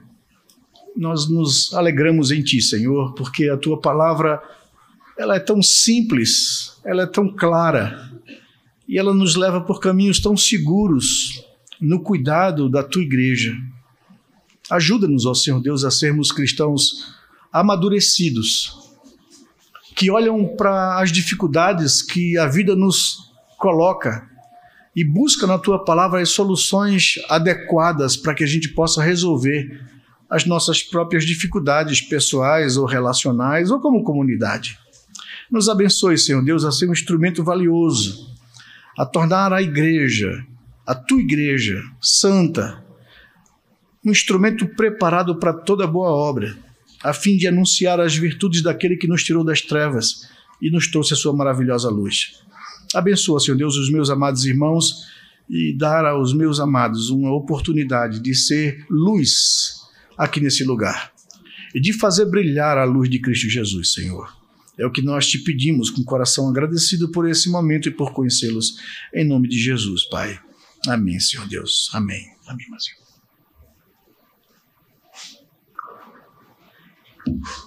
nós 0.97 1.31
nos 1.31 1.73
alegramos 1.73 2.31
em 2.31 2.43
Ti, 2.43 2.61
Senhor, 2.61 3.15
porque 3.15 3.49
a 3.49 3.57
Tua 3.57 3.81
palavra 3.81 4.43
ela 5.17 5.37
é 5.37 5.41
tão 5.41 5.63
simples, 5.63 6.81
ela 6.85 7.05
é 7.05 7.07
tão 7.07 7.35
clara 7.35 8.13
e 8.89 8.99
ela 8.99 9.15
nos 9.15 9.37
leva 9.37 9.61
por 9.61 9.81
caminhos 9.81 10.21
tão 10.21 10.37
seguros 10.37 11.43
no 11.81 12.03
cuidado 12.03 12.69
da 12.69 12.83
Tua 12.83 13.03
igreja. 13.03 13.57
Ajuda-nos, 14.69 15.25
ó 15.25 15.33
Senhor 15.33 15.61
Deus, 15.61 15.85
a 15.85 15.91
sermos 15.91 16.31
cristãos 16.31 17.15
amadurecidos, 17.53 18.82
que 19.95 20.11
olham 20.11 20.47
para 20.57 21.01
as 21.01 21.13
dificuldades 21.13 22.03
que 22.03 22.37
a 22.39 22.47
vida 22.47 22.75
nos 22.75 23.31
coloca 23.59 24.29
e 24.95 25.05
busca 25.05 25.47
na 25.47 25.59
tua 25.59 25.85
palavra 25.85 26.21
as 26.21 26.31
soluções 26.31 27.15
adequadas 27.29 28.17
para 28.17 28.35
que 28.35 28.45
a 28.45 28.47
gente 28.47 28.69
possa 28.71 29.03
resolver 29.03 29.81
as 30.29 30.45
nossas 30.47 30.83
próprias 30.83 31.25
dificuldades 31.25 32.01
pessoais 32.01 32.77
ou 32.77 32.87
relacionais 32.87 33.71
ou 33.71 33.81
como 33.81 34.03
comunidade. 34.03 34.79
Nos 35.51 35.69
abençoe, 35.69 36.17
Senhor 36.17 36.43
Deus, 36.43 36.65
a 36.65 36.73
ser 36.73 36.89
um 36.89 36.93
instrumento 36.93 37.45
valioso, 37.45 38.35
a 38.99 39.05
tornar 39.05 39.53
a 39.53 39.61
igreja, 39.61 40.45
a 40.87 40.95
tua 40.95 41.21
igreja, 41.21 41.83
santa, 42.01 42.83
um 44.05 44.11
instrumento 44.11 44.67
preparado 44.67 45.39
para 45.39 45.53
toda 45.53 45.87
boa 45.87 46.11
obra 46.11 46.57
a 47.03 47.13
fim 47.13 47.37
de 47.37 47.47
anunciar 47.47 48.01
as 48.01 48.17
virtudes 48.17 48.63
daquele 48.63 48.97
que 48.97 49.09
nos 49.09 49.23
tirou 49.25 49.45
das 49.45 49.61
trevas 49.61 50.29
e 50.61 50.71
nos 50.71 50.91
trouxe 50.91 51.15
a 51.15 51.17
sua 51.17 51.35
maravilhosa 51.35 51.89
luz. 51.89 52.41
Abençoa, 52.95 53.41
Senhor 53.41 53.57
Deus, 53.57 53.77
os 53.77 53.91
meus 53.91 54.11
amados 54.11 54.45
irmãos 54.45 55.07
e 55.49 55.77
dar 55.77 56.05
aos 56.05 56.35
meus 56.35 56.61
amados 56.61 57.11
uma 57.11 57.35
oportunidade 57.35 58.21
de 58.21 58.35
ser 58.35 58.87
luz 58.89 59.81
aqui 60.17 60.41
nesse 60.41 60.65
lugar 60.65 61.13
e 61.75 61.81
de 61.81 61.93
fazer 61.93 62.27
brilhar 62.27 62.79
a 62.79 62.85
luz 62.85 63.09
de 63.09 63.19
Cristo 63.19 63.49
Jesus, 63.49 63.93
Senhor. 63.93 64.43
É 64.79 64.87
o 64.87 64.91
que 64.91 65.03
nós 65.03 65.27
te 65.27 65.39
pedimos 65.39 65.91
com 65.91 66.03
coração 66.03 66.49
agradecido 66.49 67.11
por 67.11 67.29
esse 67.29 67.51
momento 67.51 67.89
e 67.89 67.93
por 67.93 68.13
conhecê-los. 68.13 68.77
Em 69.15 69.27
nome 69.27 69.49
de 69.49 69.59
Jesus, 69.59 70.05
Pai. 70.09 70.39
Amém, 70.87 71.21
Senhor 71.21 71.47
Deus. 71.47 71.91
Amém. 71.93 72.25
Amém, 72.47 72.67
Senhor. 72.79 73.02
Thank 77.27 77.57
you. 77.57 77.63